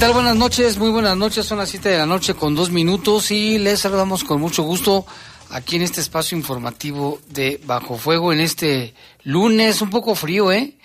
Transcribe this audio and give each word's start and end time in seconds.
Tal? 0.00 0.14
Buenas 0.14 0.36
noches, 0.36 0.78
muy 0.78 0.88
buenas 0.88 1.14
noches. 1.14 1.44
Son 1.44 1.58
las 1.58 1.68
7 1.68 1.90
de 1.90 1.98
la 1.98 2.06
noche 2.06 2.32
con 2.32 2.54
dos 2.54 2.70
minutos 2.70 3.30
y 3.30 3.58
les 3.58 3.80
saludamos 3.80 4.24
con 4.24 4.40
mucho 4.40 4.62
gusto 4.62 5.04
aquí 5.50 5.76
en 5.76 5.82
este 5.82 6.00
espacio 6.00 6.38
informativo 6.38 7.20
de 7.28 7.60
Bajo 7.66 7.98
Fuego 7.98 8.32
en 8.32 8.40
este 8.40 8.94
lunes, 9.24 9.82
un 9.82 9.90
poco 9.90 10.14
frío, 10.14 10.52
¿eh? 10.52 10.78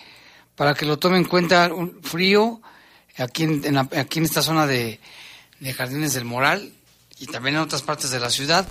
Para 0.57 0.73
que 0.73 0.85
lo 0.85 0.99
tomen 0.99 1.19
en 1.19 1.29
cuenta, 1.29 1.73
un 1.73 2.01
frío 2.03 2.61
aquí 3.17 3.43
en, 3.43 3.77
aquí 3.77 4.19
en 4.19 4.25
esta 4.25 4.41
zona 4.41 4.67
de, 4.67 4.99
de 5.61 5.73
Jardines 5.73 6.13
del 6.13 6.25
Moral 6.25 6.73
y 7.17 7.27
también 7.27 7.55
en 7.55 7.61
otras 7.61 7.83
partes 7.83 8.11
de 8.11 8.19
la 8.19 8.29
ciudad. 8.29 8.67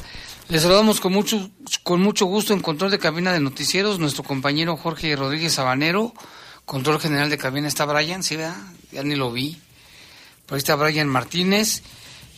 Les 0.50 0.61
saludamos 0.61 1.00
con 1.00 1.15
mucho, 1.15 1.48
con 1.84 2.03
mucho 2.03 2.27
gusto 2.27 2.53
en 2.53 2.61
control 2.61 2.91
de 2.91 2.98
cabina 2.98 3.33
de 3.33 3.41
noticieros, 3.41 3.98
nuestro 3.98 4.25
compañero 4.25 4.77
Jorge 4.77 5.17
Rodríguez 5.17 5.55
Sabanero, 5.55 6.12
control 6.67 7.00
general 7.00 7.31
de 7.31 7.39
cabina 7.39 7.67
está 7.67 7.87
Brian, 7.87 8.22
¿sí, 8.22 8.37
verdad? 8.37 8.56
Ya 8.92 9.03
ni 9.05 9.15
lo 9.15 9.33
vi. 9.33 9.59
Por 10.47 10.56
ahí 10.56 10.59
está 10.59 10.75
Brian 10.75 11.09
Martínez. 11.09 11.83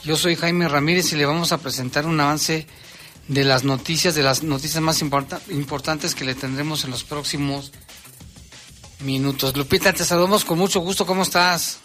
Yo 0.04 0.16
soy 0.16 0.36
Jaime 0.36 0.68
Ramírez 0.68 1.12
y 1.12 1.16
le 1.16 1.26
vamos 1.26 1.50
a 1.50 1.58
presentar 1.58 2.06
un 2.06 2.20
avance 2.20 2.66
de 3.26 3.42
las 3.42 3.64
noticias, 3.64 4.14
de 4.14 4.22
las 4.22 4.44
noticias 4.44 4.80
más 4.80 5.02
importantes 5.02 6.14
que 6.14 6.24
le 6.24 6.36
tendremos 6.36 6.84
en 6.84 6.92
los 6.92 7.02
próximos 7.02 7.72
minutos. 9.00 9.56
Lupita, 9.56 9.92
te 9.92 10.04
saludamos 10.04 10.44
con 10.44 10.58
mucho 10.58 10.78
gusto. 10.80 11.04
¿Cómo 11.04 11.22
estás? 11.22 11.80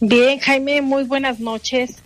Bien, 0.00 0.40
Jaime, 0.40 0.80
muy 0.80 1.04
buenas 1.04 1.38
noches. 1.38 1.96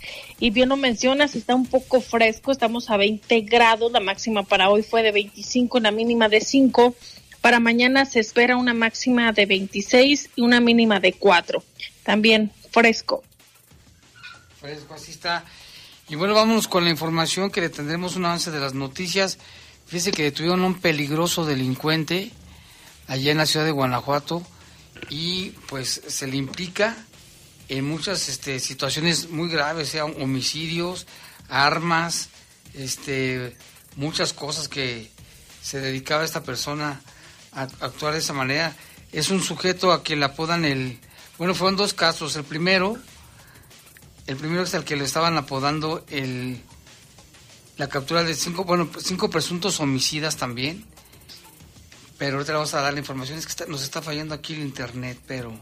Y 0.40 0.50
bien 0.50 0.68
lo 0.68 0.76
mencionas, 0.76 1.36
está 1.36 1.54
un 1.54 1.66
poco 1.66 2.00
fresco, 2.00 2.50
estamos 2.50 2.90
a 2.90 2.96
20 2.96 3.42
grados, 3.42 3.92
la 3.92 4.00
máxima 4.00 4.42
para 4.42 4.68
hoy 4.70 4.82
fue 4.82 5.02
de 5.02 5.12
25, 5.12 5.78
la 5.78 5.92
mínima 5.92 6.28
de 6.28 6.40
5. 6.40 6.96
Para 7.40 7.60
mañana 7.60 8.04
se 8.06 8.18
espera 8.18 8.56
una 8.56 8.74
máxima 8.74 9.30
de 9.32 9.46
26 9.46 10.30
y 10.34 10.42
una 10.42 10.58
mínima 10.58 10.98
de 10.98 11.12
4 11.12 11.62
también 12.06 12.52
fresco. 12.76 13.24
Fresco, 14.60 14.92
así 14.92 15.10
está. 15.10 15.44
Y 16.10 16.14
bueno, 16.14 16.34
vámonos 16.34 16.68
con 16.68 16.84
la 16.84 16.90
información 16.90 17.50
que 17.50 17.62
le 17.62 17.70
tendremos 17.70 18.16
un 18.16 18.26
avance 18.26 18.50
de 18.50 18.60
las 18.60 18.74
noticias. 18.74 19.38
Fíjese 19.86 20.12
que 20.12 20.24
detuvieron 20.24 20.62
a 20.62 20.66
un 20.66 20.74
peligroso 20.74 21.46
delincuente 21.46 22.32
allá 23.06 23.32
en 23.32 23.38
la 23.38 23.46
ciudad 23.46 23.64
de 23.64 23.72
Guanajuato 23.72 24.42
y 25.08 25.52
pues 25.68 26.02
se 26.06 26.26
le 26.26 26.36
implica 26.36 26.94
en 27.70 27.86
muchas 27.86 28.28
este, 28.28 28.60
situaciones 28.60 29.30
muy 29.30 29.48
graves, 29.48 29.88
sean 29.88 30.12
homicidios, 30.20 31.06
armas, 31.48 32.28
este, 32.74 33.56
muchas 33.96 34.34
cosas 34.34 34.68
que 34.68 35.10
se 35.62 35.80
dedicaba 35.80 36.24
esta 36.24 36.42
persona 36.42 37.00
a 37.52 37.62
actuar 37.62 38.12
de 38.12 38.18
esa 38.18 38.34
manera. 38.34 38.76
Es 39.12 39.30
un 39.30 39.42
sujeto 39.42 39.92
a 39.92 40.02
quien 40.02 40.20
le 40.20 40.26
apodan 40.26 40.66
el 40.66 41.00
bueno, 41.38 41.54
fueron 41.54 41.76
dos 41.76 41.94
casos. 41.94 42.36
El 42.36 42.44
primero, 42.44 42.96
el 44.26 44.36
primero 44.36 44.62
es 44.62 44.74
el 44.74 44.84
que 44.84 44.96
le 44.96 45.04
estaban 45.04 45.36
apodando 45.36 46.04
el, 46.08 46.60
la 47.76 47.88
captura 47.88 48.22
de 48.24 48.34
cinco, 48.34 48.64
bueno, 48.64 48.88
cinco 48.98 49.28
presuntos 49.30 49.80
homicidas 49.80 50.36
también. 50.36 50.84
Pero 52.18 52.36
ahorita 52.36 52.52
le 52.52 52.56
vamos 52.56 52.74
a 52.74 52.80
dar 52.80 52.94
la 52.94 53.00
información. 53.00 53.38
Es 53.38 53.46
que 53.46 53.66
nos 53.66 53.82
está 53.82 54.00
fallando 54.00 54.34
aquí 54.34 54.54
el 54.54 54.60
internet, 54.60 55.18
pero 55.26 55.52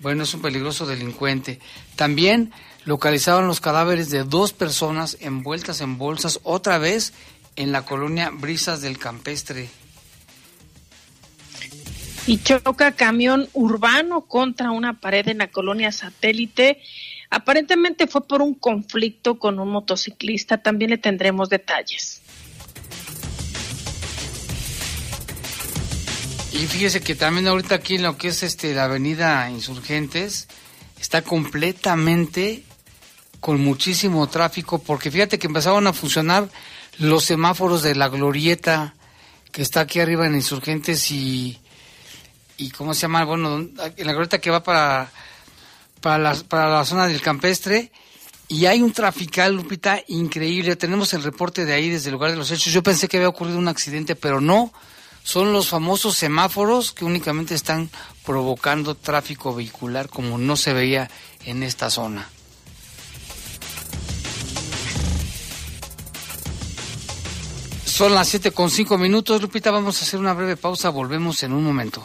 bueno, 0.00 0.22
es 0.22 0.32
un 0.32 0.40
peligroso 0.40 0.86
delincuente. 0.86 1.60
También 1.96 2.52
localizaban 2.84 3.46
los 3.46 3.60
cadáveres 3.60 4.08
de 4.08 4.24
dos 4.24 4.54
personas 4.54 5.18
envueltas 5.20 5.82
en 5.82 5.98
bolsas 5.98 6.40
otra 6.42 6.78
vez 6.78 7.12
en 7.56 7.72
la 7.72 7.84
colonia 7.84 8.30
Brisas 8.30 8.80
del 8.80 8.98
Campestre 8.98 9.68
y 12.26 12.38
choca 12.38 12.92
camión 12.92 13.48
urbano 13.52 14.22
contra 14.22 14.70
una 14.70 15.00
pared 15.00 15.28
en 15.28 15.38
la 15.38 15.48
colonia 15.48 15.92
satélite. 15.92 16.80
Aparentemente 17.30 18.06
fue 18.06 18.26
por 18.26 18.42
un 18.42 18.54
conflicto 18.54 19.38
con 19.38 19.58
un 19.58 19.70
motociclista. 19.70 20.58
También 20.58 20.90
le 20.90 20.98
tendremos 20.98 21.48
detalles. 21.48 22.20
Y 26.52 26.66
fíjese 26.66 27.00
que 27.00 27.14
también 27.14 27.46
ahorita 27.46 27.76
aquí 27.76 27.94
en 27.94 28.02
lo 28.02 28.18
que 28.18 28.28
es 28.28 28.42
este 28.42 28.74
la 28.74 28.84
avenida 28.84 29.48
Insurgentes 29.50 30.48
está 31.00 31.22
completamente 31.22 32.64
con 33.38 33.60
muchísimo 33.60 34.28
tráfico 34.28 34.78
porque 34.78 35.10
fíjate 35.10 35.38
que 35.38 35.46
empezaron 35.46 35.86
a 35.86 35.92
funcionar 35.92 36.48
los 36.98 37.24
semáforos 37.24 37.82
de 37.82 37.94
la 37.94 38.08
glorieta 38.08 38.94
que 39.52 39.62
está 39.62 39.80
aquí 39.80 40.00
arriba 40.00 40.26
en 40.26 40.34
Insurgentes 40.34 41.10
y 41.10 41.58
y 42.60 42.70
cómo 42.70 42.92
se 42.92 43.02
llama, 43.02 43.24
bueno, 43.24 43.56
en 43.58 44.06
la 44.06 44.12
glorieta 44.12 44.38
que 44.38 44.50
va 44.50 44.62
para, 44.62 45.10
para, 46.02 46.18
la, 46.18 46.34
para 46.34 46.68
la 46.68 46.84
zona 46.84 47.06
del 47.06 47.22
campestre. 47.22 47.90
Y 48.48 48.66
hay 48.66 48.82
un 48.82 48.92
trafical, 48.92 49.54
Lupita, 49.54 50.02
increíble. 50.08 50.76
Tenemos 50.76 51.14
el 51.14 51.22
reporte 51.22 51.64
de 51.64 51.72
ahí 51.72 51.88
desde 51.88 52.08
el 52.08 52.14
lugar 52.14 52.32
de 52.32 52.36
los 52.36 52.50
hechos. 52.50 52.72
Yo 52.72 52.82
pensé 52.82 53.08
que 53.08 53.16
había 53.16 53.28
ocurrido 53.28 53.58
un 53.58 53.68
accidente, 53.68 54.14
pero 54.14 54.42
no. 54.42 54.72
Son 55.22 55.52
los 55.52 55.68
famosos 55.68 56.16
semáforos 56.16 56.92
que 56.92 57.04
únicamente 57.04 57.54
están 57.54 57.88
provocando 58.26 58.94
tráfico 58.94 59.54
vehicular 59.54 60.08
como 60.08 60.36
no 60.36 60.56
se 60.56 60.74
veía 60.74 61.10
en 61.46 61.62
esta 61.62 61.88
zona. 61.88 62.28
Son 67.86 68.14
las 68.14 68.28
siete 68.28 68.50
con 68.50 68.70
cinco 68.70 68.98
minutos, 68.98 69.40
Lupita. 69.40 69.70
Vamos 69.70 70.00
a 70.00 70.04
hacer 70.04 70.20
una 70.20 70.34
breve 70.34 70.56
pausa. 70.56 70.90
Volvemos 70.90 71.42
en 71.42 71.52
un 71.52 71.64
momento. 71.64 72.04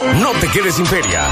No 0.00 0.32
te 0.40 0.48
quedes 0.48 0.76
sin 0.76 0.86
feria. 0.86 1.26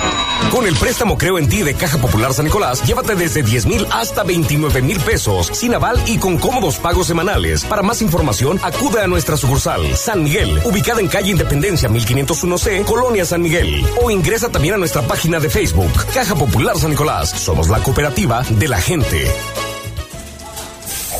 Con 0.51 0.67
el 0.67 0.75
préstamo 0.75 1.17
Creo 1.17 1.39
en 1.39 1.49
ti 1.49 1.63
de 1.63 1.75
Caja 1.75 1.99
Popular 1.99 2.33
San 2.35 2.47
Nicolás, 2.47 2.83
llévate 2.85 3.15
desde 3.15 3.43
10 3.43 3.67
mil 3.67 3.87
hasta 3.93 4.25
29 4.25 4.83
mil 4.83 4.99
pesos, 5.01 5.51
sin 5.53 5.75
aval 5.75 6.03
y 6.07 6.19
con 6.19 6.37
cómodos 6.37 6.79
pagos 6.79 7.07
semanales. 7.07 7.65
Para 7.65 7.83
más 7.83 8.03
información, 8.03 8.59
acude 8.63 9.01
a 9.01 9.07
nuestra 9.07 9.37
sucursal 9.37 9.97
San 9.97 10.25
Miguel, 10.25 10.61
ubicada 10.65 11.01
en 11.01 11.09
calle 11.09 11.31
Independencia 11.31 11.89
1501C, 11.89 12.85
Colonia 12.85 13.25
San 13.25 13.43
Miguel. 13.43 13.87
O 14.03 14.11
ingresa 14.11 14.49
también 14.49 14.75
a 14.75 14.79
nuestra 14.79 15.03
página 15.03 15.39
de 15.39 15.49
Facebook, 15.49 15.93
Caja 16.13 16.35
Popular 16.35 16.77
San 16.77 16.91
Nicolás. 16.91 17.31
Somos 17.31 17.69
la 17.69 17.81
cooperativa 17.83 18.43
de 18.51 18.69
la 18.69 18.81
gente. 18.81 19.31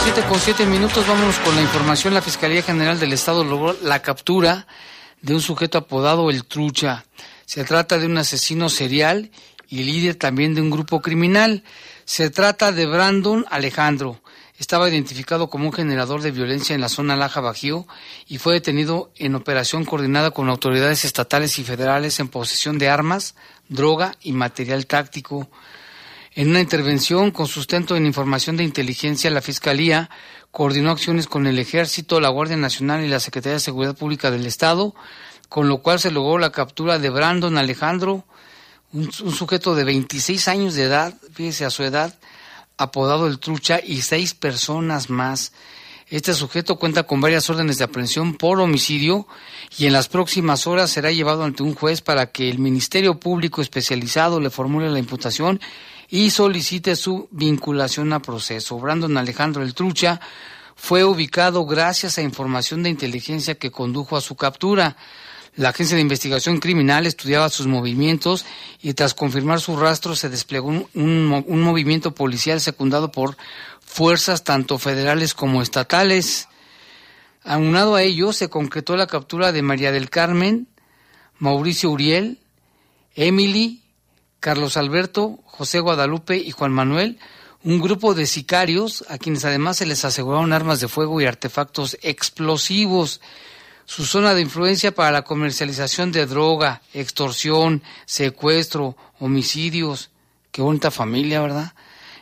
Las 0.00 0.14
7 0.14 0.28
con 0.28 0.40
7 0.40 0.66
minutos. 0.66 1.06
Vámonos 1.06 1.38
con 1.40 1.54
la 1.54 1.60
información. 1.60 2.14
La 2.14 2.22
Fiscalía 2.22 2.62
General 2.62 2.98
del 2.98 3.12
Estado 3.12 3.44
logró 3.44 3.76
la 3.82 4.00
captura 4.00 4.66
de 5.20 5.34
un 5.34 5.42
sujeto 5.42 5.76
apodado 5.76 6.30
El 6.30 6.46
Trucha. 6.46 7.04
Se 7.44 7.64
trata 7.64 7.98
de 7.98 8.06
un 8.06 8.16
asesino 8.16 8.70
serial 8.70 9.30
y 9.68 9.82
líder 9.82 10.14
también 10.14 10.54
de 10.54 10.62
un 10.62 10.70
grupo 10.70 11.02
criminal. 11.02 11.64
Se 12.06 12.30
trata 12.30 12.72
de 12.72 12.86
Brandon 12.86 13.44
Alejandro. 13.50 14.22
Estaba 14.58 14.88
identificado 14.88 15.50
como 15.50 15.66
un 15.66 15.72
generador 15.72 16.22
de 16.22 16.30
violencia 16.30 16.74
en 16.74 16.80
la 16.80 16.88
zona 16.88 17.16
Laja 17.16 17.42
Bajío 17.42 17.86
y 18.26 18.38
fue 18.38 18.54
detenido 18.54 19.12
en 19.16 19.34
operación 19.34 19.84
coordinada 19.84 20.30
con 20.30 20.48
autoridades 20.48 21.04
estatales 21.04 21.58
y 21.58 21.64
federales 21.64 22.20
en 22.20 22.28
posesión 22.28 22.78
de 22.78 22.88
armas, 22.88 23.34
droga 23.68 24.14
y 24.22 24.32
material 24.32 24.86
táctico. 24.86 25.50
En 26.40 26.48
una 26.48 26.60
intervención 26.60 27.32
con 27.32 27.46
sustento 27.46 27.96
en 27.96 28.06
información 28.06 28.56
de 28.56 28.64
inteligencia, 28.64 29.30
la 29.30 29.42
Fiscalía 29.42 30.08
coordinó 30.50 30.90
acciones 30.90 31.26
con 31.26 31.46
el 31.46 31.58
Ejército, 31.58 32.18
la 32.18 32.30
Guardia 32.30 32.56
Nacional 32.56 33.04
y 33.04 33.08
la 33.08 33.20
Secretaría 33.20 33.56
de 33.56 33.60
Seguridad 33.60 33.94
Pública 33.94 34.30
del 34.30 34.46
Estado, 34.46 34.94
con 35.50 35.68
lo 35.68 35.82
cual 35.82 36.00
se 36.00 36.10
logró 36.10 36.38
la 36.38 36.50
captura 36.50 36.98
de 36.98 37.10
Brandon 37.10 37.58
Alejandro, 37.58 38.24
un, 38.94 39.10
un 39.22 39.32
sujeto 39.32 39.74
de 39.74 39.84
26 39.84 40.48
años 40.48 40.72
de 40.72 40.84
edad, 40.84 41.12
fíjese 41.34 41.66
a 41.66 41.70
su 41.70 41.82
edad, 41.82 42.18
apodado 42.78 43.26
el 43.26 43.38
Trucha, 43.38 43.78
y 43.84 44.00
seis 44.00 44.32
personas 44.32 45.10
más. 45.10 45.52
Este 46.08 46.32
sujeto 46.32 46.76
cuenta 46.76 47.02
con 47.02 47.20
varias 47.20 47.50
órdenes 47.50 47.76
de 47.76 47.84
aprehensión 47.84 48.34
por 48.34 48.60
homicidio 48.60 49.28
y 49.76 49.84
en 49.84 49.92
las 49.92 50.08
próximas 50.08 50.66
horas 50.66 50.90
será 50.90 51.12
llevado 51.12 51.44
ante 51.44 51.62
un 51.62 51.74
juez 51.74 52.00
para 52.00 52.32
que 52.32 52.48
el 52.48 52.58
Ministerio 52.58 53.20
Público 53.20 53.60
especializado 53.60 54.40
le 54.40 54.48
formule 54.48 54.88
la 54.88 54.98
imputación 54.98 55.60
y 56.10 56.30
solicite 56.30 56.96
su 56.96 57.28
vinculación 57.30 58.12
a 58.12 58.20
proceso. 58.20 58.78
Brandon 58.78 59.16
Alejandro 59.16 59.62
El 59.62 59.74
Trucha 59.74 60.20
fue 60.74 61.04
ubicado 61.04 61.64
gracias 61.66 62.18
a 62.18 62.22
información 62.22 62.82
de 62.82 62.90
inteligencia 62.90 63.54
que 63.54 63.70
condujo 63.70 64.16
a 64.16 64.20
su 64.20 64.34
captura. 64.34 64.96
La 65.56 65.70
Agencia 65.70 65.96
de 65.96 66.02
Investigación 66.02 66.58
Criminal 66.58 67.06
estudiaba 67.06 67.48
sus 67.48 67.66
movimientos 67.66 68.44
y 68.82 68.94
tras 68.94 69.14
confirmar 69.14 69.60
su 69.60 69.76
rastro 69.76 70.16
se 70.16 70.28
desplegó 70.28 70.68
un, 70.68 70.86
un, 70.94 71.44
un, 71.46 71.60
movimiento 71.60 72.14
policial 72.14 72.60
secundado 72.60 73.12
por 73.12 73.36
fuerzas 73.80 74.42
tanto 74.42 74.78
federales 74.78 75.34
como 75.34 75.60
estatales. 75.62 76.48
Aunado 77.42 77.94
a 77.94 78.02
ello, 78.02 78.32
se 78.32 78.48
concretó 78.48 78.96
la 78.96 79.06
captura 79.06 79.52
de 79.52 79.62
María 79.62 79.92
del 79.92 80.08
Carmen, 80.08 80.68
Mauricio 81.38 81.90
Uriel, 81.90 82.38
Emily, 83.14 83.82
Carlos 84.40 84.78
Alberto, 84.78 85.38
José 85.44 85.80
Guadalupe 85.80 86.36
y 86.36 86.50
Juan 86.50 86.72
Manuel, 86.72 87.18
un 87.62 87.78
grupo 87.78 88.14
de 88.14 88.24
sicarios 88.24 89.04
a 89.08 89.18
quienes 89.18 89.44
además 89.44 89.76
se 89.76 89.86
les 89.86 90.04
aseguraron 90.06 90.54
armas 90.54 90.80
de 90.80 90.88
fuego 90.88 91.20
y 91.20 91.26
artefactos 91.26 91.98
explosivos. 92.00 93.20
Su 93.84 94.06
zona 94.06 94.34
de 94.34 94.40
influencia 94.40 94.94
para 94.94 95.10
la 95.10 95.22
comercialización 95.22 96.10
de 96.10 96.24
droga, 96.24 96.80
extorsión, 96.94 97.82
secuestro, 98.06 98.96
homicidios. 99.18 100.10
Qué 100.52 100.62
bonita 100.62 100.90
familia, 100.90 101.42
¿verdad? 101.42 101.74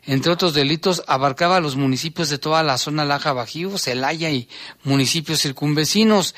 Entre 0.05 0.33
otros 0.33 0.55
delitos, 0.55 1.05
abarcaba 1.07 1.61
los 1.61 1.77
municipios 1.77 2.31
de 2.31 2.39
toda 2.39 2.63
la 2.63 2.79
zona 2.79 3.05
Laja 3.05 3.33
Bajío, 3.33 3.79
Celaya 3.79 4.31
y 4.31 4.49
municipios 4.83 5.43
circunvecinos. 5.43 6.35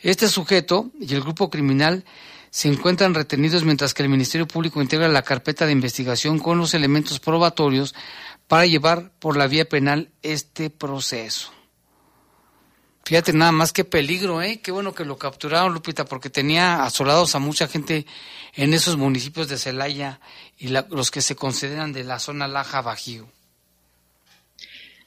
Este 0.00 0.28
sujeto 0.28 0.90
y 1.00 1.14
el 1.14 1.22
grupo 1.22 1.48
criminal 1.48 2.04
se 2.52 2.68
encuentran 2.68 3.14
retenidos 3.14 3.64
mientras 3.64 3.94
que 3.94 4.02
el 4.02 4.10
Ministerio 4.10 4.46
Público 4.46 4.82
integra 4.82 5.08
la 5.08 5.22
carpeta 5.22 5.64
de 5.64 5.72
investigación 5.72 6.38
con 6.38 6.58
los 6.58 6.74
elementos 6.74 7.18
probatorios 7.18 7.94
para 8.46 8.66
llevar 8.66 9.10
por 9.18 9.38
la 9.38 9.46
vía 9.46 9.66
penal 9.66 10.10
este 10.20 10.68
proceso. 10.68 11.50
Fíjate 13.06 13.32
nada 13.32 13.52
más 13.52 13.72
qué 13.72 13.84
peligro, 13.84 14.42
¿eh? 14.42 14.60
Qué 14.60 14.70
bueno 14.70 14.94
que 14.94 15.06
lo 15.06 15.16
capturaron, 15.16 15.72
Lupita, 15.72 16.04
porque 16.04 16.28
tenía 16.28 16.84
asolados 16.84 17.34
a 17.34 17.38
mucha 17.38 17.68
gente 17.68 18.04
en 18.52 18.74
esos 18.74 18.98
municipios 18.98 19.48
de 19.48 19.56
Celaya 19.56 20.20
y 20.58 20.68
los 20.68 21.10
que 21.10 21.22
se 21.22 21.34
consideran 21.34 21.94
de 21.94 22.04
la 22.04 22.18
zona 22.18 22.48
Laja 22.48 22.82
Bajío. 22.82 23.28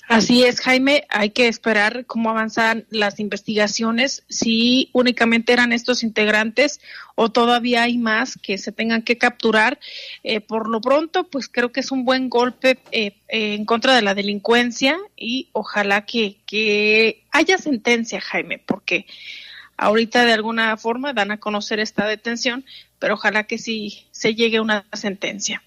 Así 0.07 0.44
es, 0.44 0.62
Jaime, 0.62 1.07
hay 1.10 1.31
que 1.31 1.48
esperar 1.48 2.06
cómo 2.06 2.30
avanzan 2.30 2.86
las 2.92 3.19
investigaciones, 3.19 4.24
si 4.30 4.90
únicamente 4.94 5.52
eran 5.52 5.74
estos 5.74 6.04
integrantes 6.04 6.80
o 7.16 7.31
todavía 7.31 7.84
hay 7.84 7.98
más 7.98 8.38
que 8.38 8.60
se 8.60 8.72
tengan 8.72 9.02
que 9.02 9.18
capturar. 9.18 9.80
Eh, 10.24 10.42
por 10.42 10.69
lo 10.69 10.80
pronto, 10.80 11.24
pues 11.24 11.50
creo 11.50 11.72
que 11.72 11.80
es 11.80 11.92
un 11.92 12.06
buen 12.06 12.30
golpe 12.30 12.78
eh, 12.92 13.18
en 13.30 13.66
contra 13.66 13.95
de 13.95 14.04
la 14.04 14.14
delincuencia 14.14 15.00
y 15.16 15.50
ojalá 15.54 16.06
que, 16.06 16.38
que 16.45 17.24
haya 17.31 17.57
sentencia, 17.57 18.21
Jaime, 18.21 18.59
porque 18.64 19.07
ahorita 19.76 20.24
de 20.24 20.33
alguna 20.33 20.78
forma 20.78 21.14
dan 21.14 21.31
a 21.31 21.40
conocer 21.40 21.80
esta 21.80 22.06
detención, 22.06 22.64
pero 23.00 23.16
ojalá 23.16 23.45
que 23.45 23.57
sí 23.57 24.06
se 24.12 24.35
llegue 24.35 24.57
a 24.57 24.62
una 24.62 24.85
sentencia. 24.94 25.64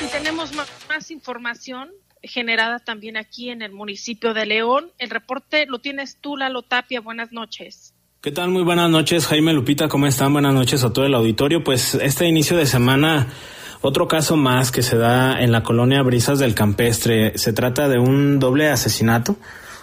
Y 0.00 0.06
tenemos 0.06 0.52
más, 0.54 0.68
más, 0.94 1.10
información 1.10 1.90
generada 2.22 2.78
también 2.78 3.16
aquí 3.16 3.50
en 3.50 3.62
el 3.62 3.72
municipio 3.72 4.32
de 4.32 4.46
León. 4.46 4.92
El 4.98 5.10
reporte 5.10 5.66
lo 5.66 5.80
tienes 5.80 6.18
tú, 6.20 6.36
Lalo 6.36 6.62
Tapia. 6.62 7.00
Buenas 7.00 7.32
noches. 7.32 7.94
¿Qué 8.20 8.30
tal? 8.30 8.50
Muy 8.50 8.62
buenas 8.62 8.88
noches, 8.90 9.26
Jaime 9.26 9.52
Lupita. 9.52 9.88
¿Cómo 9.88 10.06
están? 10.06 10.32
Buenas 10.32 10.54
noches 10.54 10.84
a 10.84 10.92
todo 10.92 11.04
el 11.04 11.14
auditorio. 11.14 11.64
Pues 11.64 11.96
este 11.96 12.26
inicio 12.26 12.56
de 12.56 12.66
semana, 12.66 13.26
otro 13.82 14.06
caso 14.06 14.36
más 14.36 14.70
que 14.70 14.82
se 14.82 14.96
da 14.96 15.40
en 15.42 15.52
la 15.52 15.62
colonia 15.64 16.00
Brisas 16.02 16.38
del 16.38 16.54
Campestre. 16.54 17.36
Se 17.36 17.52
trata 17.52 17.88
de 17.88 17.98
un 17.98 18.38
doble 18.38 18.68
asesinato. 18.70 19.36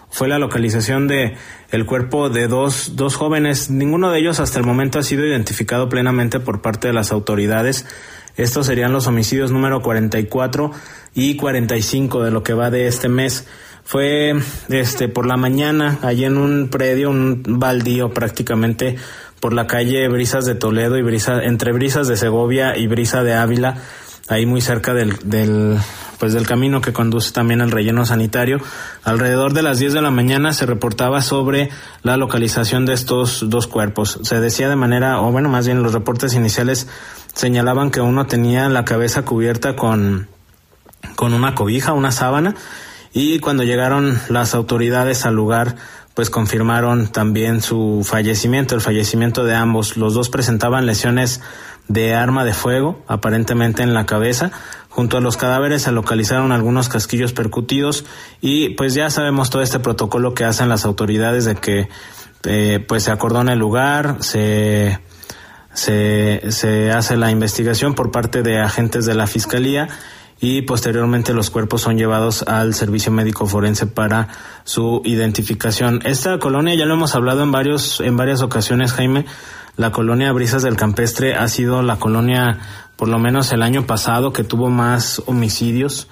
Fue 0.09 0.27
la 0.27 0.39
localización 0.39 1.07
de 1.07 1.35
el 1.71 1.85
cuerpo 1.85 2.29
de 2.29 2.47
dos, 2.47 2.95
dos 2.95 3.15
jóvenes. 3.15 3.69
Ninguno 3.69 4.11
de 4.11 4.19
ellos 4.19 4.39
hasta 4.39 4.59
el 4.59 4.65
momento 4.65 4.97
ha 4.97 5.03
sido 5.03 5.25
identificado 5.25 5.89
plenamente 5.89 6.39
por 6.39 6.61
parte 6.61 6.87
de 6.87 6.93
las 6.93 7.11
autoridades. 7.11 7.85
Estos 8.35 8.67
serían 8.67 8.93
los 8.93 9.07
homicidios 9.07 9.51
número 9.51 9.81
44 9.81 10.71
y 11.13 11.35
45 11.35 12.23
de 12.23 12.31
lo 12.31 12.43
que 12.43 12.53
va 12.53 12.69
de 12.69 12.87
este 12.87 13.09
mes. 13.09 13.47
Fue 13.83 14.35
este 14.69 15.09
por 15.09 15.25
la 15.25 15.37
mañana, 15.37 15.99
allí 16.01 16.25
en 16.25 16.37
un 16.37 16.69
predio, 16.69 17.09
un 17.09 17.43
baldío 17.45 18.13
prácticamente 18.13 18.97
por 19.39 19.53
la 19.53 19.67
calle 19.67 20.07
Brisas 20.07 20.45
de 20.45 20.55
Toledo 20.55 20.97
y 20.97 21.01
Brisa, 21.01 21.43
entre 21.43 21.73
Brisas 21.73 22.07
de 22.07 22.15
Segovia 22.15 22.77
y 22.77 22.87
Brisa 22.87 23.23
de 23.23 23.33
Ávila, 23.33 23.77
ahí 24.29 24.45
muy 24.45 24.61
cerca 24.61 24.93
del, 24.93 25.17
del 25.23 25.79
pues 26.21 26.33
del 26.33 26.45
camino 26.45 26.81
que 26.81 26.93
conduce 26.93 27.31
también 27.31 27.61
al 27.61 27.71
relleno 27.71 28.05
sanitario. 28.05 28.59
Alrededor 29.03 29.53
de 29.53 29.63
las 29.63 29.79
10 29.79 29.93
de 29.93 30.03
la 30.03 30.11
mañana 30.11 30.53
se 30.53 30.67
reportaba 30.67 31.23
sobre 31.23 31.71
la 32.03 32.15
localización 32.15 32.85
de 32.85 32.93
estos 32.93 33.49
dos 33.49 33.65
cuerpos. 33.65 34.19
Se 34.21 34.39
decía 34.39 34.69
de 34.69 34.75
manera, 34.75 35.19
o 35.19 35.31
bueno, 35.31 35.49
más 35.49 35.65
bien 35.65 35.81
los 35.81 35.93
reportes 35.93 36.35
iniciales 36.35 36.87
señalaban 37.33 37.91
que 37.91 38.01
uno 38.01 38.27
tenía 38.27 38.67
la 38.69 38.85
cabeza 38.85 39.23
cubierta 39.23 39.75
con, 39.75 40.27
con 41.15 41.33
una 41.33 41.55
cobija, 41.55 41.93
una 41.93 42.11
sábana, 42.11 42.55
y 43.13 43.39
cuando 43.39 43.63
llegaron 43.63 44.19
las 44.29 44.53
autoridades 44.53 45.25
al 45.25 45.35
lugar, 45.35 45.75
pues 46.13 46.29
confirmaron 46.29 47.07
también 47.07 47.61
su 47.61 48.01
fallecimiento, 48.05 48.75
el 48.75 48.81
fallecimiento 48.81 49.43
de 49.43 49.55
ambos. 49.55 49.97
Los 49.97 50.13
dos 50.13 50.29
presentaban 50.29 50.85
lesiones 50.85 51.41
de 51.87 52.13
arma 52.13 52.45
de 52.45 52.53
fuego, 52.53 53.01
aparentemente 53.07 53.83
en 53.83 53.93
la 53.93 54.05
cabeza. 54.05 54.51
Junto 54.89 55.17
a 55.17 55.21
los 55.21 55.37
cadáveres 55.37 55.83
se 55.83 55.91
localizaron 55.91 56.51
algunos 56.51 56.89
casquillos 56.89 57.33
percutidos 57.33 58.05
y 58.41 58.69
pues 58.69 58.93
ya 58.93 59.09
sabemos 59.09 59.49
todo 59.49 59.61
este 59.61 59.79
protocolo 59.79 60.33
que 60.33 60.43
hacen 60.43 60.69
las 60.69 60.85
autoridades 60.85 61.45
de 61.45 61.55
que 61.55 61.89
eh, 62.43 62.83
pues 62.87 63.03
se 63.03 63.11
acordona 63.11 63.53
el 63.53 63.59
lugar, 63.59 64.17
se, 64.19 64.99
se, 65.73 66.51
se 66.51 66.91
hace 66.91 67.17
la 67.17 67.31
investigación 67.31 67.93
por 67.93 68.11
parte 68.11 68.43
de 68.43 68.59
agentes 68.59 69.05
de 69.05 69.15
la 69.15 69.27
fiscalía 69.27 69.87
y 70.41 70.63
posteriormente 70.63 71.33
los 71.33 71.51
cuerpos 71.51 71.81
son 71.81 71.97
llevados 71.97 72.43
al 72.47 72.73
servicio 72.73 73.11
médico 73.11 73.45
forense 73.45 73.85
para 73.85 74.27
su 74.63 75.01
identificación. 75.05 76.01
Esta 76.03 76.39
colonia 76.39 76.73
ya 76.73 76.85
lo 76.85 76.95
hemos 76.95 77.13
hablado 77.13 77.43
en 77.43 77.51
varios 77.51 78.01
en 78.01 78.17
varias 78.17 78.41
ocasiones, 78.41 78.91
Jaime. 78.91 79.25
La 79.77 79.91
colonia 79.91 80.31
Brisas 80.33 80.63
del 80.63 80.75
Campestre 80.75 81.35
ha 81.35 81.47
sido 81.47 81.83
la 81.83 81.97
colonia, 81.97 82.57
por 82.97 83.07
lo 83.07 83.19
menos 83.19 83.51
el 83.53 83.61
año 83.61 83.85
pasado, 83.85 84.33
que 84.33 84.43
tuvo 84.43 84.69
más 84.69 85.21
homicidios. 85.27 86.07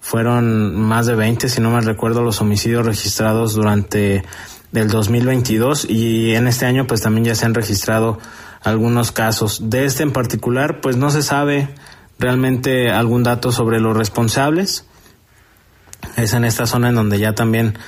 Fueron 0.00 0.80
más 0.80 1.06
de 1.06 1.14
20, 1.14 1.48
si 1.48 1.60
no 1.60 1.70
me 1.70 1.80
recuerdo, 1.82 2.22
los 2.22 2.40
homicidios 2.40 2.86
registrados 2.86 3.54
durante 3.54 4.24
el 4.72 4.88
2022 4.88 5.86
y 5.88 6.34
en 6.34 6.46
este 6.46 6.66
año 6.66 6.86
pues 6.86 7.02
también 7.02 7.26
ya 7.26 7.34
se 7.34 7.46
han 7.46 7.54
registrado 7.54 8.18
algunos 8.62 9.12
casos. 9.12 9.70
De 9.70 9.84
este 9.84 10.02
en 10.02 10.12
particular 10.12 10.80
pues 10.80 10.96
no 10.96 11.10
se 11.10 11.22
sabe 11.22 11.68
realmente 12.18 12.90
algún 12.90 13.22
dato 13.22 13.52
sobre 13.52 13.80
los 13.80 13.96
responsables. 13.96 14.86
Es 16.16 16.32
en 16.32 16.44
esta 16.44 16.66
zona 16.66 16.90
en 16.90 16.94
donde 16.94 17.18
ya 17.18 17.34
también 17.34 17.78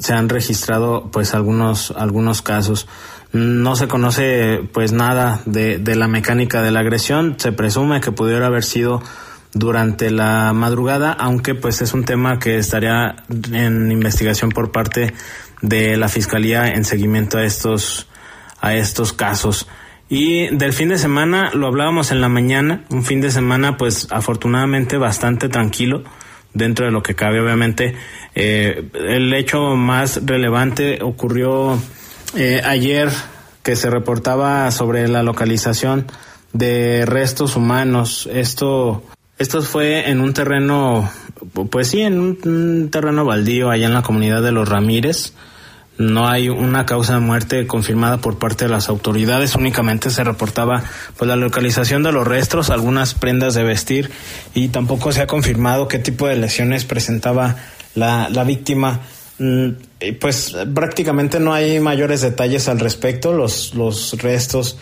se 0.00 0.14
han 0.14 0.28
registrado 0.28 1.10
pues 1.10 1.34
algunos 1.34 1.92
algunos 1.92 2.42
casos. 2.42 2.86
No 3.32 3.76
se 3.76 3.88
conoce 3.88 4.68
pues 4.72 4.92
nada 4.92 5.40
de, 5.44 5.78
de 5.78 5.96
la 5.96 6.08
mecánica 6.08 6.62
de 6.62 6.70
la 6.70 6.80
agresión. 6.80 7.36
Se 7.38 7.52
presume 7.52 8.00
que 8.00 8.12
pudiera 8.12 8.46
haber 8.46 8.64
sido 8.64 9.02
durante 9.52 10.10
la 10.10 10.52
madrugada, 10.52 11.12
aunque 11.12 11.54
pues 11.54 11.80
es 11.80 11.94
un 11.94 12.04
tema 12.04 12.38
que 12.38 12.58
estaría 12.58 13.16
en 13.52 13.90
investigación 13.90 14.50
por 14.50 14.70
parte 14.72 15.14
de 15.62 15.96
la 15.96 16.08
fiscalía 16.08 16.68
en 16.68 16.84
seguimiento 16.84 17.38
a 17.38 17.44
estos 17.44 18.06
a 18.60 18.74
estos 18.74 19.12
casos. 19.12 19.68
Y 20.08 20.48
del 20.56 20.72
fin 20.72 20.88
de 20.88 20.98
semana 20.98 21.50
lo 21.52 21.66
hablábamos 21.66 22.12
en 22.12 22.20
la 22.20 22.28
mañana, 22.28 22.84
un 22.88 23.04
fin 23.04 23.20
de 23.20 23.30
semana 23.30 23.76
pues 23.76 24.08
afortunadamente 24.10 24.96
bastante 24.96 25.48
tranquilo 25.48 26.02
dentro 26.54 26.86
de 26.86 26.92
lo 26.92 27.02
que 27.02 27.14
cabe 27.14 27.40
obviamente. 27.40 27.94
Eh, 28.34 28.88
el 28.94 29.32
hecho 29.34 29.76
más 29.76 30.24
relevante 30.24 31.00
ocurrió 31.02 31.78
eh, 32.36 32.62
ayer 32.64 33.10
que 33.62 33.76
se 33.76 33.90
reportaba 33.90 34.70
sobre 34.70 35.08
la 35.08 35.22
localización 35.22 36.06
de 36.54 37.04
restos 37.04 37.54
humanos. 37.56 38.28
Esto, 38.32 39.02
esto 39.38 39.60
fue 39.60 40.08
en 40.08 40.20
un 40.20 40.32
terreno, 40.32 41.10
pues 41.70 41.88
sí, 41.88 42.00
en 42.00 42.18
un 42.18 42.88
terreno 42.90 43.26
baldío 43.26 43.70
allá 43.70 43.86
en 43.86 43.94
la 43.94 44.02
comunidad 44.02 44.42
de 44.42 44.52
los 44.52 44.68
Ramírez. 44.68 45.34
No 45.98 46.28
hay 46.28 46.48
una 46.48 46.86
causa 46.86 47.14
de 47.14 47.20
muerte 47.20 47.66
confirmada 47.66 48.18
por 48.18 48.38
parte 48.38 48.66
de 48.66 48.70
las 48.70 48.88
autoridades, 48.88 49.56
únicamente 49.56 50.10
se 50.10 50.22
reportaba 50.22 50.84
pues 51.16 51.28
la 51.28 51.34
localización 51.34 52.04
de 52.04 52.12
los 52.12 52.26
restos, 52.26 52.70
algunas 52.70 53.14
prendas 53.14 53.54
de 53.54 53.64
vestir 53.64 54.10
y 54.54 54.68
tampoco 54.68 55.10
se 55.10 55.22
ha 55.22 55.26
confirmado 55.26 55.88
qué 55.88 55.98
tipo 55.98 56.28
de 56.28 56.36
lesiones 56.36 56.84
presentaba 56.84 57.56
la, 57.96 58.28
la 58.30 58.44
víctima. 58.44 59.00
Mm, 59.40 59.70
pues 60.20 60.56
prácticamente 60.72 61.40
no 61.40 61.52
hay 61.52 61.80
mayores 61.80 62.20
detalles 62.20 62.68
al 62.68 62.78
respecto, 62.78 63.32
los, 63.32 63.74
los 63.74 64.16
restos 64.22 64.78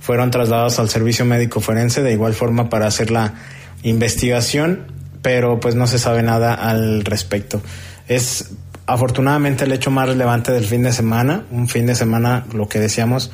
fueron 0.00 0.30
trasladados 0.30 0.78
al 0.78 0.88
servicio 0.88 1.24
médico 1.24 1.60
forense 1.60 2.02
de 2.02 2.12
igual 2.12 2.34
forma 2.34 2.70
para 2.70 2.86
hacer 2.86 3.10
la 3.10 3.34
investigación, 3.82 4.86
pero 5.22 5.60
pues 5.60 5.74
no 5.74 5.86
se 5.86 5.98
sabe 5.98 6.22
nada 6.22 6.54
al 6.54 7.04
respecto. 7.04 7.60
Es 8.08 8.50
afortunadamente 8.92 9.64
el 9.64 9.72
hecho 9.72 9.90
más 9.90 10.08
relevante 10.08 10.52
del 10.52 10.64
fin 10.64 10.82
de 10.82 10.92
semana, 10.92 11.46
un 11.50 11.68
fin 11.68 11.86
de 11.86 11.94
semana, 11.94 12.44
lo 12.52 12.68
que 12.68 12.80
decíamos, 12.80 13.30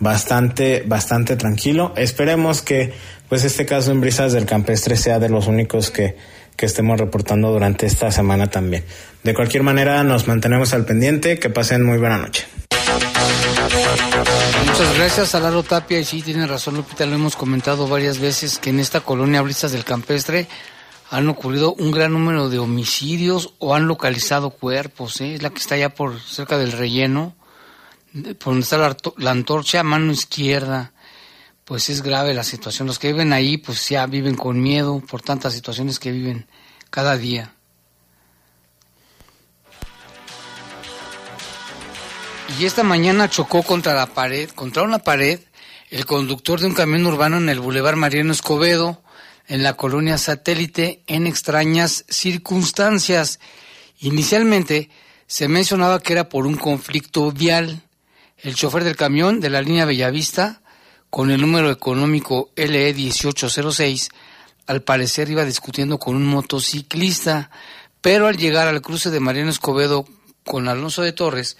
bastante, 0.00 0.82
bastante 0.86 1.36
tranquilo. 1.36 1.94
Esperemos 1.96 2.60
que 2.62 2.92
pues 3.28 3.44
este 3.44 3.66
caso 3.66 3.92
en 3.92 4.00
Brisas 4.00 4.32
del 4.32 4.46
Campestre 4.46 4.96
sea 4.96 5.18
de 5.18 5.28
los 5.28 5.46
únicos 5.46 5.90
que, 5.90 6.16
que 6.56 6.66
estemos 6.66 6.98
reportando 6.98 7.50
durante 7.50 7.86
esta 7.86 8.10
semana 8.10 8.48
también. 8.48 8.84
De 9.22 9.34
cualquier 9.34 9.62
manera, 9.62 10.02
nos 10.02 10.26
mantenemos 10.26 10.72
al 10.74 10.84
pendiente. 10.84 11.38
Que 11.38 11.50
pasen 11.50 11.84
muy 11.84 11.98
buena 11.98 12.18
noche. 12.18 12.46
Muchas 14.66 14.96
gracias 14.96 15.34
a 15.34 15.40
Laro 15.40 15.62
Tapia 15.62 15.98
y 15.98 16.04
sí 16.04 16.22
tiene 16.22 16.46
razón 16.46 16.76
Lupita, 16.76 17.06
lo 17.06 17.14
hemos 17.14 17.34
comentado 17.34 17.88
varias 17.88 18.18
veces 18.18 18.58
que 18.58 18.70
en 18.70 18.80
esta 18.80 19.00
colonia 19.00 19.40
Brisas 19.40 19.72
del 19.72 19.84
Campestre 19.84 20.46
han 21.10 21.28
ocurrido 21.28 21.74
un 21.74 21.92
gran 21.92 22.12
número 22.12 22.48
de 22.48 22.58
homicidios 22.58 23.54
o 23.58 23.74
han 23.74 23.86
localizado 23.86 24.50
cuerpos. 24.50 25.20
¿eh? 25.20 25.34
Es 25.34 25.42
la 25.42 25.50
que 25.50 25.58
está 25.58 25.76
allá 25.76 25.94
por 25.94 26.20
cerca 26.20 26.58
del 26.58 26.72
relleno, 26.72 27.34
por 28.12 28.54
donde 28.54 28.60
está 28.62 28.78
la, 28.78 28.96
la, 29.16 29.30
antorcha 29.30 29.82
mano 29.82 30.12
izquierda. 30.12 30.92
Pues 31.64 31.88
es 31.90 32.02
grave 32.02 32.34
la 32.34 32.44
situación. 32.44 32.86
Los 32.86 32.98
que 32.98 33.12
viven 33.12 33.32
ahí, 33.32 33.56
pues 33.56 33.88
ya 33.88 34.06
viven 34.06 34.36
con 34.36 34.60
miedo 34.60 35.00
por 35.00 35.22
tantas 35.22 35.52
situaciones 35.52 35.98
que 35.98 36.12
viven 36.12 36.46
cada 36.90 37.16
día. 37.16 37.52
Y 42.58 42.64
esta 42.64 42.84
mañana 42.84 43.28
chocó 43.28 43.62
contra 43.62 43.94
la 43.94 44.06
pared, 44.06 44.48
contra 44.50 44.84
una 44.84 45.00
pared, 45.00 45.40
el 45.90 46.06
conductor 46.06 46.60
de 46.60 46.66
un 46.66 46.74
camión 46.74 47.04
urbano 47.06 47.36
en 47.38 47.48
el 47.48 47.60
Boulevard 47.60 47.96
Mariano 47.96 48.32
Escobedo 48.32 49.02
en 49.48 49.62
la 49.62 49.74
colonia 49.74 50.18
satélite 50.18 51.02
en 51.06 51.26
extrañas 51.26 52.04
circunstancias. 52.08 53.40
Inicialmente 53.98 54.90
se 55.26 55.48
mencionaba 55.48 56.00
que 56.00 56.12
era 56.12 56.28
por 56.28 56.46
un 56.46 56.56
conflicto 56.56 57.30
vial. 57.32 57.82
El 58.38 58.54
chofer 58.54 58.84
del 58.84 58.96
camión 58.96 59.40
de 59.40 59.50
la 59.50 59.62
línea 59.62 59.84
Bellavista, 59.84 60.60
con 61.10 61.30
el 61.30 61.40
número 61.40 61.70
económico 61.70 62.50
LE 62.56 62.92
1806, 62.92 64.10
al 64.66 64.82
parecer 64.82 65.30
iba 65.30 65.44
discutiendo 65.44 65.98
con 65.98 66.16
un 66.16 66.26
motociclista, 66.26 67.50
pero 68.00 68.26
al 68.26 68.36
llegar 68.36 68.68
al 68.68 68.82
cruce 68.82 69.10
de 69.10 69.20
Mariano 69.20 69.50
Escobedo 69.50 70.06
con 70.44 70.68
Alonso 70.68 71.02
de 71.02 71.12
Torres, 71.12 71.56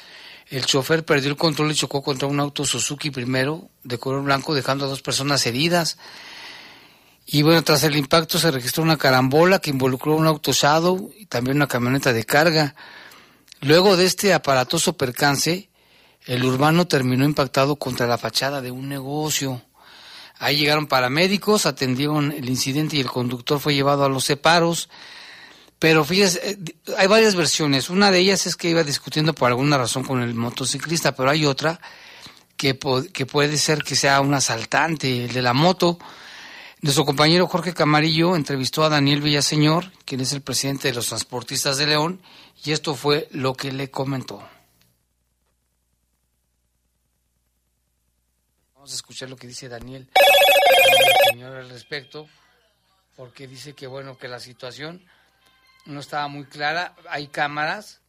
el 0.48 0.64
chofer 0.64 1.04
perdió 1.04 1.30
el 1.30 1.36
control 1.36 1.72
y 1.72 1.74
chocó 1.74 2.02
contra 2.02 2.28
un 2.28 2.38
auto 2.38 2.64
Suzuki 2.64 3.10
primero 3.10 3.68
de 3.82 3.98
color 3.98 4.22
blanco, 4.22 4.54
dejando 4.54 4.84
a 4.84 4.88
dos 4.88 5.02
personas 5.02 5.44
heridas. 5.46 5.98
Y 7.28 7.42
bueno, 7.42 7.62
tras 7.64 7.82
el 7.82 7.96
impacto 7.96 8.38
se 8.38 8.52
registró 8.52 8.84
una 8.84 8.96
carambola 8.96 9.58
que 9.58 9.70
involucró 9.70 10.14
un 10.14 10.28
auto 10.28 10.52
Shadow 10.52 11.12
y 11.18 11.26
también 11.26 11.56
una 11.56 11.66
camioneta 11.66 12.12
de 12.12 12.24
carga. 12.24 12.76
Luego 13.60 13.96
de 13.96 14.04
este 14.04 14.32
aparatoso 14.32 14.96
percance, 14.96 15.68
el 16.24 16.44
urbano 16.44 16.86
terminó 16.86 17.24
impactado 17.24 17.76
contra 17.76 18.06
la 18.06 18.16
fachada 18.16 18.62
de 18.62 18.70
un 18.70 18.88
negocio. 18.88 19.60
Ahí 20.38 20.56
llegaron 20.56 20.86
paramédicos, 20.86 21.66
atendieron 21.66 22.30
el 22.30 22.48
incidente 22.48 22.96
y 22.96 23.00
el 23.00 23.10
conductor 23.10 23.58
fue 23.58 23.74
llevado 23.74 24.04
a 24.04 24.08
los 24.08 24.24
separos. 24.24 24.88
Pero 25.80 26.04
fíjese, 26.04 26.48
eh, 26.48 26.58
hay 26.96 27.08
varias 27.08 27.34
versiones. 27.34 27.90
Una 27.90 28.12
de 28.12 28.20
ellas 28.20 28.46
es 28.46 28.54
que 28.54 28.70
iba 28.70 28.84
discutiendo 28.84 29.34
por 29.34 29.48
alguna 29.48 29.76
razón 29.78 30.04
con 30.04 30.22
el 30.22 30.34
motociclista, 30.34 31.16
pero 31.16 31.30
hay 31.30 31.44
otra 31.44 31.80
que, 32.56 32.78
que 33.12 33.26
puede 33.26 33.58
ser 33.58 33.82
que 33.82 33.96
sea 33.96 34.20
un 34.20 34.32
asaltante, 34.32 35.24
el 35.24 35.32
de 35.32 35.42
la 35.42 35.54
moto 35.54 35.98
nuestro 36.86 37.04
compañero 37.04 37.48
Jorge 37.48 37.74
Camarillo 37.74 38.36
entrevistó 38.36 38.84
a 38.84 38.88
Daniel 38.88 39.20
Villaseñor, 39.20 39.90
quien 40.04 40.20
es 40.20 40.32
el 40.32 40.40
presidente 40.40 40.86
de 40.86 40.94
los 40.94 41.08
transportistas 41.08 41.78
de 41.78 41.88
León, 41.88 42.22
y 42.64 42.70
esto 42.70 42.94
fue 42.94 43.26
lo 43.32 43.54
que 43.54 43.72
le 43.72 43.90
comentó. 43.90 44.48
Vamos 48.76 48.92
a 48.92 48.94
escuchar 48.94 49.28
lo 49.28 49.34
que 49.34 49.48
dice 49.48 49.68
Daniel 49.68 50.08
señor 51.28 51.56
al 51.56 51.68
respecto, 51.70 52.28
porque 53.16 53.48
dice 53.48 53.74
que 53.74 53.88
bueno, 53.88 54.16
que 54.16 54.28
la 54.28 54.38
situación 54.38 55.04
no 55.86 55.98
estaba 55.98 56.28
muy 56.28 56.44
clara, 56.44 56.94
hay 57.08 57.26
cámaras 57.26 58.00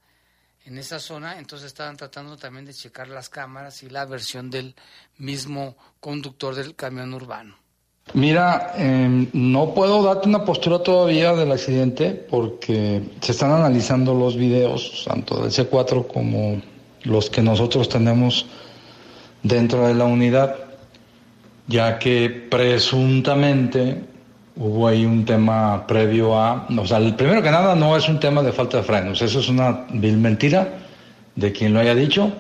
en 0.66 0.78
esa 0.78 1.00
zona, 1.00 1.40
entonces 1.40 1.66
estaban 1.66 1.98
tratando 1.98 2.38
también 2.38 2.66
de 2.66 2.76
checar 2.76 3.08
las 3.08 3.30
cámaras 3.30 3.82
y 3.82 3.90
la 3.90 4.06
versión 4.06 4.52
del 4.52 4.76
mismo 5.18 5.76
conductor 6.00 6.54
del 6.54 6.76
camión 6.76 7.16
urbano. 7.16 7.58
Mira, 8.14 8.74
eh, 8.78 9.28
no 9.34 9.74
puedo 9.74 10.02
darte 10.02 10.30
una 10.30 10.46
postura 10.46 10.80
todavía 10.80 11.34
del 11.34 11.52
accidente 11.52 12.12
porque 12.12 13.02
se 13.20 13.32
están 13.34 13.52
analizando 13.52 14.14
los 14.14 14.38
videos, 14.38 15.06
tanto 15.08 15.42
del 15.42 15.52
C4 15.52 16.08
como 16.08 16.62
los 17.04 17.30
que 17.30 17.42
nosotros 17.42 17.90
tenemos 17.90 18.46
dentro 19.44 19.88
de 19.88 19.94
la 19.94 20.06
unidad, 20.06 20.56
ya 21.68 22.00
que 22.00 22.30
presuntamente 22.30 24.04
hubo 24.56 24.88
ahí 24.88 25.06
un 25.06 25.26
tema 25.26 25.86
previo 25.86 26.40
a, 26.40 26.66
o 26.76 26.86
sea, 26.86 27.00
primero 27.16 27.44
que 27.44 27.52
nada 27.52 27.76
no 27.76 27.96
es 27.96 28.08
un 28.10 28.20
tema 28.20 28.42
de 28.42 28.52
falta 28.52 28.78
de 28.78 28.84
frenos, 28.84 29.22
eso 29.22 29.40
es 29.40 29.50
una 29.50 29.86
vil 29.92 30.18
mentira 30.18 30.80
de 31.36 31.52
quien 31.52 31.74
lo 31.74 31.80
haya 31.82 31.94
dicho, 31.94 32.32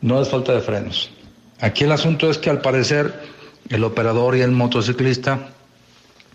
no 0.00 0.22
es 0.22 0.28
falta 0.28 0.52
de 0.52 0.60
frenos. 0.60 1.10
Aquí 1.60 1.84
el 1.84 1.92
asunto 1.92 2.30
es 2.30 2.38
que 2.38 2.50
al 2.50 2.60
parecer 2.60 3.12
el 3.68 3.84
operador 3.84 4.36
y 4.36 4.40
el 4.40 4.50
motociclista 4.50 5.50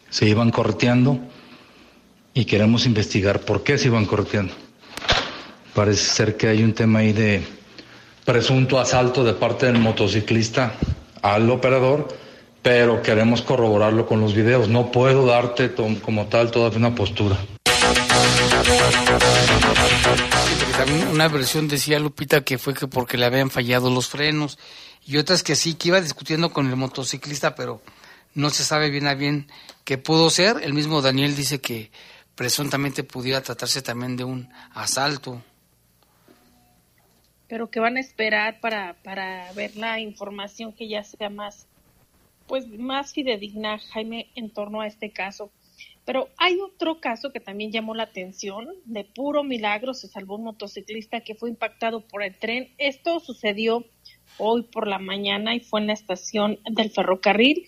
se 0.10 0.27
iban 0.27 0.51
corteando 0.51 1.20
y 2.34 2.46
queremos 2.46 2.86
investigar 2.86 3.42
por 3.42 3.63
qué 3.63 3.77
se 3.77 3.88
iban 3.88 4.06
corteando. 4.06 4.53
Parece 5.74 6.03
ser 6.03 6.38
que 6.38 6.48
hay 6.48 6.63
un 6.63 6.74
tema 6.74 7.00
ahí 7.00 7.13
de 7.13 7.44
presunto 8.25 8.80
asalto 8.80 9.24
de 9.24 9.34
parte 9.34 9.65
del 9.65 9.80
motociclista 9.80 10.74
al 11.22 11.50
operador, 11.50 12.08
pero 12.62 13.01
queremos 13.01 13.42
corroborarlo 13.42 14.06
con 14.06 14.22
los 14.22 14.34
videos. 14.34 14.70
No 14.70 14.92
puedo 14.92 15.25
darte 15.25 15.74
como 15.74 16.27
tal 16.27 16.51
toda 16.51 16.70
una 16.77 16.94
postura. 16.94 17.38
Una 21.12 21.28
versión 21.28 21.68
decía 21.68 22.00
Lupita 22.00 22.42
que 22.42 22.58
fue 22.58 22.74
que 22.74 22.88
porque 22.88 23.18
le 23.18 23.25
habían 23.25 23.50
fallado 23.50 23.90
los 23.90 24.10
frenos 24.10 24.58
y 25.06 25.18
otras 25.18 25.44
que 25.44 25.56
sí, 25.56 25.75
que 25.75 25.90
iba 25.90 26.02
discutiendo 26.02 26.52
con 26.52 26.68
el 26.68 26.75
motociclista, 26.75 27.56
pero 27.56 27.82
no 28.34 28.50
se 28.50 28.63
sabe 28.63 28.90
bien 28.90 29.08
a 29.08 29.13
bien 29.13 29.48
qué 29.84 29.98
pudo 29.98 30.30
ser. 30.30 30.58
El 30.63 30.74
mismo 30.74 31.02
Daniel 31.02 31.36
dice 31.36 31.62
que 31.62 31.92
presuntamente 32.36 33.04
pudiera 33.04 33.42
tratarse 33.42 33.82
también 33.82 34.18
de 34.18 34.24
un 34.24 34.50
asalto. 34.74 35.42
Pero 37.48 37.70
que 37.70 37.80
van 37.80 37.98
a 37.98 38.00
esperar 38.00 38.60
para, 38.60 38.96
para 39.04 39.52
ver 39.54 39.75
la 39.75 40.00
información 40.00 40.74
que 40.74 40.88
ya 40.88 41.04
sea 41.04 41.30
más, 41.30 41.68
pues 42.48 42.68
más 42.68 43.13
fidedigna, 43.13 43.78
Jaime, 43.94 44.32
en 44.36 44.50
torno 44.50 44.82
a 44.82 44.88
este 44.88 45.12
caso. 45.12 45.52
Pero 46.06 46.30
hay 46.38 46.60
otro 46.60 47.00
caso 47.00 47.32
que 47.32 47.40
también 47.40 47.72
llamó 47.72 47.96
la 47.96 48.04
atención. 48.04 48.68
De 48.86 49.06
puro 49.06 49.44
milagro 49.44 49.94
se 49.94 50.08
salvó 50.08 50.36
un 50.36 50.44
motociclista 50.44 51.22
que 51.22 51.36
fue 51.36 51.50
impactado 51.50 52.02
por 52.08 52.24
el 52.24 52.38
tren. 52.38 52.74
Esto 52.78 53.20
sucedió 53.20 53.86
hoy 54.38 54.64
por 54.64 54.88
la 54.88 55.00
mañana 55.00 55.56
y 55.56 55.62
fue 55.62 55.80
en 55.80 55.88
la 55.88 55.94
estación 55.94 56.60
del 56.70 56.90
ferrocarril. 56.90 57.68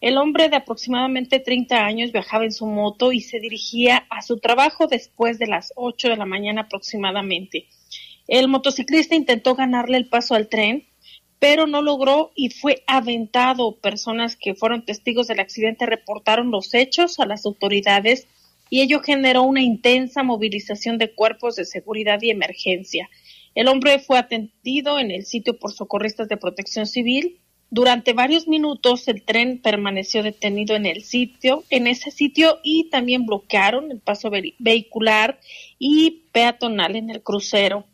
El 0.00 0.18
hombre 0.18 0.48
de 0.48 0.56
aproximadamente 0.56 1.38
30 1.38 1.84
años 1.84 2.12
viajaba 2.12 2.44
en 2.44 2.52
su 2.52 2.66
moto 2.66 3.12
y 3.12 3.20
se 3.20 3.40
dirigía 3.40 4.06
a 4.10 4.22
su 4.22 4.38
trabajo 4.38 4.86
después 4.86 5.38
de 5.38 5.46
las 5.46 5.72
8 5.76 6.08
de 6.08 6.16
la 6.16 6.26
mañana 6.26 6.62
aproximadamente. 6.62 7.68
El 8.26 8.48
motociclista 8.48 9.14
intentó 9.14 9.54
ganarle 9.54 9.96
el 9.96 10.08
paso 10.08 10.34
al 10.34 10.48
tren, 10.48 10.88
pero 11.42 11.66
no 11.66 11.82
logró 11.82 12.30
y 12.36 12.50
fue 12.50 12.84
aventado. 12.86 13.74
Personas 13.74 14.36
que 14.36 14.54
fueron 14.54 14.84
testigos 14.84 15.26
del 15.26 15.40
accidente 15.40 15.86
reportaron 15.86 16.52
los 16.52 16.72
hechos 16.72 17.18
a 17.18 17.26
las 17.26 17.44
autoridades 17.46 18.28
y 18.70 18.80
ello 18.80 19.00
generó 19.00 19.42
una 19.42 19.60
intensa 19.60 20.22
movilización 20.22 20.98
de 20.98 21.12
cuerpos 21.12 21.56
de 21.56 21.64
seguridad 21.64 22.22
y 22.22 22.30
emergencia. 22.30 23.10
El 23.56 23.66
hombre 23.66 23.98
fue 23.98 24.18
atendido 24.18 25.00
en 25.00 25.10
el 25.10 25.26
sitio 25.26 25.58
por 25.58 25.72
socorristas 25.72 26.28
de 26.28 26.36
protección 26.36 26.86
civil. 26.86 27.40
Durante 27.70 28.12
varios 28.12 28.46
minutos 28.46 29.08
el 29.08 29.24
tren 29.24 29.60
permaneció 29.60 30.22
detenido 30.22 30.76
en 30.76 30.86
el 30.86 31.02
sitio, 31.02 31.64
en 31.70 31.88
ese 31.88 32.12
sitio 32.12 32.60
y 32.62 32.88
también 32.88 33.26
bloquearon 33.26 33.90
el 33.90 33.98
paso 33.98 34.30
vehicular 34.60 35.40
y 35.80 36.22
peatonal 36.30 36.94
en 36.94 37.10
el 37.10 37.20
crucero. 37.20 37.84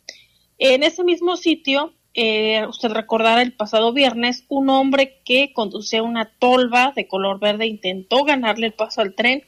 En 0.58 0.82
ese 0.82 1.02
mismo 1.02 1.36
sitio 1.38 1.94
eh, 2.20 2.66
usted 2.66 2.88
recordará 2.88 3.42
el 3.42 3.52
pasado 3.52 3.92
viernes, 3.92 4.44
un 4.48 4.70
hombre 4.70 5.20
que 5.24 5.52
conducía 5.52 6.02
una 6.02 6.28
tolva 6.40 6.92
de 6.96 7.06
color 7.06 7.38
verde 7.38 7.68
intentó 7.68 8.24
ganarle 8.24 8.66
el 8.66 8.72
paso 8.72 9.02
al 9.02 9.14
tren 9.14 9.44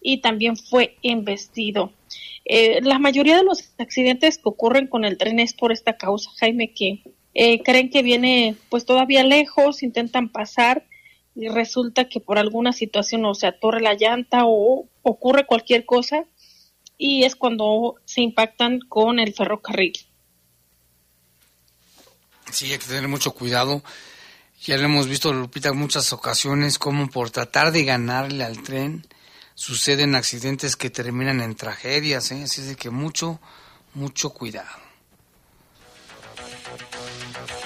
y 0.00 0.22
también 0.22 0.56
fue 0.56 0.96
embestido. 1.02 1.92
Eh, 2.46 2.80
la 2.80 2.98
mayoría 2.98 3.36
de 3.36 3.44
los 3.44 3.74
accidentes 3.76 4.38
que 4.38 4.48
ocurren 4.48 4.86
con 4.86 5.04
el 5.04 5.18
tren 5.18 5.40
es 5.40 5.52
por 5.52 5.72
esta 5.72 5.98
causa, 5.98 6.30
Jaime, 6.40 6.72
que 6.72 7.02
eh, 7.34 7.62
creen 7.62 7.90
que 7.90 8.02
viene 8.02 8.56
pues 8.70 8.86
todavía 8.86 9.22
lejos, 9.22 9.82
intentan 9.82 10.30
pasar 10.30 10.86
y 11.34 11.48
resulta 11.48 12.08
que 12.08 12.20
por 12.20 12.38
alguna 12.38 12.72
situación 12.72 13.26
o 13.26 13.34
se 13.34 13.46
atorre 13.46 13.82
la 13.82 13.92
llanta 13.92 14.46
o 14.46 14.88
ocurre 15.02 15.44
cualquier 15.44 15.84
cosa 15.84 16.24
y 16.96 17.24
es 17.24 17.36
cuando 17.36 17.96
se 18.06 18.22
impactan 18.22 18.80
con 18.88 19.18
el 19.18 19.34
ferrocarril. 19.34 19.92
Sí, 22.50 22.72
hay 22.72 22.78
que 22.78 22.86
tener 22.86 23.08
mucho 23.08 23.32
cuidado. 23.32 23.82
Ya 24.62 24.76
lo 24.76 24.84
hemos 24.84 25.08
visto, 25.08 25.32
Lupita, 25.32 25.70
en 25.70 25.76
muchas 25.76 26.12
ocasiones, 26.12 26.78
como 26.78 27.08
por 27.10 27.30
tratar 27.30 27.72
de 27.72 27.84
ganarle 27.84 28.44
al 28.44 28.62
tren 28.62 29.06
suceden 29.56 30.14
accidentes 30.14 30.76
que 30.76 30.90
terminan 30.90 31.40
en 31.40 31.56
tragedias, 31.56 32.30
¿eh? 32.30 32.42
así 32.44 32.60
es 32.60 32.76
que 32.76 32.90
mucho, 32.90 33.40
mucho 33.94 34.30
cuidado. 34.30 34.68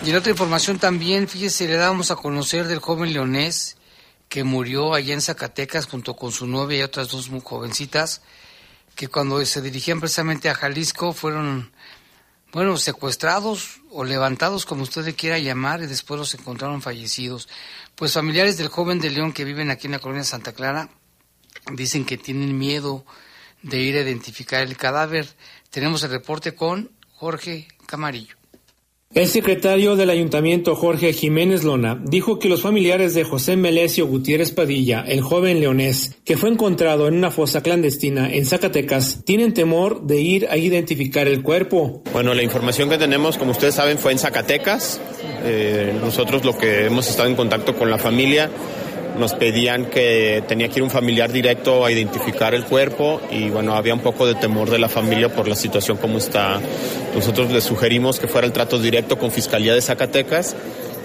Y 0.05 0.11
en 0.11 0.17
otra 0.17 0.31
información 0.31 0.79
también, 0.79 1.29
fíjese, 1.29 1.67
le 1.67 1.77
damos 1.77 2.11
a 2.11 2.17
conocer 2.17 2.69
del 2.69 2.79
joven 2.79 3.13
leonés 3.13 3.77
que 4.29 4.45
murió 4.45 4.95
allá 4.95 5.13
en 5.13 5.21
Zacatecas 5.21 5.87
junto 5.87 6.15
con 6.15 6.31
su 6.31 6.47
novia 6.47 6.79
y 6.79 6.83
otras 6.83 7.09
dos 7.09 7.29
jovencitas, 7.43 8.23
que 8.95 9.09
cuando 9.09 9.45
se 9.45 9.61
dirigían 9.61 9.99
precisamente 9.99 10.49
a 10.49 10.55
Jalisco 10.55 11.13
fueron 11.13 11.73
bueno, 12.53 12.77
secuestrados 12.77 13.80
o 13.91 14.05
levantados, 14.05 14.67
como 14.67 14.83
usted 14.83 15.05
le 15.05 15.15
quiera 15.15 15.39
llamar, 15.39 15.83
y 15.83 15.87
después 15.87 16.19
los 16.19 16.35
encontraron 16.35 16.83
fallecidos. 16.83 17.49
Pues 17.95 18.15
familiares 18.15 18.57
del 18.57 18.69
joven 18.69 19.01
de 19.01 19.11
León 19.11 19.33
que 19.33 19.45
viven 19.45 19.71
aquí 19.71 19.87
en 19.87 19.93
la 19.93 19.99
colonia 19.99 20.25
Santa 20.25 20.53
Clara 20.53 20.89
dicen 21.73 22.05
que 22.05 22.17
tienen 22.17 22.57
miedo 22.57 23.05
de 23.63 23.79
ir 23.81 23.97
a 23.97 24.01
identificar 24.01 24.63
el 24.63 24.77
cadáver. 24.77 25.29
Tenemos 25.71 26.03
el 26.03 26.11
reporte 26.11 26.55
con 26.55 26.91
Jorge 27.15 27.69
Camarillo. 27.87 28.40
El 29.13 29.27
secretario 29.27 29.97
del 29.97 30.09
ayuntamiento 30.09 30.77
Jorge 30.77 31.13
Jiménez 31.13 31.65
Lona 31.65 32.01
dijo 32.01 32.39
que 32.39 32.49
los 32.49 32.63
familiares 32.63 33.13
de 33.13 33.25
José 33.25 33.57
Melesio 33.57 34.07
Gutiérrez 34.07 34.53
Padilla, 34.53 35.05
el 35.05 35.21
joven 35.21 35.59
leonés, 35.59 36.15
que 36.25 36.37
fue 36.37 36.49
encontrado 36.49 37.09
en 37.09 37.15
una 37.15 37.33
fosa 37.33 37.61
clandestina 37.61 38.33
en 38.33 38.47
Zacatecas, 38.47 39.25
tienen 39.25 39.53
temor 39.53 40.03
de 40.03 40.21
ir 40.21 40.47
a 40.49 40.57
identificar 40.57 41.27
el 41.27 41.43
cuerpo. 41.43 42.05
Bueno, 42.13 42.35
la 42.35 42.45
información 42.45 42.89
que 42.89 42.99
tenemos, 42.99 43.37
como 43.37 43.51
ustedes 43.51 43.75
saben, 43.75 43.99
fue 43.99 44.13
en 44.13 44.21
Zacatecas. 44.21 45.01
Eh, 45.43 45.93
nosotros 46.01 46.45
lo 46.45 46.57
que 46.57 46.87
hemos 46.87 47.09
estado 47.09 47.29
en 47.29 47.35
contacto 47.35 47.75
con 47.75 47.91
la 47.91 47.99
familia 47.99 48.49
nos 49.19 49.35
pedían 49.35 49.87
que 49.87 50.43
tenía 50.47 50.69
que 50.69 50.79
ir 50.79 50.83
un 50.83 50.91
familiar 50.91 51.31
directo 51.31 51.85
a 51.85 51.93
identificar 51.93 52.55
el 52.55 52.65
cuerpo 52.65 53.21
y 53.31 53.51
bueno, 53.51 53.75
había 53.75 53.95
un 53.95 54.01
poco 54.01 54.27
de 54.27 54.35
temor 54.35 54.71
de 54.71 54.79
la 54.79 54.89
familia 54.89 55.29
por 55.29 55.49
la 55.49 55.55
situación 55.55 55.97
como 55.97 56.19
está. 56.19 56.61
Nosotros 57.15 57.51
les 57.51 57.65
sugerimos 57.65 58.19
que 58.19 58.29
fuera 58.29 58.47
el 58.47 58.53
trato 58.53 58.79
directo 58.79 59.19
con 59.19 59.31
Fiscalía 59.31 59.75
de 59.75 59.83
Zacatecas 59.83 60.57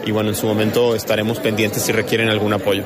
y 0.06 0.12
bueno, 0.12 0.30
en 0.30 0.36
su 0.36 0.46
momento 0.46 0.96
estaremos 0.96 1.40
pendientes 1.40 1.82
si 1.82 1.92
requieren 1.92 2.30
algún 2.30 2.54
apoyo. 2.54 2.84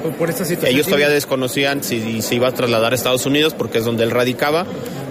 Ellos 0.65 0.85
todavía 0.85 1.09
desconocían 1.09 1.83
si 1.83 2.21
se 2.21 2.35
iba 2.35 2.47
a 2.47 2.53
trasladar 2.53 2.93
a 2.93 2.95
Estados 2.95 3.25
Unidos 3.25 3.53
porque 3.53 3.79
es 3.79 3.85
donde 3.85 4.03
él 4.03 4.11
radicaba 4.11 4.65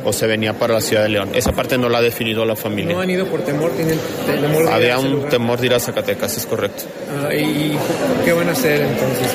o 0.04 0.12
se 0.12 0.26
venía 0.26 0.54
para 0.54 0.74
la 0.74 0.80
ciudad 0.80 1.02
de 1.02 1.10
León. 1.10 1.30
Esa 1.34 1.52
parte 1.52 1.76
no 1.76 1.88
la 1.88 1.98
ha 1.98 2.02
definido 2.02 2.44
la 2.44 2.56
familia. 2.56 2.94
¿No 2.94 3.00
han 3.00 3.10
ido 3.10 3.26
por 3.26 3.42
temor? 3.42 3.70
¿Tienen 3.72 3.98
temor 4.26 4.68
Había 4.68 4.98
un 4.98 5.28
temor 5.28 5.60
de 5.60 5.66
ir 5.66 5.74
a 5.74 5.80
Zacatecas, 5.80 6.36
es 6.36 6.46
correcto. 6.46 6.84
Ah, 7.22 7.34
¿Y 7.34 7.76
qué 8.24 8.32
van 8.32 8.48
a 8.48 8.52
hacer 8.52 8.80
entonces? 8.82 9.28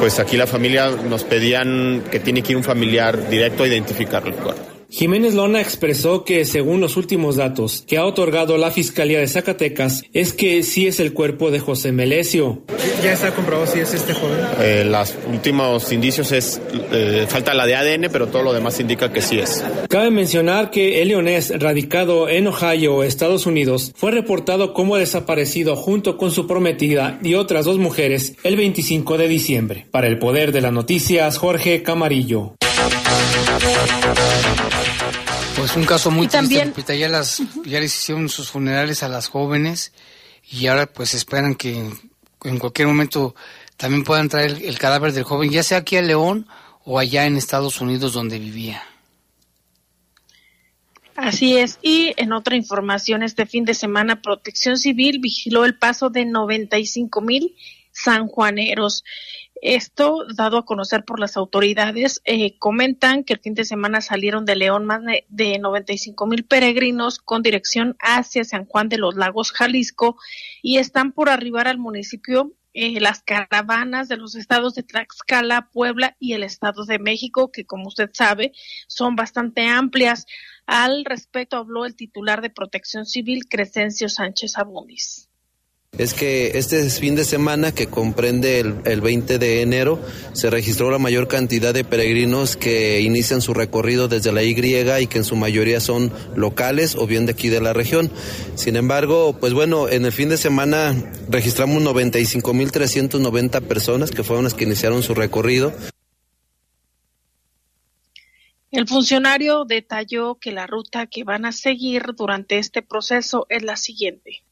Pues 0.00 0.18
aquí 0.18 0.36
la 0.36 0.46
familia 0.46 0.90
nos 0.90 1.24
pedían 1.24 2.04
que 2.10 2.20
tiene 2.20 2.42
que 2.42 2.52
ir 2.52 2.56
un 2.56 2.64
familiar 2.64 3.28
directo 3.28 3.64
a 3.64 3.68
identificar 3.68 4.26
el 4.26 4.34
cuerpo. 4.34 4.73
Jiménez 4.90 5.34
Lona 5.34 5.60
expresó 5.60 6.24
que, 6.24 6.44
según 6.44 6.80
los 6.80 6.96
últimos 6.96 7.36
datos 7.36 7.84
que 7.86 7.98
ha 7.98 8.04
otorgado 8.04 8.56
la 8.56 8.70
Fiscalía 8.70 9.18
de 9.18 9.28
Zacatecas, 9.28 10.02
es 10.12 10.32
que 10.32 10.62
sí 10.62 10.86
es 10.86 11.00
el 11.00 11.12
cuerpo 11.12 11.50
de 11.50 11.60
José 11.60 11.92
Melesio. 11.92 12.62
¿Ya 13.02 13.12
está 13.12 13.34
comprobado 13.34 13.66
si 13.66 13.80
es 13.80 13.92
este 13.92 14.14
joven? 14.14 14.38
Eh, 14.60 14.84
los 14.84 15.14
últimos 15.30 15.92
indicios 15.92 16.32
es, 16.32 16.60
eh, 16.92 17.26
falta 17.28 17.54
la 17.54 17.66
de 17.66 17.76
ADN, 17.76 18.08
pero 18.10 18.28
todo 18.28 18.42
lo 18.42 18.52
demás 18.52 18.78
indica 18.80 19.12
que 19.12 19.20
sí 19.20 19.38
es. 19.38 19.64
Cabe 19.88 20.10
mencionar 20.10 20.70
que 20.70 21.02
el 21.02 21.08
leonés, 21.08 21.52
radicado 21.58 22.28
en 22.28 22.46
Ohio, 22.46 23.02
Estados 23.02 23.46
Unidos, 23.46 23.92
fue 23.96 24.10
reportado 24.10 24.72
como 24.72 24.96
desaparecido 24.96 25.76
junto 25.76 26.16
con 26.16 26.30
su 26.30 26.46
prometida 26.46 27.18
y 27.22 27.34
otras 27.34 27.64
dos 27.64 27.78
mujeres 27.78 28.36
el 28.42 28.56
25 28.56 29.18
de 29.18 29.28
diciembre. 29.28 29.86
Para 29.90 30.06
el 30.06 30.18
Poder 30.18 30.52
de 30.52 30.60
las 30.60 30.72
Noticias, 30.72 31.38
Jorge 31.38 31.82
Camarillo. 31.82 32.54
Pues 35.56 35.76
un 35.76 35.84
caso 35.84 36.10
muy 36.10 36.28
triste, 36.28 36.98
Ya, 36.98 37.08
las, 37.08 37.42
ya 37.64 37.80
les 37.80 37.94
hicieron 37.94 38.28
sus 38.28 38.50
funerales 38.50 39.02
a 39.02 39.08
las 39.08 39.28
jóvenes 39.28 39.92
y 40.50 40.66
ahora 40.66 40.86
pues 40.86 41.14
esperan 41.14 41.54
que 41.54 41.90
en 42.44 42.58
cualquier 42.58 42.88
momento 42.88 43.34
también 43.76 44.04
puedan 44.04 44.28
traer 44.28 44.62
el, 44.62 44.78
cadáver 44.78 45.12
del 45.12 45.24
joven, 45.24 45.50
ya 45.50 45.62
sea 45.62 45.78
aquí 45.78 45.96
a 45.96 46.02
León 46.02 46.46
o 46.84 46.98
allá 46.98 47.26
en 47.26 47.36
Estados 47.36 47.80
Unidos 47.80 48.12
donde 48.12 48.38
vivía. 48.38 48.82
Así 51.16 51.56
es. 51.56 51.78
Y 51.80 52.12
en 52.16 52.32
otra 52.32 52.56
información, 52.56 53.22
este 53.22 53.46
fin 53.46 53.64
de 53.64 53.74
semana, 53.74 54.20
Protección 54.20 54.76
Civil 54.76 55.20
vigiló 55.20 55.64
el 55.64 55.78
paso 55.78 56.10
de 56.10 56.24
95 56.24 57.20
mil 57.20 57.54
sanjuaneros. 57.92 59.04
Esto 59.64 60.26
dado 60.36 60.58
a 60.58 60.66
conocer 60.66 61.06
por 61.06 61.18
las 61.18 61.38
autoridades, 61.38 62.20
eh, 62.26 62.58
comentan 62.58 63.24
que 63.24 63.32
el 63.32 63.40
fin 63.40 63.54
de 63.54 63.64
semana 63.64 64.02
salieron 64.02 64.44
de 64.44 64.56
León 64.56 64.84
más 64.84 65.02
de, 65.02 65.24
de 65.30 65.58
95 65.58 66.26
mil 66.26 66.44
peregrinos 66.44 67.18
con 67.18 67.40
dirección 67.40 67.96
hacia 67.98 68.44
San 68.44 68.66
Juan 68.66 68.90
de 68.90 68.98
los 68.98 69.14
Lagos, 69.14 69.52
Jalisco, 69.52 70.18
y 70.60 70.76
están 70.76 71.12
por 71.12 71.30
arribar 71.30 71.66
al 71.66 71.78
municipio 71.78 72.52
eh, 72.74 73.00
las 73.00 73.22
caravanas 73.22 74.06
de 74.08 74.18
los 74.18 74.34
estados 74.34 74.74
de 74.74 74.82
Tlaxcala, 74.82 75.70
Puebla 75.72 76.14
y 76.20 76.34
el 76.34 76.42
Estado 76.42 76.84
de 76.84 76.98
México, 76.98 77.50
que 77.50 77.64
como 77.64 77.88
usted 77.88 78.10
sabe 78.12 78.52
son 78.86 79.16
bastante 79.16 79.66
amplias. 79.66 80.26
Al 80.66 81.06
respecto 81.06 81.56
habló 81.56 81.86
el 81.86 81.96
titular 81.96 82.42
de 82.42 82.50
Protección 82.50 83.06
Civil, 83.06 83.48
Crescencio 83.48 84.10
Sánchez 84.10 84.58
Abundis 84.58 85.30
es 85.98 86.14
que 86.14 86.58
este 86.58 86.88
fin 86.90 87.14
de 87.14 87.24
semana 87.24 87.72
que 87.72 87.86
comprende 87.86 88.60
el, 88.60 88.76
el, 88.84 89.00
20 89.00 89.38
de 89.38 89.62
enero 89.62 90.00
se 90.32 90.50
registró 90.50 90.90
la 90.90 90.98
mayor 90.98 91.28
cantidad 91.28 91.72
de 91.72 91.84
peregrinos 91.84 92.56
que 92.56 93.00
inician 93.00 93.40
su 93.40 93.54
recorrido 93.54 94.08
desde 94.08 94.32
la 94.32 94.42
Y 94.42 94.54
y 94.54 95.06
que 95.06 95.18
en 95.18 95.24
su 95.24 95.36
mayoría 95.36 95.80
son 95.80 96.12
locales 96.36 96.96
o 96.96 97.06
bien 97.06 97.26
de 97.26 97.32
aquí 97.32 97.48
de 97.48 97.60
la 97.60 97.72
región. 97.72 98.10
Sin 98.54 98.76
embargo, 98.76 99.36
pues 99.38 99.52
bueno, 99.52 99.88
en 99.88 100.04
el 100.04 100.12
fin 100.12 100.28
de 100.28 100.36
semana 100.36 100.94
registramos 101.28 101.82
95.390 101.82 103.60
personas 103.62 104.10
que 104.10 104.22
fueron 104.22 104.44
las 104.44 104.54
que 104.54 104.64
iniciaron 104.64 105.02
su 105.02 105.14
recorrido. 105.14 105.72
El 108.70 108.88
funcionario 108.88 109.64
detalló 109.64 110.34
que 110.36 110.50
la 110.50 110.66
ruta 110.66 111.06
que 111.06 111.22
van 111.22 111.44
a 111.44 111.52
seguir 111.52 112.14
durante 112.16 112.58
este 112.58 112.82
proceso 112.82 113.46
es 113.48 113.62
la 113.62 113.76
siguiente. 113.76 114.43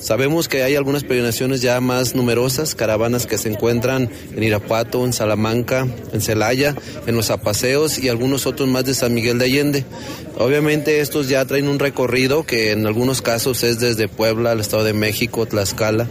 Sabemos 0.00 0.48
que 0.48 0.62
hay 0.62 0.76
algunas 0.76 1.04
peregrinaciones 1.04 1.60
ya 1.60 1.80
más 1.80 2.14
numerosas, 2.14 2.74
caravanas 2.74 3.26
que 3.26 3.36
se 3.36 3.50
encuentran 3.50 4.10
en 4.34 4.42
Irapuato, 4.42 5.04
en 5.04 5.12
Salamanca, 5.12 5.86
en 6.12 6.20
Celaya, 6.20 6.74
en 7.06 7.16
los 7.16 7.30
Apaseos 7.30 7.98
y 7.98 8.08
algunos 8.08 8.46
otros 8.46 8.68
más 8.68 8.84
de 8.84 8.94
San 8.94 9.12
Miguel 9.12 9.38
de 9.38 9.44
Allende. 9.44 9.84
Obviamente 10.38 11.00
estos 11.00 11.28
ya 11.28 11.44
traen 11.44 11.68
un 11.68 11.78
recorrido 11.78 12.44
que 12.44 12.72
en 12.72 12.86
algunos 12.86 13.20
casos 13.20 13.62
es 13.62 13.78
desde 13.78 14.08
Puebla 14.08 14.52
al 14.52 14.60
Estado 14.60 14.84
de 14.84 14.94
México, 14.94 15.44
Tlaxcala. 15.44 16.08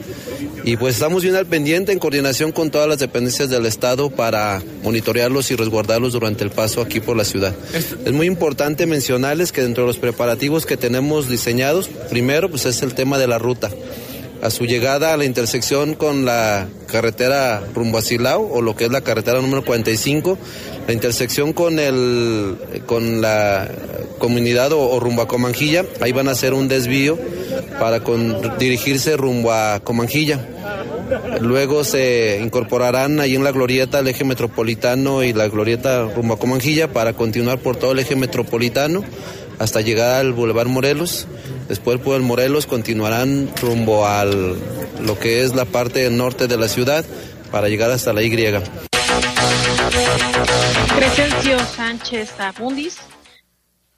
Y 0.64 0.78
pues 0.78 0.96
estamos 0.96 1.24
bien 1.24 1.36
al 1.36 1.46
pendiente 1.46 1.92
en 1.92 2.00
coordinación 2.00 2.52
con 2.52 2.70
todas 2.72 2.88
las 2.88 3.00
dependencias 3.00 3.50
del 3.50 3.66
Estado 3.66 4.10
para 4.10 4.62
monitorearlos 4.84 5.52
y 5.52 5.56
resguardarlos 5.56 6.14
durante 6.14 6.44
el 6.44 6.52
paso 6.52 6.82
aquí 6.82 7.00
por 7.00 7.16
la 7.18 7.26
ciudad. 7.26 7.56
Es 7.74 8.14
muy 8.14 8.28
importante 8.28 8.86
mencionarles 8.86 9.52
que 9.52 9.62
dentro 9.62 9.84
de 9.84 9.88
los 9.88 9.98
preparativos 9.98 10.66
que 10.66 10.78
tenemos 10.78 11.30
diseñados, 11.30 11.90
primero 12.10 12.50
pues 12.50 12.66
es 12.66 12.82
el 12.82 12.94
tema 12.94 13.18
de 13.18 13.28
la 13.28 13.38
ruta 13.38 13.70
a 14.42 14.50
su 14.50 14.66
llegada 14.66 15.14
a 15.14 15.18
la 15.18 15.26
intersección 15.26 15.96
con 15.96 16.26
la 16.26 16.68
carretera 16.90 17.64
rumbo 17.74 17.98
a 17.98 18.02
Silao 18.02 18.42
o 18.52 18.62
lo 18.62 18.76
que 18.76 18.86
es 18.86 18.92
la 18.92 19.02
carretera 19.02 19.42
número 19.42 19.64
45, 19.64 20.38
la 20.88 20.94
intersección 20.94 21.54
con 21.54 21.80
el 21.80 22.58
con 22.86 23.22
la 23.22 23.70
comunidad 24.18 24.74
o, 24.74 25.00
rumbo 25.00 25.22
a 25.22 25.28
Comanjilla, 25.28 25.86
ahí 26.02 26.12
van 26.12 26.28
a 26.28 26.32
hacer 26.32 26.54
un 26.54 26.68
desvío 26.68 27.18
para 27.80 28.02
dirigirse 28.60 29.16
rumbo 29.18 29.52
a 29.52 29.80
Comanjilla. 29.80 30.46
Luego 31.40 31.84
se 31.84 32.40
incorporarán 32.42 33.20
ahí 33.20 33.36
en 33.36 33.44
la 33.44 33.52
glorieta 33.52 34.00
el 34.00 34.08
eje 34.08 34.24
metropolitano 34.24 35.24
y 35.24 35.34
la 35.34 35.48
glorieta 35.48 36.04
rumbo 36.04 36.36
a 36.36 36.40
Comanjilla 36.40 36.92
para 36.92 37.14
continuar 37.14 37.60
por 37.60 37.78
todo 37.78 37.94
el 37.94 38.00
eje 38.00 38.16
metropolitano 38.16 39.04
hasta 39.58 39.82
llegar 39.82 40.20
al 40.20 40.34
Boulevard 40.34 40.68
Morelos 40.68 41.28
Después 41.70 42.00
por 42.00 42.16
el 42.16 42.24
Morelos 42.24 42.66
continuarán 42.66 43.48
rumbo 43.62 44.08
al 44.08 44.58
lo 45.06 45.20
que 45.20 45.44
es 45.44 45.54
la 45.54 45.66
parte 45.66 46.10
norte 46.10 46.48
de 46.48 46.58
la 46.58 46.68
ciudad 46.68 47.06
para 47.52 47.70
llegar 47.70 47.92
hasta 47.92 48.12
la 48.12 48.24
Y. 48.24 48.32
Crescencio 50.98 51.60
Sánchez 51.60 52.40
Abundis 52.40 52.98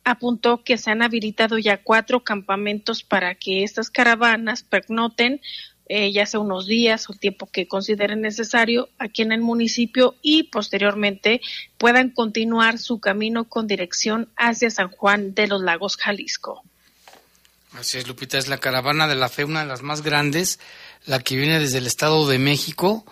apuntó 0.03 0.63
que 0.63 0.77
se 0.77 0.91
han 0.91 1.01
habilitado 1.01 1.57
ya 1.57 1.81
cuatro 1.81 2.25
campamentos 2.25 3.03
para 3.03 3.35
que 3.35 3.63
estas 3.63 3.89
caravanas 3.89 4.63
pernoten 4.63 5.39
eh, 5.93 6.11
ya 6.11 6.25
sea 6.25 6.39
unos 6.39 6.67
días 6.67 7.09
o 7.09 7.13
tiempo 7.13 7.49
que 7.51 7.67
consideren 7.67 8.21
necesario 8.21 8.89
aquí 8.97 9.21
en 9.21 9.31
el 9.31 9.41
municipio 9.41 10.15
y 10.21 10.43
posteriormente 10.43 11.41
puedan 11.77 12.09
continuar 12.09 12.77
su 12.77 12.99
camino 12.99 13.49
con 13.49 13.67
dirección 13.67 14.29
hacia 14.37 14.69
San 14.69 14.89
Juan 14.89 15.33
de 15.33 15.47
los 15.47 15.61
Lagos, 15.61 15.97
Jalisco. 15.97 16.63
Así 17.73 17.97
es, 17.97 18.07
Lupita, 18.07 18.37
es 18.37 18.49
la 18.49 18.57
caravana 18.57 19.07
de 19.07 19.15
la 19.15 19.29
fe, 19.29 19.45
una 19.45 19.61
de 19.61 19.65
las 19.65 19.81
más 19.81 20.01
grandes, 20.01 20.59
la 21.05 21.19
que 21.19 21.37
viene 21.37 21.59
desde 21.59 21.77
el 21.77 21.87
Estado 21.87 22.27
de 22.27 22.37
México, 22.37 23.05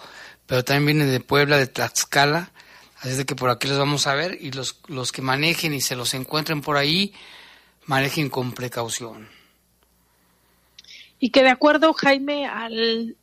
pero 0.48 0.66
también 0.66 0.98
viene 0.98 1.12
de 1.12 1.22
Puebla, 1.22 1.58
de 1.58 1.68
Tlaxcala, 1.68 2.52
así 2.98 3.10
es 3.10 3.18
de 3.18 3.26
que 3.26 3.36
por 3.36 3.50
aquí 3.50 3.68
los 3.70 3.78
vamos 3.78 4.06
a 4.06 4.16
ver 4.16 4.38
y 4.42 4.52
los, 4.52 4.82
los 4.88 5.14
que 5.14 5.22
manejen 5.22 5.74
y 5.74 5.80
se 5.80 5.96
los 5.96 6.14
encuentren 6.14 6.62
por 6.62 6.76
ahí, 6.76 7.14
manejen 7.86 8.30
con 8.30 8.52
precaución. 8.52 9.30
Y 11.20 11.30
que 11.30 11.42
de 11.44 11.50
acuerdo, 11.50 11.94
Jaime, 11.94 12.46
al, 12.46 13.16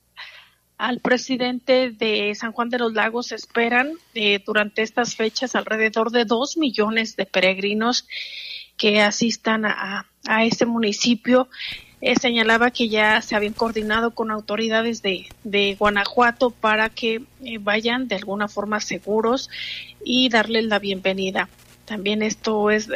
al 0.79 1.01
presidente 1.01 1.90
de 1.90 2.35
San 2.35 2.53
Juan 2.53 2.70
de 2.70 2.79
los 2.79 2.92
Lagos 2.92 3.33
esperan 3.33 3.92
eh, 4.14 4.42
durante 4.44 4.83
estas 4.83 5.16
fechas 5.16 5.55
alrededor 5.55 6.11
de 6.11 6.25
dos 6.25 6.57
millones 6.57 7.16
de 7.16 7.27
peregrinos 7.27 8.07
que 8.77 9.01
asistan 9.01 9.64
a, 9.64 10.07
a 10.27 10.45
este 10.45 10.67
municipio. 10.67 11.49
Eh, 12.03 12.15
señalaba 12.17 12.71
que 12.71 12.89
ya 12.89 13.23
se 13.23 13.35
habían 13.35 13.55
coordinado 13.55 14.11
con 14.11 14.31
autoridades 14.31 15.01
de, 15.01 15.27
de 15.45 15.75
Guanajuato 15.79 16.51
para 16.51 16.91
que 16.91 17.23
eh, 17.43 17.59
vayan 17.59 18.07
de 18.07 18.17
alguna 18.17 18.49
forma 18.49 18.81
seguros 18.81 19.49
y 20.05 20.29
darles 20.29 20.65
la 20.65 20.79
bienvenida. 20.79 21.49
También 21.87 22.23
esto 22.23 22.71
es 22.71 22.89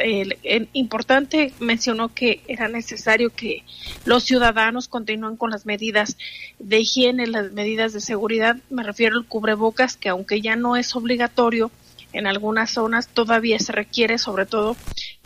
importante, 0.73 1.53
mencionó 1.61 2.13
que 2.13 2.41
era 2.49 2.67
necesario 2.67 3.29
que 3.29 3.63
los 4.03 4.25
ciudadanos 4.25 4.89
continúen 4.89 5.37
con 5.37 5.49
las 5.49 5.65
medidas 5.65 6.17
de 6.59 6.81
higiene, 6.81 7.25
las 7.25 7.53
medidas 7.53 7.93
de 7.93 8.01
seguridad, 8.01 8.57
me 8.69 8.83
refiero 8.83 9.17
al 9.17 9.25
cubrebocas, 9.25 9.95
que 9.95 10.09
aunque 10.09 10.41
ya 10.41 10.57
no 10.57 10.75
es 10.75 10.93
obligatorio, 10.93 11.71
en 12.13 12.27
algunas 12.27 12.71
zonas 12.71 13.07
todavía 13.07 13.59
se 13.59 13.71
requiere, 13.71 14.17
sobre 14.17 14.45
todo 14.45 14.75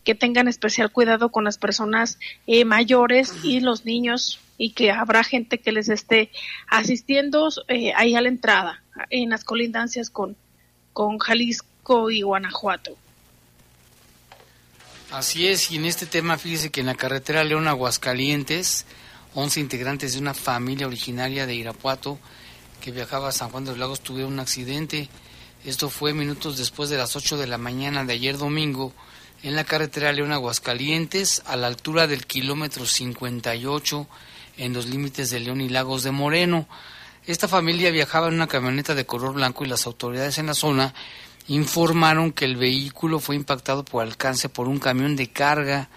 que 0.05 0.15
tengan 0.15 0.47
especial 0.47 0.91
cuidado 0.91 1.29
con 1.29 1.43
las 1.43 1.57
personas 1.57 2.17
eh, 2.47 2.63
mayores 2.63 3.33
y 3.43 3.59
los 3.59 3.83
niños 3.83 4.39
y 4.57 4.71
que 4.71 4.91
habrá 4.91 5.23
gente 5.23 5.57
que 5.57 5.73
les 5.73 5.89
esté 5.89 6.31
asistiendo 6.67 7.49
eh, 7.67 7.91
ahí 7.95 8.15
a 8.15 8.21
la 8.21 8.29
entrada 8.29 8.83
en 9.09 9.31
las 9.31 9.43
colindancias 9.43 10.09
con, 10.09 10.37
con 10.93 11.17
Jalisco 11.17 12.11
y 12.11 12.21
Guanajuato. 12.21 12.95
Así 15.11 15.47
es, 15.47 15.71
y 15.71 15.77
en 15.77 15.85
este 15.85 16.05
tema 16.05 16.37
fíjese 16.37 16.69
que 16.69 16.81
en 16.81 16.87
la 16.87 16.95
carretera 16.95 17.43
León 17.43 17.67
Aguascalientes, 17.67 18.85
11 19.33 19.59
integrantes 19.59 20.13
de 20.13 20.19
una 20.19 20.33
familia 20.33 20.87
originaria 20.87 21.45
de 21.45 21.55
Irapuato 21.55 22.19
que 22.79 22.91
viajaba 22.91 23.29
a 23.29 23.31
San 23.31 23.49
Juan 23.49 23.65
de 23.65 23.71
los 23.71 23.79
Lagos 23.79 24.01
tuvieron 24.01 24.33
un 24.33 24.39
accidente. 24.39 25.09
Esto 25.65 25.89
fue 25.89 26.13
minutos 26.13 26.57
después 26.57 26.89
de 26.89 26.97
las 26.97 27.15
8 27.15 27.37
de 27.37 27.47
la 27.47 27.57
mañana 27.57 28.03
de 28.03 28.13
ayer 28.13 28.37
domingo 28.37 28.93
en 29.43 29.55
la 29.55 29.63
carretera 29.63 30.11
León 30.11 30.31
Aguascalientes, 30.31 31.43
a 31.45 31.55
la 31.55 31.67
altura 31.67 32.07
del 32.07 32.25
kilómetro 32.25 32.85
58, 32.85 34.07
en 34.57 34.73
los 34.73 34.87
límites 34.87 35.29
de 35.29 35.39
León 35.39 35.61
y 35.61 35.69
Lagos 35.69 36.03
de 36.03 36.11
Moreno. 36.11 36.67
Esta 37.27 37.47
familia 37.47 37.91
viajaba 37.91 38.27
en 38.27 38.35
una 38.35 38.47
camioneta 38.47 38.95
de 38.95 39.05
color 39.05 39.33
blanco 39.33 39.65
y 39.65 39.67
las 39.67 39.85
autoridades 39.85 40.37
en 40.37 40.47
la 40.47 40.53
zona 40.53 40.93
informaron 41.47 42.31
que 42.31 42.45
el 42.45 42.55
vehículo 42.55 43.19
fue 43.19 43.35
impactado 43.35 43.85
por 43.85 44.03
alcance 44.03 44.49
por 44.49 44.67
un 44.67 44.79
camión 44.79 45.15
de 45.15 45.29
carga. 45.29 45.89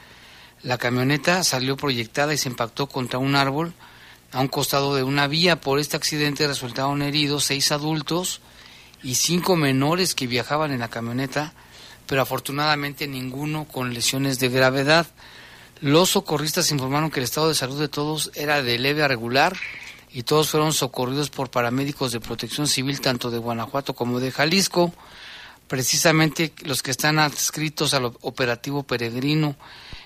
La 0.63 0.79
camioneta 0.79 1.45
salió 1.45 1.77
proyectada 1.77 2.35
y 2.35 2.39
se 2.39 2.49
impactó 2.49 2.87
contra 2.87 3.19
un 3.19 3.35
árbol 3.35 3.73
a 4.33 4.41
un 4.41 4.49
costado 4.49 4.95
de 4.95 5.03
una 5.03 5.27
vía. 5.27 5.61
Por 5.61 5.79
este 5.79 5.97
accidente 5.97 6.47
resultaron 6.47 7.03
heridos 7.03 7.45
seis 7.45 7.73
adultos 7.73 8.41
y 9.03 9.15
cinco 9.15 9.57
menores 9.57 10.15
que 10.15 10.27
viajaban 10.27 10.73
en 10.73 10.81
la 10.81 10.89
camioneta 10.89 11.55
pero 12.09 12.23
afortunadamente 12.23 13.07
ninguno 13.07 13.67
con 13.67 13.93
lesiones 13.93 14.41
de 14.41 14.49
gravedad. 14.49 15.07
Los 15.81 16.11
socorristas 16.11 16.73
informaron 16.73 17.11
que 17.11 17.21
el 17.21 17.25
estado 17.25 17.49
de 17.49 17.55
salud 17.55 17.79
de 17.79 17.89
todos 17.89 18.33
era 18.35 18.63
de 18.63 18.79
leve 18.79 19.03
a 19.03 19.09
regular 19.09 19.55
y 20.11 20.23
todos 20.23 20.49
fueron 20.49 20.73
socorridos 20.73 21.29
por 21.29 21.51
paramédicos 21.51 22.11
de 22.11 22.19
protección 22.19 22.67
civil 22.67 23.03
tanto 23.03 23.31
de 23.31 23.37
Guanajuato 23.37 23.95
como 23.95 24.21
de 24.21 24.33
Jalisco, 24.33 24.93
precisamente 25.69 26.55
los 26.65 26.83
que 26.83 26.91
están 26.91 27.19
adscritos 27.19 27.93
al 27.93 28.07
operativo 28.23 28.85
peregrino. 28.85 29.55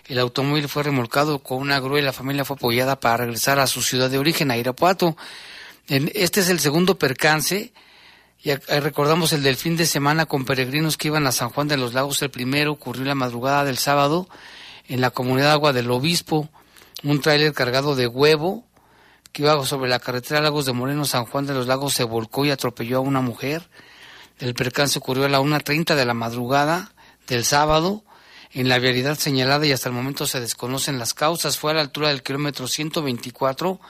El 0.09 0.19
automóvil 0.19 0.69
fue 0.69 0.83
remolcado 0.83 1.39
con 1.39 1.59
una 1.59 1.79
grúa 1.79 2.01
y 2.01 2.03
la 2.03 2.13
familia 2.13 2.45
fue 2.45 2.57
apoyada 2.57 2.99
para 2.99 3.19
regresar 3.19 3.61
a 3.61 3.69
su 3.69 3.81
ciudad 3.81 4.11
de 4.11 4.19
origen, 4.19 4.51
a 4.51 4.57
Irapuato. 4.57 5.17
Este 5.87 6.41
es 6.41 6.49
el 6.49 6.59
segundo 6.59 6.99
percance 6.99 7.73
y 8.43 8.53
recordamos 8.55 9.33
el 9.33 9.43
del 9.43 9.57
fin 9.57 9.77
de 9.77 9.87
semana 9.87 10.27
con 10.27 10.45
peregrinos 10.45 10.97
que 10.97 11.09
iban 11.09 11.27
a 11.29 11.33
San 11.33 11.51
Juan 11.51 11.69
de 11.69 11.77
los 11.77 11.95
Lagos. 11.95 12.21
El 12.23 12.31
primero 12.31 12.73
ocurrió 12.73 13.05
la 13.05 13.15
madrugada 13.15 13.65
del 13.65 13.79
sábado 13.79 14.29
en 14.89 15.01
la 15.01 15.11
comunidad 15.11 15.53
Agua 15.53 15.73
del 15.73 15.91
Obispo. 15.91 16.49
Un 17.05 17.21
tráiler 17.21 17.53
cargado 17.53 17.95
de 17.95 18.09
huevo 18.09 18.65
que 19.31 19.43
iba 19.43 19.65
sobre 19.65 19.89
la 19.89 20.01
carretera 20.01 20.41
Lagos 20.41 20.67
de 20.67 20.73
Moreno, 20.73 21.05
San 21.05 21.25
Juan 21.25 21.47
de 21.47 21.55
los 21.55 21.69
Lagos, 21.69 21.95
se 21.95 22.05
volcó 22.05 22.45
y 22.45 22.51
atropelló 22.51 22.99
a 22.99 23.01
una 23.01 23.21
mujer. 23.21 23.69
El 24.39 24.55
percance 24.55 24.99
ocurrió 24.99 25.25
a 25.25 25.29
la 25.29 25.41
1.30 25.41 25.95
de 25.95 26.05
la 26.05 26.15
madrugada 26.15 26.93
del 27.29 27.45
sábado 27.45 28.05
en 28.51 28.69
la 28.69 28.79
vialidad 28.79 29.19
señalada 29.19 29.65
y 29.67 29.73
hasta 29.73 29.89
el 29.89 29.95
momento 29.95 30.27
se 30.27 30.41
desconocen 30.41 30.99
las 30.99 31.15
causas. 31.15 31.59
Fue 31.59 31.71
a 31.71 31.75
la 31.75 31.81
altura 31.81 32.09
del 32.09 32.23
kilómetro 32.23 32.67
124 32.67 33.81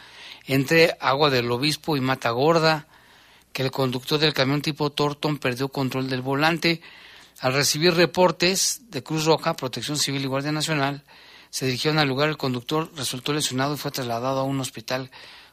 entre 0.47 0.97
Agua 1.01 1.31
del 1.31 1.51
Obispo 1.51 1.97
y 1.97 2.01
Mata 2.01 2.31
Gorda, 2.31 2.87
que 3.53 3.63
el 3.63 3.71
conductor 3.71 4.19
del 4.19 4.35
camión 4.35 4.63
tipo 4.63 4.91
Torton 4.91 5.39
perdió 5.39 5.69
control 5.69 6.09
del 6.09 6.23
volante. 6.23 6.81
Al 7.41 7.55
recibir 7.55 7.95
reportes 7.95 8.83
de 8.91 9.03
Cruz 9.03 9.25
Roja, 9.25 9.55
Protección 9.55 9.97
Civil 9.97 10.23
y 10.23 10.27
Guardia 10.27 10.53
Nacional, 10.53 11.03
se 11.51 11.67
dirigieron 11.67 11.99
al 11.99 12.09
lugar. 12.09 12.29
El 12.29 12.37
conductor 12.37 12.91
resultó 12.97 13.33
lesionado 13.33 13.75
y 13.75 13.79
fue 13.79 13.91
trasladado 13.91 14.41
a 14.41 14.45
un 14.45 14.61
hospital 14.61 15.11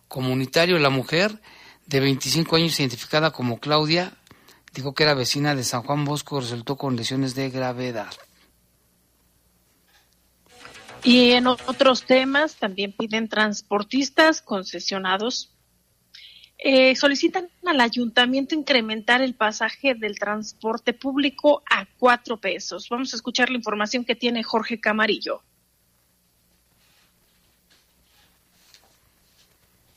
comunitario. 0.07 0.79
La 0.79 0.89
mujer, 0.89 1.41
de 1.87 1.99
25 1.99 2.55
años, 2.55 2.79
identificada 2.79 3.31
como 3.31 3.59
Claudia, 3.59 4.13
dijo 4.73 4.93
que 4.93 5.03
era 5.03 5.13
vecina 5.13 5.55
de 5.55 5.63
San 5.63 5.83
Juan 5.83 6.05
Bosco, 6.05 6.39
resultó 6.39 6.77
con 6.77 6.95
lesiones 6.95 7.35
de 7.35 7.49
gravedad. 7.49 8.13
Y 11.03 11.31
en 11.31 11.47
otros 11.47 12.03
temas 12.03 12.55
también 12.55 12.91
piden 12.91 13.29
transportistas 13.29 14.41
concesionados. 14.41 15.51
Eh, 16.61 16.93
solicitan 16.97 17.49
al 17.65 17.79
ayuntamiento 17.79 18.53
incrementar 18.53 19.21
el 19.21 19.33
pasaje 19.33 19.95
del 19.95 20.19
transporte 20.19 20.91
público 20.91 21.63
a 21.69 21.85
cuatro 21.97 22.35
pesos. 22.35 22.89
Vamos 22.89 23.13
a 23.13 23.15
escuchar 23.15 23.49
la 23.49 23.57
información 23.57 24.03
que 24.03 24.15
tiene 24.15 24.43
Jorge 24.43 24.77
Camarillo. 24.77 25.41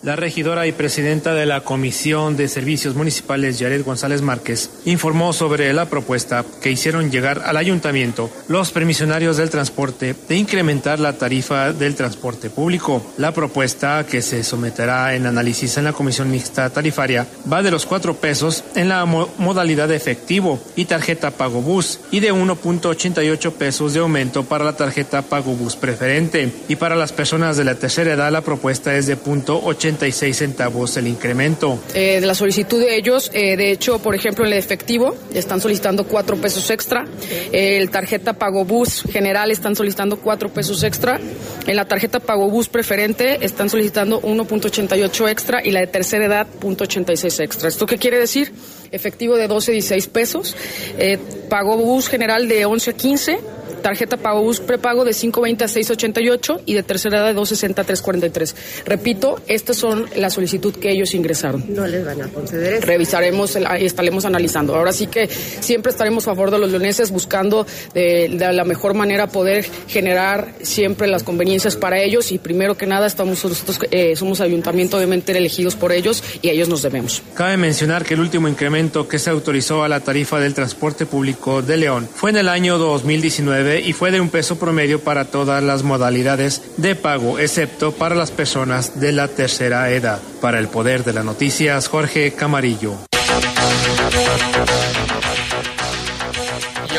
La 0.03 0.17
regidora 0.17 0.67
y 0.67 0.73
presidenta 0.73 1.33
de 1.33 1.47
la 1.47 1.61
Comisión 1.61 2.37
de 2.37 2.49
Servicios 2.49 2.97
Municipales, 2.97 3.61
Yared 3.61 3.85
González 3.85 4.21
Márquez, 4.21 4.69
informó 4.85 5.33
sobre 5.33 5.73
la 5.73 5.89
propuesta 5.89 6.45
que 6.61 6.73
hicieron 6.73 7.13
llegar 7.13 7.43
al 7.47 7.57
ayuntamiento 7.57 8.29
los 8.49 8.73
permisionarios 8.73 9.37
del 9.37 9.51
transporte 9.51 10.17
de 10.29 10.37
incrementar 10.37 10.99
la 10.99 11.13
tarifa 11.13 11.73
del 11.73 11.95
transporte 11.95 12.51
público. 12.51 13.13
La 13.17 13.31
propuesta 13.31 14.05
que 14.05 14.23
se 14.23 14.43
someterá 14.43 15.15
en 15.15 15.27
análisis 15.27 15.77
en 15.77 15.85
la 15.85 15.93
Comisión 15.93 16.33
Mixta 16.33 16.69
Tarifaria 16.71 17.29
va 17.51 17.63
de 17.63 17.71
los 17.71 17.87
cuatro 17.87 18.15
pesos 18.15 18.65
en 18.75 18.89
la 18.89 19.05
modalidad 19.05 19.87
de 19.87 19.95
efectivo 19.95 20.61
y 20.75 20.87
tarjeta 20.87 21.31
pago 21.31 21.63
bus 21.63 22.01
y 22.11 22.19
de 22.19 22.35
1.88 22.35 23.53
pesos 23.53 23.95
de 23.95 24.01
aumento 24.01 24.43
para 24.43 24.65
la 24.65 24.73
tarjeta 24.73 25.23
pago 25.23 25.55
bus 25.55 25.77
preferente. 25.77 26.53
Y 26.69 26.75
para 26.75 26.97
las 26.97 27.13
personas 27.13 27.57
de 27.57 27.63
la 27.63 27.77
tercera 27.77 28.15
edad 28.15 28.33
la 28.33 28.41
propuesta 28.41 28.97
es 28.97 29.07
de 29.07 29.15
punto 29.15 29.61
centavos 29.97 30.97
el 30.97 31.07
incremento. 31.07 31.79
Eh, 31.95 32.21
de 32.21 32.27
la 32.27 32.35
solicitud 32.35 32.81
de 32.81 32.97
ellos, 32.97 33.31
eh, 33.33 33.57
de 33.57 33.73
hecho, 33.73 33.99
por 33.99 34.15
ejemplo, 34.15 34.45
en 34.45 34.53
el 34.53 34.59
efectivo 34.59 35.15
están 35.35 35.61
solicitando 35.61 36.05
cuatro 36.05 36.37
pesos 36.37 36.71
extra. 36.71 37.05
el 37.53 37.91
tarjeta 37.91 38.33
pago 38.35 38.65
bus 38.65 39.03
general 39.11 39.51
están 39.51 39.77
solicitando 39.77 40.19
cuatro 40.19 40.49
pesos 40.53 40.83
extra. 40.83 41.21
En 41.67 41.77
la 41.77 41.87
tarjeta 41.87 42.21
pago 42.21 42.49
bus 42.51 42.69
preferente 42.69 43.45
están 43.45 43.71
solicitando 43.71 44.21
1.88 44.23 45.31
extra 45.31 45.65
y 45.65 45.71
la 45.71 45.81
de 45.81 45.87
tercera 45.87 46.27
edad 46.27 46.47
0.86 46.61 47.43
extra. 47.43 47.69
¿Esto 47.69 47.87
qué 47.87 47.99
quiere 47.99 48.19
decir? 48.19 48.53
Efectivo 48.91 49.37
de 49.37 49.49
12 49.49 49.73
16 49.73 50.09
pesos, 50.09 50.57
eh, 50.99 51.19
pago 51.49 51.77
bus 51.77 52.09
general 52.09 52.49
de 52.49 52.65
11 52.65 52.91
a 52.91 52.93
15 52.93 53.39
tarjeta 53.83 54.17
pago 54.17 54.43
bus 54.43 54.61
prepago 54.61 55.05
de 55.05 55.13
520 55.13 55.65
a 55.65 55.69
688 55.69 56.63
y 56.67 56.75
de 56.75 56.83
tercera 56.83 57.19
edad 57.19 57.27
de 57.27 57.35
260 57.35 57.83
a 57.83 57.85
343. 57.85 58.57
Repito, 58.87 59.41
estas 59.47 59.77
son 59.77 60.07
la 60.17 60.31
solicitud 60.31 60.75
que 60.75 60.91
ellos 60.91 61.15
ingresaron. 61.15 61.65
No 61.69 61.87
les 61.87 62.05
van 62.05 62.23
a 62.23 62.29
conceder 62.29 62.75
eso. 62.75 62.87
Revisaremos 62.87 63.57
y 63.81 63.85
estaremos 63.85 64.25
analizando. 64.25 64.75
Ahora 64.75 64.93
sí 64.93 65.07
que 65.07 65.29
siempre 65.29 65.91
estaremos 65.91 66.27
a 66.27 66.31
favor 66.31 66.51
de 66.51 66.59
los 66.59 66.71
leoneses 66.71 67.11
buscando 67.11 67.67
de, 67.95 68.29
la 68.29 68.65
mejor 68.65 68.95
manera 68.95 69.27
poder 69.27 69.67
generar 69.89 70.53
siempre 70.63 71.09
las 71.09 71.23
conveniencias 71.23 71.77
para 71.77 72.01
ellos 72.01 72.33
y 72.33 72.39
primero 72.39 72.77
que 72.77 72.87
nada 72.87 73.07
estamos 73.07 73.45
nosotros 73.45 73.79
eh, 73.91 74.15
somos 74.17 74.41
ayuntamiento 74.41 74.97
obviamente 74.97 75.37
elegidos 75.37 75.75
por 75.75 75.93
ellos 75.93 76.23
y 76.43 76.49
a 76.49 76.53
ellos 76.53 76.69
nos 76.69 76.83
debemos. 76.83 77.23
Cabe 77.35 77.57
mencionar 77.57 78.05
que 78.05 78.15
el 78.15 78.21
último 78.21 78.49
incremento 78.49 79.09
que 79.09 79.19
se 79.19 79.31
autorizó 79.31 79.83
a 79.83 79.89
la 79.89 80.01
tarifa 80.01 80.39
del 80.39 80.55
transporte 80.55 81.07
público 81.07 81.63
de 81.63 81.77
León 81.77 82.09
fue 82.15 82.31
en 82.31 82.37
el 82.37 82.49
año 82.49 82.79
2019 82.79 83.72
y 83.81 83.93
fue 83.93 84.11
de 84.11 84.21
un 84.21 84.29
peso 84.29 84.59
promedio 84.59 85.01
para 85.01 85.27
todas 85.27 85.63
las 85.63 85.83
modalidades 85.83 86.63
de 86.77 86.95
pago, 86.95 87.39
excepto 87.39 87.93
para 87.93 88.15
las 88.15 88.31
personas 88.31 89.01
de 89.01 89.13
la 89.13 89.29
tercera 89.29 89.91
edad. 89.91 90.21
Para 90.41 90.59
el 90.59 90.69
Poder 90.69 91.05
de 91.05 91.13
las 91.13 91.25
Noticias, 91.25 91.89
Jorge 91.89 92.33
Camarillo. 92.33 92.99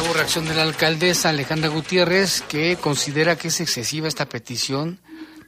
Hubo 0.01 0.13
reacción 0.13 0.45
de 0.45 0.53
la 0.53 0.63
alcaldesa 0.63 1.29
Alejandra 1.29 1.69
Gutiérrez 1.69 2.41
que 2.41 2.75
considera 2.75 3.37
que 3.37 3.47
es 3.47 3.61
excesiva 3.61 4.07
esta 4.07 4.27
petición 4.27 4.99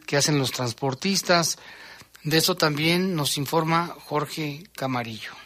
que 0.05 0.17
hacen 0.17 0.39
los 0.39 0.51
transportistas. 0.51 1.57
De 2.23 2.37
eso 2.37 2.55
también 2.55 3.15
nos 3.15 3.37
informa 3.37 3.95
Jorge 4.05 4.63
Camarillo. 4.75 5.44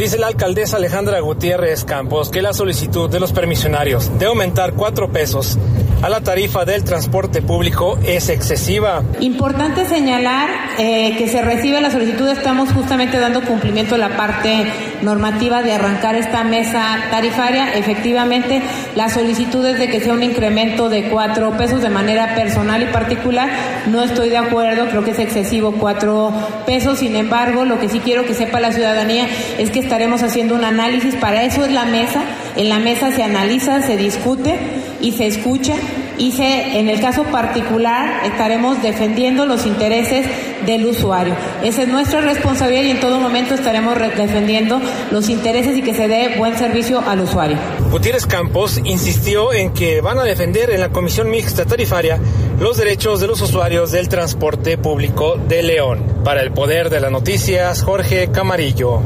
Dice 0.00 0.16
la 0.16 0.28
alcaldesa 0.28 0.78
Alejandra 0.78 1.20
Gutiérrez 1.20 1.84
Campos 1.84 2.30
que 2.30 2.40
la 2.40 2.54
solicitud 2.54 3.10
de 3.10 3.20
los 3.20 3.34
permisionarios 3.34 4.18
de 4.18 4.24
aumentar 4.24 4.72
cuatro 4.72 5.12
pesos 5.12 5.58
a 6.02 6.08
la 6.08 6.20
tarifa 6.22 6.64
del 6.64 6.82
transporte 6.82 7.42
público 7.42 7.98
es 8.04 8.30
excesiva. 8.30 9.02
Importante 9.20 9.84
señalar 9.84 10.48
eh, 10.78 11.14
que 11.18 11.28
se 11.28 11.42
recibe 11.42 11.80
la 11.80 11.90
solicitud, 11.90 12.26
estamos 12.28 12.72
justamente 12.72 13.18
dando 13.18 13.42
cumplimiento 13.42 13.96
a 13.96 13.98
la 13.98 14.16
parte 14.16 14.66
normativa 15.02 15.62
de 15.62 15.72
arrancar 15.72 16.14
esta 16.14 16.42
mesa 16.42 16.96
tarifaria. 17.10 17.74
Efectivamente, 17.74 18.62
la 18.96 19.10
solicitud 19.10 19.64
es 19.66 19.78
de 19.78 19.88
que 19.88 20.00
sea 20.00 20.14
un 20.14 20.22
incremento 20.22 20.88
de 20.88 21.10
cuatro 21.10 21.50
pesos 21.58 21.82
de 21.82 21.90
manera 21.90 22.34
personal 22.34 22.82
y 22.82 22.86
particular. 22.86 23.50
No 23.86 24.02
estoy 24.02 24.30
de 24.30 24.38
acuerdo, 24.38 24.88
creo 24.88 25.04
que 25.04 25.10
es 25.10 25.18
excesivo 25.18 25.72
cuatro 25.72 26.32
pesos. 26.64 27.00
Sin 27.00 27.14
embargo, 27.14 27.66
lo 27.66 27.78
que 27.78 27.90
sí 27.90 28.00
quiero 28.00 28.24
que 28.24 28.32
sepa 28.32 28.58
la 28.60 28.72
ciudadanía 28.72 29.26
es 29.58 29.70
que 29.70 29.80
estaremos 29.80 30.22
haciendo 30.22 30.54
un 30.54 30.64
análisis, 30.64 31.14
para 31.16 31.42
eso 31.44 31.64
es 31.64 31.72
la 31.72 31.84
mesa, 31.84 32.22
en 32.56 32.70
la 32.70 32.78
mesa 32.78 33.10
se 33.10 33.22
analiza, 33.22 33.82
se 33.82 33.98
discute 33.98 34.58
y 35.00 35.12
se 35.12 35.26
escucha 35.26 35.74
y 36.18 36.32
se, 36.32 36.78
en 36.78 36.88
el 36.88 37.00
caso 37.00 37.24
particular 37.24 38.24
estaremos 38.26 38.82
defendiendo 38.82 39.46
los 39.46 39.66
intereses 39.66 40.26
del 40.66 40.84
usuario. 40.86 41.34
Esa 41.62 41.82
es 41.82 41.88
nuestra 41.88 42.20
responsabilidad 42.20 42.82
y 42.82 42.90
en 42.90 43.00
todo 43.00 43.18
momento 43.18 43.54
estaremos 43.54 43.98
defendiendo 43.98 44.80
los 45.10 45.28
intereses 45.28 45.76
y 45.78 45.82
que 45.82 45.94
se 45.94 46.08
dé 46.08 46.34
buen 46.36 46.58
servicio 46.58 47.02
al 47.06 47.20
usuario. 47.20 47.56
Gutiérrez 47.90 48.26
Campos 48.26 48.80
insistió 48.84 49.52
en 49.52 49.72
que 49.72 50.00
van 50.00 50.18
a 50.18 50.24
defender 50.24 50.70
en 50.70 50.80
la 50.80 50.90
Comisión 50.90 51.30
Mixta 51.30 51.64
Tarifaria 51.64 52.18
los 52.60 52.76
derechos 52.76 53.20
de 53.20 53.26
los 53.26 53.40
usuarios 53.40 53.90
del 53.90 54.08
transporte 54.08 54.76
público 54.76 55.36
de 55.36 55.62
León. 55.62 56.04
Para 56.24 56.42
el 56.42 56.52
Poder 56.52 56.90
de 56.90 57.00
las 57.00 57.10
Noticias, 57.10 57.82
Jorge 57.82 58.30
Camarillo. 58.30 59.00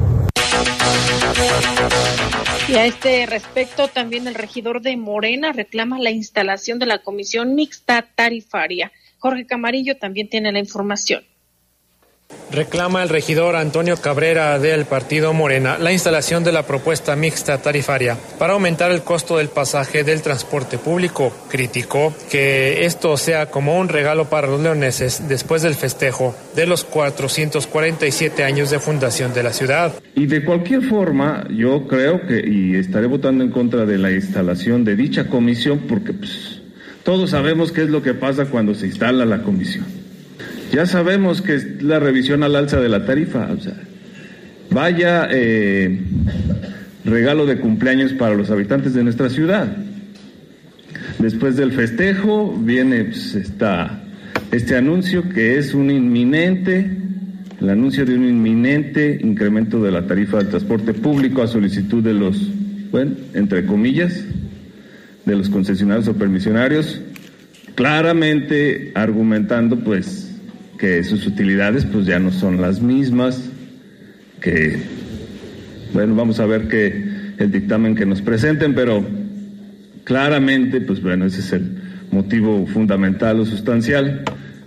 Y 2.67 2.77
a 2.77 2.87
este 2.87 3.27
respecto, 3.27 3.89
también 3.89 4.27
el 4.27 4.35
regidor 4.35 4.81
de 4.81 4.97
Morena 4.97 5.53
reclama 5.53 5.99
la 5.99 6.11
instalación 6.11 6.79
de 6.79 6.87
la 6.87 7.03
comisión 7.03 7.55
mixta 7.55 8.09
tarifaria. 8.15 8.91
Jorge 9.19 9.47
Camarillo 9.47 9.99
también 9.99 10.31
tiene 10.31 10.51
la 10.51 10.61
información. 10.61 11.25
Reclama 12.55 13.03
el 13.03 13.09
regidor 13.09 13.57
Antonio 13.57 13.97
Cabrera 13.97 14.61
del 14.61 14.85
partido 14.85 15.33
Morena 15.33 15.77
la 15.77 15.93
instalación 15.93 16.45
de 16.45 16.53
la 16.53 16.65
propuesta 16.65 17.17
mixta 17.17 17.59
tarifaria 17.59 18.17
para 18.39 18.53
aumentar 18.53 18.93
el 18.93 19.03
costo 19.03 19.39
del 19.39 19.49
pasaje 19.49 20.05
del 20.05 20.23
transporte 20.23 20.79
público. 20.79 21.33
Criticó 21.51 22.15
que 22.31 22.85
esto 22.85 23.17
sea 23.17 23.47
como 23.47 23.77
un 23.77 23.89
regalo 23.89 24.27
para 24.27 24.47
los 24.47 24.61
leoneses 24.61 25.29
después 25.29 25.63
del 25.63 25.75
festejo 25.75 26.33
de 26.55 26.67
los 26.67 26.85
447 26.85 28.45
años 28.45 28.71
de 28.71 28.79
fundación 28.79 29.35
de 29.35 29.43
la 29.43 29.53
ciudad. 29.53 29.93
Y 30.15 30.27
de 30.27 30.45
cualquier 30.45 30.83
forma, 30.83 31.49
yo 31.51 31.89
creo 31.89 32.25
que, 32.25 32.41
y 32.49 32.77
estaré 32.77 33.09
votando 33.09 33.43
en 33.43 33.51
contra 33.51 33.85
de 33.85 33.99
la 33.99 34.13
instalación 34.13 34.85
de 34.85 34.95
dicha 34.95 35.27
comisión 35.29 35.87
porque 35.89 36.13
pues, 36.13 36.63
todos 37.03 37.31
sabemos 37.31 37.73
qué 37.73 37.83
es 37.83 37.89
lo 37.89 38.01
que 38.01 38.15
pasa 38.15 38.45
cuando 38.45 38.75
se 38.77 38.87
instala 38.87 39.25
la 39.25 39.43
comisión 39.43 40.04
ya 40.75 40.87
sabemos 40.87 41.41
que 41.41 41.55
es 41.55 41.83
la 41.83 42.01
revisión 42.01 42.43
al 42.43 42.57
alza 42.57 42.81
de 42.81 42.89
la 42.89 43.05
tarifa. 43.05 43.49
O 43.57 43.61
sea, 43.61 43.75
vaya 44.71 45.29
eh, 45.31 46.01
regalo 47.05 47.47
de 47.47 47.59
cumpleaños 47.59 48.13
para 48.15 48.35
los 48.35 48.51
habitantes 48.51 48.95
de 48.95 49.05
nuestra 49.05 49.31
ciudad. 49.31 49.77
Después 51.19 51.57
del 51.57 51.73
festejo 51.73 52.53
viene 52.59 53.05
pues, 53.05 53.37
este 54.51 54.77
anuncio 54.77 55.29
que 55.29 55.59
es 55.59 55.75
un 55.75 55.91
inminente, 55.91 56.91
el 57.61 57.71
anuncio 57.71 58.05
de 58.05 58.15
un 58.15 58.29
inminente 58.29 59.21
incremento 59.23 59.83
de 59.83 59.93
la 59.93 60.07
tarifa 60.07 60.39
del 60.39 60.49
transporte 60.49 60.93
público 60.93 61.43
a 61.43 61.47
solicitud 61.47 62.03
de 62.03 62.15
los, 62.15 62.51
bueno, 62.91 63.13
entre 63.33 63.65
comillas, 63.65 64.25
de 65.25 65.37
los 65.37 65.49
concesionarios 65.49 66.09
o 66.09 66.15
permisionarios, 66.15 67.01
claramente 67.75 68.93
argumentando 68.95 69.79
pues 69.79 70.34
que 70.85 71.03
sus 71.03 71.27
utilidades 71.27 71.87
pues 71.87 72.05
ya 72.05 72.19
no 72.19 72.31
son 72.31 72.61
las 72.61 72.83
mismas, 72.83 73.51
que 74.43 74.77
bueno, 75.95 76.15
vamos 76.15 76.41
a 76.41 76.45
ver 76.45 76.69
que 76.69 77.33
el 77.39 77.51
dictamen 77.51 77.95
que 77.95 78.05
nos 78.05 78.21
presenten, 78.21 78.75
pero 78.75 79.03
claramente 80.05 80.83
pues 80.83 81.01
bueno, 81.01 81.25
ese 81.25 81.41
es 81.41 81.53
el 81.55 81.79
motivo 82.11 82.67
fundamental 82.67 83.41
o 83.41 83.47
sustancial. 83.47 84.25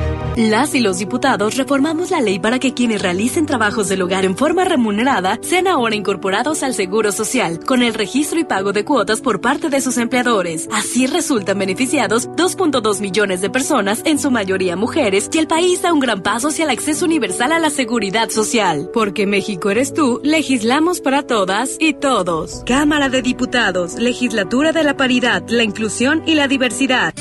las 0.37 0.75
y 0.75 0.79
los 0.79 0.97
diputados 0.97 1.57
reformamos 1.57 2.11
la 2.11 2.21
ley 2.21 2.39
para 2.39 2.59
que 2.59 2.73
quienes 2.73 3.01
realicen 3.01 3.45
trabajos 3.45 3.89
del 3.89 4.01
hogar 4.01 4.25
en 4.25 4.37
forma 4.37 4.63
remunerada 4.63 5.39
sean 5.41 5.67
ahora 5.67 5.95
incorporados 5.95 6.63
al 6.63 6.73
Seguro 6.73 7.11
Social, 7.11 7.59
con 7.65 7.83
el 7.83 7.93
registro 7.93 8.39
y 8.39 8.43
pago 8.43 8.71
de 8.71 8.85
cuotas 8.85 9.21
por 9.21 9.41
parte 9.41 9.69
de 9.69 9.81
sus 9.81 9.97
empleadores. 9.97 10.69
Así 10.71 11.07
resultan 11.07 11.59
beneficiados 11.59 12.29
2.2 12.29 13.01
millones 13.01 13.41
de 13.41 13.49
personas, 13.49 14.01
en 14.05 14.19
su 14.19 14.31
mayoría 14.31 14.75
mujeres, 14.75 15.29
y 15.33 15.37
el 15.37 15.47
país 15.47 15.81
da 15.81 15.93
un 15.93 15.99
gran 15.99 16.21
paso 16.21 16.47
hacia 16.47 16.65
el 16.65 16.71
acceso 16.71 17.05
universal 17.05 17.51
a 17.51 17.59
la 17.59 17.69
seguridad 17.69 18.29
social. 18.29 18.89
Porque 18.93 19.27
México 19.27 19.69
eres 19.69 19.93
tú, 19.93 20.21
legislamos 20.23 21.01
para 21.01 21.23
todas 21.23 21.77
y 21.79 21.93
todos. 21.93 22.63
Cámara 22.65 23.09
de 23.09 23.21
Diputados, 23.21 23.95
Legislatura 23.95 24.71
de 24.71 24.83
la 24.83 24.95
Paridad, 24.95 25.43
la 25.49 25.63
Inclusión 25.63 26.23
y 26.25 26.35
la 26.35 26.47
Diversidad. 26.47 27.13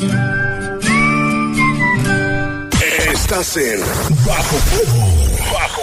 Bajo 3.31 3.45
Fuego. 3.45 5.07
Bajo 5.53 5.83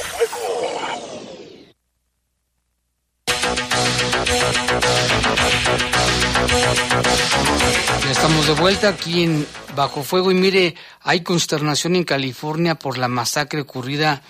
Ya 8.03 8.11
estamos 8.11 8.47
de 8.47 8.53
vuelta 8.53 8.89
aquí 8.89 9.23
en 9.23 9.47
Bajo 9.77 10.03
Fuego 10.03 10.29
y 10.29 10.33
mire, 10.33 10.75
hay 10.99 11.21
consternación 11.21 11.95
en 11.95 12.03
California 12.03 12.75
por 12.75 12.97
la 12.97 13.07
masacre 13.07 13.61
ocurrida 13.61 14.23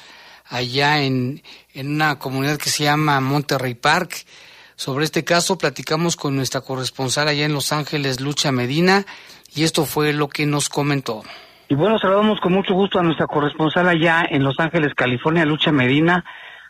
allá 0.45 1.01
en, 1.01 1.41
en 1.73 1.87
una 1.87 2.19
comunidad 2.19 2.59
que 2.59 2.69
se 2.69 2.83
llama 2.83 3.19
Monterrey 3.19 3.73
Park. 3.73 4.27
Sobre 4.75 5.05
este 5.05 5.23
caso 5.23 5.57
platicamos 5.57 6.17
con 6.17 6.35
nuestra 6.35 6.61
corresponsal 6.61 7.27
allá 7.29 7.45
en 7.45 7.53
Los 7.53 7.71
Ángeles, 7.71 8.19
Lucha 8.21 8.51
Medina, 8.51 9.07
y 9.55 9.63
esto 9.63 9.87
fue 9.87 10.13
lo 10.13 10.29
que 10.29 10.45
nos 10.45 10.69
comentó. 10.69 11.23
Y 11.69 11.75
bueno, 11.75 11.99
saludamos 11.99 12.39
con 12.39 12.53
mucho 12.53 12.73
gusto 12.73 12.99
a 12.99 13.03
nuestra 13.03 13.27
corresponsal 13.27 13.89
allá 13.89 14.25
en 14.29 14.43
Los 14.43 14.57
Ángeles, 14.59 14.93
California, 14.93 15.45
Lucha 15.45 15.71
Medina, 15.73 16.23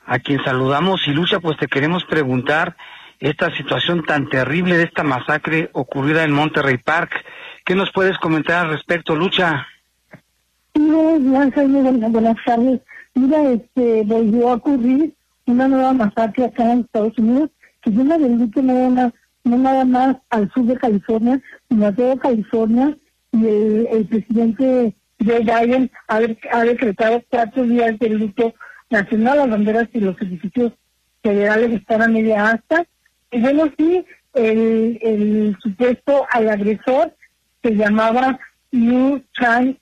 a 0.07 0.17
quien 0.17 0.43
saludamos. 0.43 1.07
Y 1.07 1.11
Lucha, 1.11 1.39
pues 1.39 1.57
te 1.57 1.67
queremos 1.67 2.03
preguntar 2.05 2.75
esta 3.19 3.55
situación 3.55 4.03
tan 4.03 4.27
terrible 4.27 4.77
de 4.77 4.83
esta 4.83 5.03
masacre 5.03 5.69
ocurrida 5.73 6.23
en 6.23 6.31
Monterrey 6.31 6.77
Park. 6.77 7.11
¿Qué 7.63 7.75
nos 7.75 7.91
puedes 7.91 8.17
comentar 8.17 8.65
al 8.65 8.71
respecto, 8.71 9.15
Lucha? 9.15 9.67
No, 10.73 11.19
buenas, 11.19 12.11
buenas 12.11 12.37
tardes. 12.43 12.81
Mira, 13.13 13.43
este, 13.51 14.03
volvió 14.03 14.49
a 14.49 14.55
ocurrir 14.55 15.13
una 15.45 15.67
nueva 15.67 15.93
masacre 15.93 16.45
acá 16.45 16.71
en 16.71 16.79
Estados 16.81 17.17
Unidos, 17.19 17.51
que 17.81 17.91
es 17.91 17.97
una 17.97 18.17
delito 18.17 18.61
no, 18.61 19.11
no 19.43 19.57
nada 19.57 19.85
más 19.85 20.17
al 20.29 20.51
sur 20.53 20.65
de 20.65 20.75
California, 20.77 21.39
sino 21.69 21.87
a 21.87 21.91
toda 21.91 22.17
California, 22.17 22.97
y 23.31 23.45
el, 23.45 24.07
presidente 24.09 24.93
Joe 25.23 25.39
Biden 25.39 25.91
ha, 26.07 26.19
ha, 26.51 26.63
decretado 26.63 27.23
cuatro 27.29 27.63
días 27.63 27.97
de 27.99 28.09
luto 28.09 28.53
nacional, 28.89 29.37
las 29.37 29.49
banderas 29.49 29.87
y 29.93 29.99
los 29.99 30.19
edificios 30.21 30.73
federales 31.21 31.71
están 31.71 32.01
a 32.01 32.07
media 32.07 32.49
asta. 32.51 32.85
Y 33.31 33.41
bueno, 33.41 33.71
sí, 33.77 34.05
el, 34.33 34.99
el 35.01 35.57
supuesto 35.61 36.25
al 36.31 36.49
agresor 36.49 37.13
se 37.61 37.71
llamaba 37.75 38.39
Yu 38.71 39.21
Chang 39.33 39.75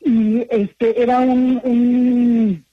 y 0.00 0.46
este 0.50 1.02
era 1.02 1.18
un, 1.18 1.60
un, 1.64 2.64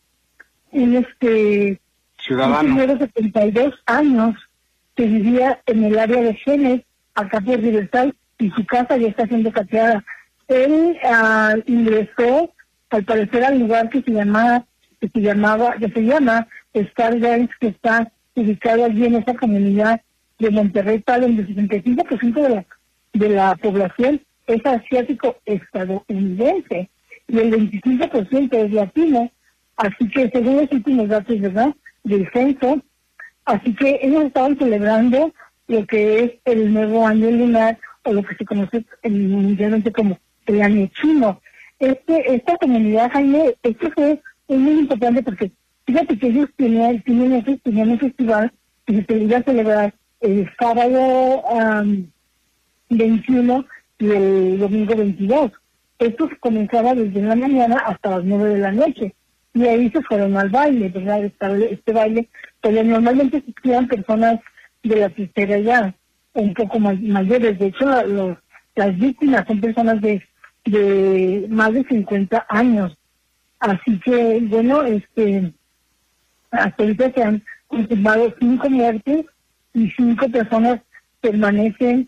un 0.71 0.95
este 0.95 1.79
ciudadano 2.19 2.87
de 2.87 2.97
72 2.97 3.73
años 3.85 4.35
que 4.95 5.05
vivía 5.05 5.61
en 5.65 5.83
el 5.83 5.99
área 5.99 6.21
de 6.21 6.33
Genes, 6.35 6.81
acá 7.13 7.41
por 7.41 7.59
Riverside, 7.59 8.13
y 8.39 8.49
su 8.51 8.65
casa 8.65 8.97
ya 8.97 9.07
está 9.07 9.27
siendo 9.27 9.51
cateada. 9.51 10.03
Él 10.47 10.97
uh, 11.03 11.61
ingresó, 11.65 12.53
al 12.89 13.03
parecer, 13.03 13.43
al 13.43 13.59
lugar 13.59 13.89
que 13.89 14.01
se 14.01 14.11
llamaba, 14.11 14.65
que 14.99 15.09
se 15.09 15.19
llamaba, 15.21 15.75
que 15.77 15.89
se 15.89 16.01
llama 16.01 16.47
Star 16.73 17.19
que 17.19 17.67
está 17.67 18.11
ubicado 18.35 18.85
allí 18.85 19.05
en 19.05 19.15
esa 19.15 19.33
comunidad 19.35 20.01
de 20.39 20.49
Monterrey, 20.49 21.03
donde 21.05 21.41
el 21.43 21.47
65% 21.47 22.41
de 22.41 22.49
la, 22.49 22.65
de 23.13 23.29
la 23.29 23.55
población 23.55 24.21
es 24.47 24.65
asiático 24.65 25.37
estadounidense 25.45 26.89
y 27.27 27.39
el 27.39 27.51
25% 27.53 28.53
es 28.53 28.71
latino. 28.73 29.31
Así 29.77 30.07
que, 30.09 30.29
según 30.29 30.57
los 30.57 30.71
últimos 30.71 31.07
datos, 31.07 31.39
¿verdad?, 31.39 31.73
del 32.03 32.29
censo, 32.31 32.81
así 33.45 33.73
que 33.75 33.99
ellos 34.01 34.25
estaban 34.25 34.57
celebrando 34.57 35.33
lo 35.67 35.85
que 35.87 36.23
es 36.23 36.31
el 36.45 36.71
nuevo 36.71 37.07
año 37.07 37.31
lunar 37.31 37.79
o 38.05 38.13
lo 38.13 38.23
que 38.23 38.35
se 38.35 38.45
conoce 38.45 38.85
mundialmente 39.03 39.91
como 39.91 40.17
el 40.45 40.91
chino. 40.93 41.41
Este, 41.79 42.35
esta 42.35 42.57
comunidad, 42.57 43.11
Jaime, 43.11 43.55
esto 43.63 43.91
fue 43.91 44.21
muy 44.47 44.79
importante 44.79 45.23
porque 45.23 45.51
fíjate 45.85 46.17
que 46.17 46.27
ellos 46.27 46.49
tenían, 46.55 47.01
tenían, 47.01 47.43
tenían 47.63 47.89
un 47.89 47.99
festival 47.99 48.51
que 48.85 49.03
se 49.03 49.17
iba 49.17 49.37
a 49.37 49.43
celebrar 49.43 49.93
el 50.21 50.49
sábado 50.57 51.43
21 52.89 53.65
y 53.99 54.09
el 54.09 54.59
domingo 54.59 54.95
22. 54.95 55.51
Esto 55.99 56.29
comenzaba 56.39 56.93
desde 56.93 57.21
la 57.21 57.35
mañana 57.35 57.77
hasta 57.77 58.11
las 58.11 58.23
9 58.23 58.49
de 58.49 58.59
la 58.59 58.71
noche. 58.71 59.15
Y 59.53 59.65
ahí 59.65 59.89
se 59.89 60.01
fueron 60.03 60.35
al 60.37 60.49
baile, 60.49 60.89
¿verdad? 60.89 61.23
Este, 61.23 61.73
este 61.73 61.93
baile, 61.93 62.27
pero 62.61 62.83
normalmente 62.83 63.37
existían 63.37 63.87
personas 63.87 64.39
de 64.83 64.95
la 64.97 65.09
tercera 65.09 65.57
ya 65.59 65.95
un 66.35 66.53
poco 66.53 66.79
más 66.79 66.99
mayores. 67.01 67.57
De 67.57 67.67
hecho, 67.67 67.85
las 68.75 68.97
víctimas 68.97 69.45
son 69.47 69.61
personas 69.61 70.01
de, 70.01 70.21
de 70.65 71.47
más 71.49 71.73
de 71.73 71.83
50 71.83 72.45
años. 72.49 72.95
Así 73.59 73.99
que, 74.01 74.39
bueno, 74.43 74.83
este, 74.83 75.53
hasta 76.51 76.83
ahorita 76.83 77.11
se 77.13 77.23
han 77.23 77.43
confirmado 77.67 78.33
cinco 78.39 78.69
muertes 78.69 79.25
y 79.73 79.89
cinco 79.91 80.29
personas 80.29 80.81
permanecen 81.21 82.07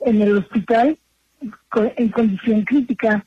en 0.00 0.22
el 0.22 0.38
hospital 0.38 0.98
en 1.96 2.08
condición 2.10 2.62
crítica, 2.62 3.24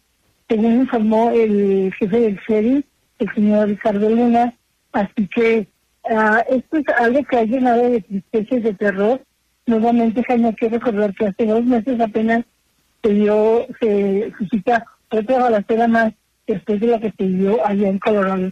según 0.48 0.82
informó 0.82 1.32
el 1.32 1.92
jefe 1.98 2.20
del 2.20 2.40
sheriff, 2.48 2.86
el 3.20 3.34
señor 3.34 3.70
Ricardo 3.70 4.10
Luna. 4.10 4.54
Así 4.92 5.28
que 5.28 5.68
ah, 6.10 6.44
esto 6.50 6.78
es 6.78 6.86
algo 6.98 7.24
que 7.24 7.38
ha 7.38 7.44
llenado 7.44 7.90
de 7.90 8.02
tristeza 8.02 8.56
de 8.58 8.74
terror 8.74 9.22
nuevamente 9.68 10.24
Jaime, 10.28 10.50
hay 10.50 10.56
que 10.56 10.70
recordar 10.70 11.14
que 11.14 11.28
hace 11.28 11.46
dos 11.46 11.64
meses 11.64 12.00
apenas 12.00 12.44
se 13.04 13.14
dio, 13.14 13.68
se 13.80 14.34
suscita 14.38 14.86
otra 15.10 15.38
balacera 15.40 15.88
más 15.88 16.14
después 16.48 16.80
de 16.80 16.88
la 16.88 17.00
que 17.00 17.14
se 17.18 17.24
dio 17.26 17.66
allá 17.66 17.90
en 17.90 18.00
Colorado. 18.00 18.52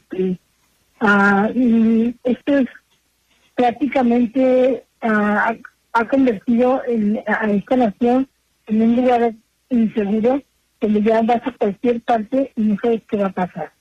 Ah, 1.00 1.50
y 1.54 2.16
esto 2.24 2.58
es 2.60 2.68
prácticamente 3.56 4.84
ah, 5.02 5.56
ha 5.94 6.08
convertido 6.08 6.82
en- 6.88 7.24
a 7.28 7.50
esta 7.52 7.78
nación 7.78 8.28
en 8.68 8.82
un 8.82 8.96
lugar 8.98 9.34
inseguro 9.70 10.42
donde 10.82 11.02
ya 11.02 11.22
vas 11.22 11.42
a 11.48 11.52
cualquier 11.54 12.02
parte 12.02 12.52
y 12.56 12.62
no 12.64 12.76
sabes 12.82 13.02
qué 13.10 13.18
va 13.18 13.28
a 13.28 13.32
pasar. 13.32 13.72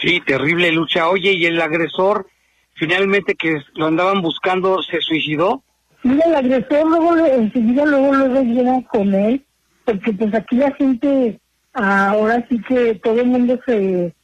Sí, 0.00 0.20
terrible 0.26 0.72
lucha. 0.72 1.08
Oye, 1.08 1.32
¿y 1.32 1.46
el 1.46 1.60
agresor 1.60 2.26
finalmente 2.74 3.34
que 3.34 3.62
lo 3.74 3.86
andaban 3.86 4.22
buscando 4.22 4.82
se 4.82 5.00
suicidó? 5.00 5.62
Mira, 6.06 6.24
el 6.26 6.34
agresor 6.36 6.88
luego, 6.88 7.16
enseguida 7.16 7.84
luego, 7.84 8.14
luego 8.14 8.42
llega 8.42 8.80
con 8.82 9.12
él, 9.12 9.44
porque 9.84 10.12
pues 10.12 10.32
aquí 10.34 10.54
la 10.54 10.70
gente, 10.74 11.40
ahora 11.72 12.46
sí 12.48 12.62
que 12.62 12.94
todo 13.02 13.20
el 13.20 13.26
mundo 13.26 13.58
se 13.66 14.14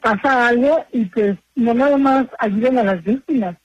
pasa 0.00 0.46
algo 0.46 0.84
y 0.92 1.06
pues 1.06 1.36
no 1.56 1.74
nada 1.74 1.98
más 1.98 2.28
ayudan 2.38 2.78
a 2.78 2.84
las 2.84 3.02
víctimas, 3.02 3.56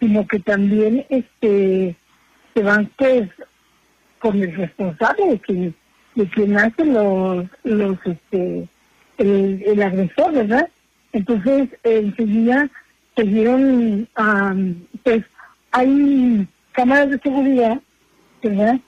sino 0.00 0.26
que 0.26 0.40
también 0.40 1.04
este 1.10 1.94
se 2.54 2.62
van 2.62 2.90
pues 2.96 3.28
con 4.18 4.42
el 4.42 4.56
responsable 4.56 5.26
de 5.26 5.38
que 5.40 5.74
de 6.14 6.30
quien 6.30 6.56
hace 6.56 6.86
los 6.86 7.44
los 7.64 7.98
este 8.06 8.66
el, 9.18 9.62
el 9.66 9.82
agresor 9.82 10.32
verdad 10.32 10.68
entonces 11.12 11.68
enseguida 11.84 12.70
se 13.14 13.24
dieron 13.24 14.08
am, 14.14 14.86
pues 15.04 15.22
hay 15.70 16.48
cámaras 16.78 17.10
de 17.10 17.18
seguridad 17.18 17.80
verdad 18.40 18.78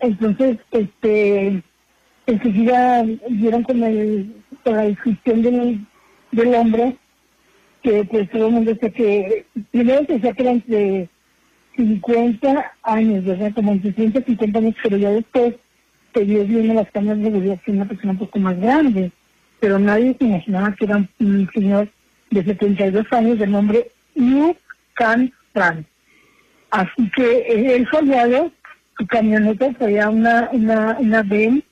entonces 0.00 0.58
este 0.72 1.62
enseguida 2.26 3.02
dieron 3.30 3.62
con 3.62 3.82
el 3.82 4.34
con 4.62 4.76
la 4.76 4.82
descripción 4.82 5.40
del 5.40 5.86
del 6.32 6.54
hombre 6.54 6.96
que 7.82 8.04
pues 8.04 8.30
todo 8.30 8.48
el 8.48 8.52
mundo 8.52 8.74
decía 8.74 8.90
que 8.90 9.46
primero 9.70 10.02
decía 10.02 10.34
que 10.34 10.42
era 10.42 10.52
entre 10.52 11.08
50 11.76 12.72
años, 12.82 13.24
¿verdad? 13.24 13.52
Como 13.54 13.72
entre 13.72 13.92
30 13.92 14.18
y 14.18 14.24
50 14.24 14.58
años, 14.58 14.74
pero 14.82 14.96
ya 14.98 15.10
después 15.10 15.54
se 16.12 16.24
vio 16.24 16.44
bien 16.44 16.70
en 16.70 16.76
las 16.76 16.90
cámaras 16.90 17.18
de 17.18 17.24
seguridad 17.24 17.60
que 17.64 17.72
una 17.72 17.88
persona 17.88 18.12
un 18.12 18.18
poco 18.18 18.38
más 18.38 18.60
grande, 18.60 19.12
pero 19.60 19.78
nadie 19.78 20.14
se 20.18 20.26
imaginaba 20.26 20.74
que 20.74 20.84
era 20.84 20.96
un, 20.98 21.50
señor 21.54 21.88
de 22.30 22.44
72 22.44 23.06
años 23.12 23.38
de 23.38 23.46
nombre 23.46 23.88
Yu 24.14 24.54
Kan 24.94 25.32
Tran. 25.54 25.86
Así 26.70 27.10
que 27.16 27.38
eh, 27.38 27.76
él 27.76 27.88
aliado, 27.92 28.52
su 28.98 29.06
camioneta 29.06 29.72
traía 29.72 30.08
una, 30.08 30.48
una, 30.52 30.96
una 30.98 31.22
Ben 31.22 31.64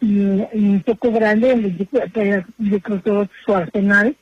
y, 0.00 0.06
y 0.52 0.68
un 0.70 0.82
poco 0.84 1.12
grande, 1.12 1.50
donde 1.50 1.76
yo, 2.58 3.00
yo 3.04 3.28
su 3.44 3.54
arsenal, 3.54 4.16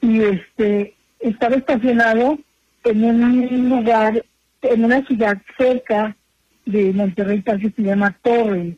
y 0.00 0.22
este 0.22 0.94
estaba 1.20 1.56
estacionado 1.56 2.38
en 2.84 3.04
un 3.04 3.68
lugar, 3.68 4.24
en 4.62 4.84
una 4.84 5.04
ciudad 5.06 5.38
cerca 5.58 6.16
de 6.64 6.92
Monterrey, 6.92 7.42
que 7.42 7.70
se 7.70 7.82
llama 7.82 8.16
Torrey. 8.22 8.76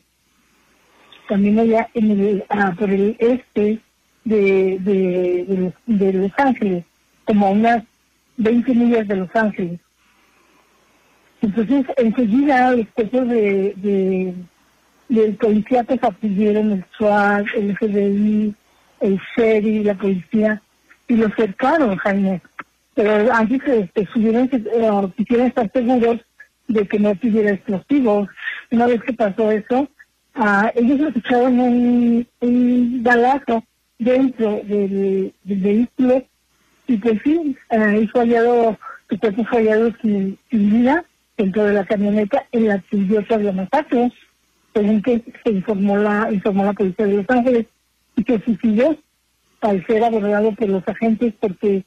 También 1.27 1.59
allá 1.59 1.89
en 1.93 2.11
el, 2.11 2.43
ah, 2.49 2.73
por 2.77 2.89
el 2.89 3.15
este 3.19 3.79
de, 4.23 4.77
de, 4.79 5.45
de, 5.47 5.73
de 5.85 6.13
Los 6.13 6.31
Ángeles, 6.37 6.85
como 7.25 7.47
a 7.47 7.51
unas 7.51 7.83
20 8.37 8.73
millas 8.73 9.07
de 9.07 9.15
Los 9.15 9.35
Ángeles. 9.35 9.79
Entonces, 11.41 11.85
enseguida, 11.97 12.75
cuerpos 12.93 13.27
de, 13.29 13.73
de, 13.77 14.33
del 15.07 15.35
policía 15.35 15.83
pues 15.83 16.03
acudieron 16.03 16.71
el 16.71 16.85
SWAT, 16.97 17.45
el 17.55 17.77
FBI, 17.77 18.55
el 18.99 19.21
SERI, 19.35 19.83
la 19.83 19.95
policía, 19.95 20.61
y 21.07 21.15
lo 21.15 21.29
cercaron, 21.29 21.95
Jaime. 21.97 22.41
Pero 22.93 23.33
antes 23.33 23.61
subieron, 24.11 24.49
eh, 24.51 25.11
quisieron 25.15 25.47
estar 25.47 25.71
seguros 25.71 26.19
de 26.67 26.85
que 26.85 26.99
no 26.99 27.15
tuviera 27.15 27.51
explosivos. 27.51 28.27
Una 28.71 28.87
vez 28.87 29.01
que 29.03 29.13
pasó 29.13 29.51
eso, 29.51 29.87
ah, 30.35 30.71
ellos 30.75 30.99
escucharon 30.99 31.59
un, 31.59 32.27
un 32.41 33.03
balazo 33.03 33.63
dentro 33.97 34.61
del, 34.65 35.33
del 35.43 35.59
vehículo 35.59 36.23
y 36.87 36.97
pues 36.97 37.19
sí, 37.23 37.55
eh, 37.69 38.07
fue 38.11 38.21
hallado, 38.21 38.77
su 39.09 39.19
cuerpo 39.19 39.45
fue 39.45 39.93
sin, 40.01 40.37
sin 40.49 40.71
vida 40.71 41.05
dentro 41.39 41.63
de 41.63 41.73
la 41.73 41.85
camioneta 41.85 42.45
en 42.51 42.67
la 42.67 42.79
que 42.79 42.97
dio 42.97 43.21
la 43.29 43.69
según 44.73 45.01
que 45.01 45.23
se 45.43 45.51
informó 45.51 45.97
la, 45.97 46.29
informó 46.31 46.65
la 46.65 46.73
policía 46.73 47.05
de 47.07 47.13
Los 47.15 47.29
Ángeles, 47.29 47.65
y 48.17 48.23
que 48.25 48.39
suicidió 48.41 48.97
al 49.61 49.85
ser 49.87 50.03
abordado 50.03 50.51
por 50.53 50.67
los 50.67 50.87
agentes 50.87 51.33
porque 51.39 51.83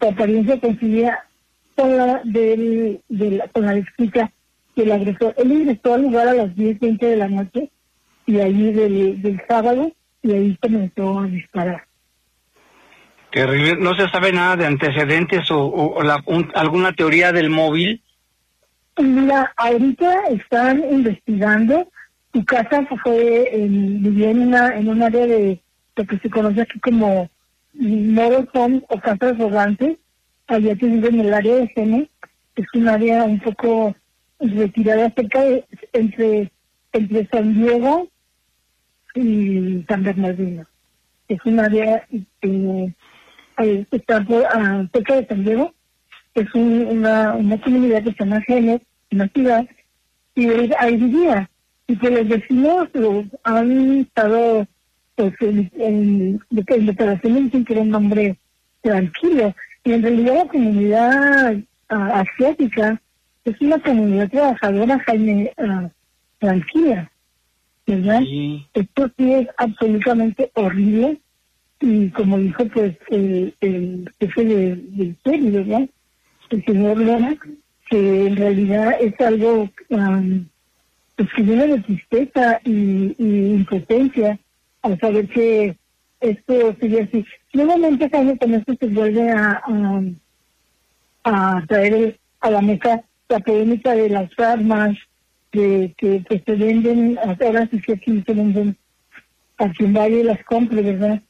su 0.00 0.08
apariencia 0.08 0.60
coincidía 0.60 1.18
con 1.76 1.96
la 1.96 2.20
del, 2.24 3.00
de 3.08 3.30
la, 3.30 3.48
con 3.48 3.64
la 3.64 3.74
descrita 3.74 4.32
del 4.74 4.92
agresor. 4.92 5.34
Él 5.38 5.52
ingresó 5.52 5.94
al 5.94 6.02
lugar 6.02 6.28
a 6.28 6.34
las 6.34 6.48
10.20 6.56 6.98
de 6.98 7.16
la 7.16 7.28
noche 7.28 7.70
y 8.26 8.40
ahí 8.40 8.72
del, 8.72 9.22
del 9.22 9.40
sábado 9.48 9.92
y 10.22 10.32
ahí 10.32 10.58
comenzó 10.60 11.20
a 11.20 11.26
disparar. 11.26 11.84
Terrible. 13.30 13.76
¿No 13.78 13.94
se 13.94 14.08
sabe 14.08 14.32
nada 14.32 14.56
de 14.56 14.66
antecedentes 14.66 15.48
o, 15.50 16.02
la- 16.02 16.22
un- 16.26 16.50
alguna 16.54 16.92
teoría 16.92 17.32
del 17.32 17.50
móvil? 17.50 18.02
Mira, 18.98 19.52
ahorita 19.56 20.28
están 20.28 20.82
investigando. 20.90 21.88
Su 22.32 22.44
casa 22.44 22.86
fue, 23.02 23.54
en, 23.54 24.02
vivía 24.02 24.30
en, 24.30 24.40
una, 24.40 24.76
en 24.76 24.88
un 24.88 25.02
área 25.02 25.26
de 25.26 25.60
lo 25.96 26.06
que 26.06 26.18
se 26.18 26.30
conoce 26.30 26.62
aquí 26.62 26.78
como 26.80 27.28
moros 27.74 28.46
home 28.54 28.82
o 28.88 28.98
casas 29.00 29.38
rodantes. 29.38 29.98
Allá 30.46 30.76
que 30.76 30.86
vive 30.86 31.08
en 31.08 31.20
el 31.20 31.34
área 31.34 31.56
de 31.56 31.68
Gene. 31.68 32.10
Es 32.54 32.66
un 32.74 32.88
área 32.88 33.24
un 33.24 33.38
poco 33.40 33.94
retirada 34.40 35.10
cerca 35.10 35.42
de, 35.42 35.64
entre, 35.92 36.50
entre 36.92 37.26
San 37.26 37.54
Diego 37.54 38.08
y 39.14 39.84
San 39.88 40.02
Bernardino. 40.04 40.66
Es 41.28 41.38
un 41.44 41.60
área 41.60 42.06
eh, 42.10 42.94
eh, 43.58 43.86
está 43.90 44.24
por, 44.24 44.44
ah, 44.46 44.86
cerca 44.92 45.16
de 45.16 45.26
San 45.26 45.44
Diego 45.44 45.74
es 46.42 46.54
un- 46.54 46.86
una, 46.86 47.34
una 47.34 47.60
comunidad 47.60 48.02
que 48.04 48.12
se 48.12 48.24
llama 48.24 48.40
Genes, 48.42 48.80
una 49.12 49.28
ciudad, 49.28 49.66
y 50.34 50.46
él 50.46 50.74
ahí 50.78 50.96
vivía. 50.96 51.48
Y 51.88 51.96
que 51.96 52.10
los 52.10 52.26
vecinos 52.28 52.88
lo 52.94 53.24
han 53.44 53.98
estado, 53.98 54.66
pues, 55.14 55.32
en, 55.40 55.70
en, 55.78 56.40
de 56.50 56.64
en 56.74 56.86
declaraciones 56.86 57.44
dicen 57.44 57.64
que 57.64 57.72
era 57.74 57.82
un 57.82 57.94
hombre 57.94 58.36
tranquilo. 58.82 59.54
Y 59.84 59.92
en 59.92 60.02
realidad 60.02 60.34
la 60.34 60.48
comunidad 60.48 61.56
ah, 61.88 62.24
asiática 62.24 63.00
es 63.44 63.60
una 63.60 63.78
comunidad 63.78 64.28
trabajadora, 64.30 64.98
Jaime, 65.06 65.52
ah, 65.58 65.88
tranquila. 66.38 67.10
¿Verdad? 67.86 68.20
Esto 68.74 69.08
sí 69.16 69.32
es 69.32 69.48
absolutamente 69.58 70.50
horrible. 70.54 71.18
Y 71.80 72.08
como 72.08 72.38
dijo, 72.38 72.64
pues, 72.66 72.96
el, 73.10 73.54
el 73.60 74.10
jefe 74.18 74.44
de- 74.44 74.76
del 74.76 75.14
PERI, 75.22 75.50
¿verdad? 75.50 75.88
El 76.50 76.64
señor 76.64 76.98
Lona, 76.98 77.36
que 77.90 78.26
en 78.26 78.36
realidad 78.36 78.96
es 79.00 79.18
algo 79.20 79.68
am, 79.90 80.48
pues 81.16 81.28
que 81.34 81.42
llena 81.42 81.66
de 81.66 81.80
tristeza 81.80 82.60
y, 82.64 83.14
impotencia 83.18 84.38
al 84.82 84.98
saber 85.00 85.28
que 85.28 85.76
esto 86.20 86.76
sigue 86.80 87.02
así. 87.02 87.24
Nuevamente, 87.52 88.08
Jaime, 88.10 88.36
con 88.38 88.54
esto 88.54 88.74
se 88.78 88.86
vuelve 88.86 89.30
a, 89.30 89.62
a, 89.64 90.02
a 91.24 91.64
traer 91.66 92.18
a 92.40 92.50
la 92.50 92.60
mesa 92.60 93.02
la 93.28 93.40
polémica 93.40 93.92
de 93.94 94.08
las 94.10 94.30
armas 94.38 94.96
que, 95.50 95.94
que, 95.96 96.22
que 96.24 96.40
se 96.44 96.52
venden, 96.54 97.18
ahora 97.18 97.68
sí 97.70 97.80
que 97.80 97.94
aquí 97.94 98.22
se 98.26 98.34
venden 98.34 98.76
a 99.58 99.68
quien 99.70 99.92
vaya 99.94 100.16
y 100.16 100.22
las 100.22 100.44
compre, 100.44 100.82
¿verdad? 100.82 101.20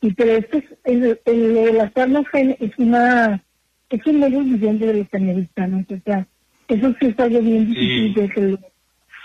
Y 0.00 0.12
pero 0.14 0.32
esto 0.32 0.58
es, 0.58 0.64
el, 0.84 1.20
el- 1.24 1.76
las 1.76 1.96
armas 1.96 2.24
es 2.34 2.78
una 2.78 3.42
es 3.90 4.06
un 4.06 4.20
medio 4.20 4.40
viviente 4.40 4.86
de 4.86 4.94
los 4.94 5.14
americanos, 5.14 5.84
o 5.90 5.98
sea, 6.04 6.26
eso 6.68 6.94
sí 6.98 7.06
es 7.06 7.20
algo 7.20 7.40
bien 7.40 7.66
difícil 7.66 8.14
de 8.14 8.28
que 8.28 8.40
lo, 8.40 8.58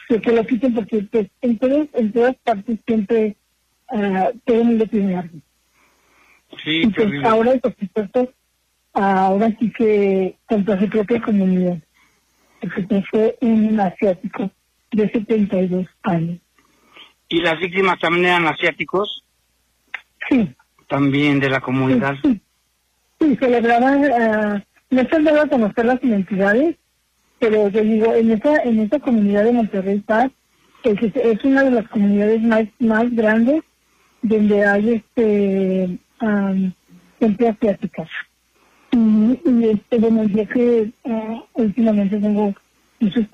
de 0.09 0.21
que 0.21 0.31
lo 0.31 0.45
quiten 0.45 0.73
porque 0.73 1.03
pues, 1.11 1.27
en, 1.41 1.57
todas, 1.57 1.87
en 1.93 2.11
todas 2.11 2.35
partes 2.37 2.79
siempre 2.85 3.35
ah, 3.89 4.29
todo 4.45 4.57
el 4.57 4.65
mundo 4.65 4.85
tiene 4.87 5.15
armas. 5.15 5.43
Sí, 6.63 6.81
Y 6.83 6.87
pues 6.87 7.23
ahora, 7.23 7.53
por 7.57 7.75
supuesto, 7.77 8.33
ahora 8.93 9.55
sí 9.59 9.71
que 9.71 10.35
contra 10.45 10.79
su 10.79 10.89
propia 10.89 11.21
comunidad, 11.21 11.77
porque 12.59 13.03
fue 13.09 13.37
un 13.41 13.79
asiático 13.79 14.51
de 14.91 15.09
72 15.09 15.87
años. 16.03 16.39
¿Y 17.29 17.39
las 17.39 17.57
víctimas 17.59 17.97
también 17.99 18.25
eran 18.25 18.47
asiáticos? 18.47 19.23
Sí. 20.29 20.53
También 20.87 21.39
de 21.39 21.49
la 21.49 21.61
comunidad. 21.61 22.17
Sí, 22.21 22.41
celebraban, 23.37 24.05
ah, 24.11 24.63
no 24.89 25.03
se 25.03 25.15
han 25.15 25.23
dado 25.23 25.41
a 25.41 25.47
conocer 25.47 25.85
las 25.85 26.03
identidades, 26.03 26.75
pero 27.39 27.71
te 27.71 27.81
digo, 27.81 28.13
en 28.13 28.31
esa, 28.31 28.61
en 28.63 28.79
esa 28.81 28.99
comunidad 28.99 29.45
de 29.45 29.51
Monterrey 29.53 29.99
Paz, 29.99 30.31
es, 30.83 31.15
es 31.15 31.43
una 31.43 31.63
de 31.63 31.71
las 31.71 31.87
comunidades 31.89 32.41
más, 32.41 32.65
más 32.79 33.09
grandes 33.15 33.61
donde 34.21 34.65
hay 34.65 34.89
este 34.95 35.97
um, 36.21 36.71
gente 37.19 37.47
asiática. 37.49 38.07
Y, 38.91 39.39
y 39.45 39.69
este, 39.69 39.97
bueno, 39.99 40.23
ya 40.25 40.45
que 40.45 40.91
uh, 41.03 41.39
últimamente 41.53 42.19
tengo 42.19 42.53
muchos 42.99 43.25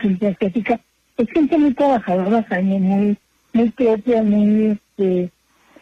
gente 0.00 0.28
asiática, 0.28 0.80
es 1.18 1.28
gente 1.30 1.58
muy 1.58 1.74
trabajadora, 1.74 2.44
Jaime, 2.48 2.78
muy, 2.78 3.18
muy 3.52 3.70
propia, 3.70 4.22
muy, 4.22 4.78
este, 4.78 5.30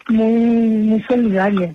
muy, 0.09 0.33
muy 0.33 1.03
solidaria. 1.03 1.75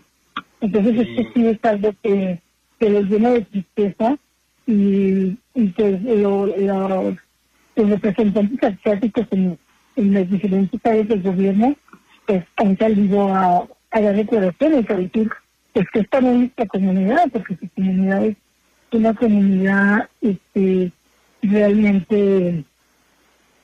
Entonces, 0.62 1.08
esto 1.08 1.32
sí 1.34 1.48
es 1.48 1.60
algo 1.64 1.94
que, 2.02 2.40
que 2.80 2.90
les 2.90 3.10
llena 3.10 3.32
de 3.32 3.42
tristeza 3.42 4.18
y, 4.66 5.38
y 5.54 5.68
pues 5.76 6.02
lo, 6.02 6.46
lo, 6.48 7.16
los 7.76 7.90
representantes 7.90 8.64
asiáticos 8.64 9.28
en, 9.32 9.58
en 9.96 10.14
las 10.14 10.30
diferentes 10.30 10.80
áreas 10.84 11.08
del 11.08 11.22
gobierno 11.22 11.76
pues 12.26 12.44
han 12.58 12.78
salido 12.78 13.34
a, 13.34 13.68
a 13.92 14.02
dar 14.02 14.16
declaraciones, 14.16 14.90
a 14.90 14.96
decir 14.96 15.30
pues 15.74 15.86
que 15.92 16.00
esta 16.00 16.22
no 16.22 16.32
es 16.32 16.38
nuestra 16.38 16.66
comunidad, 16.68 17.30
porque 17.32 17.58
su 17.58 17.70
comunidad 17.76 18.26
es 18.26 18.38
una 18.92 19.14
comunidad 19.14 20.10
este, 20.22 20.92
realmente 21.42 22.64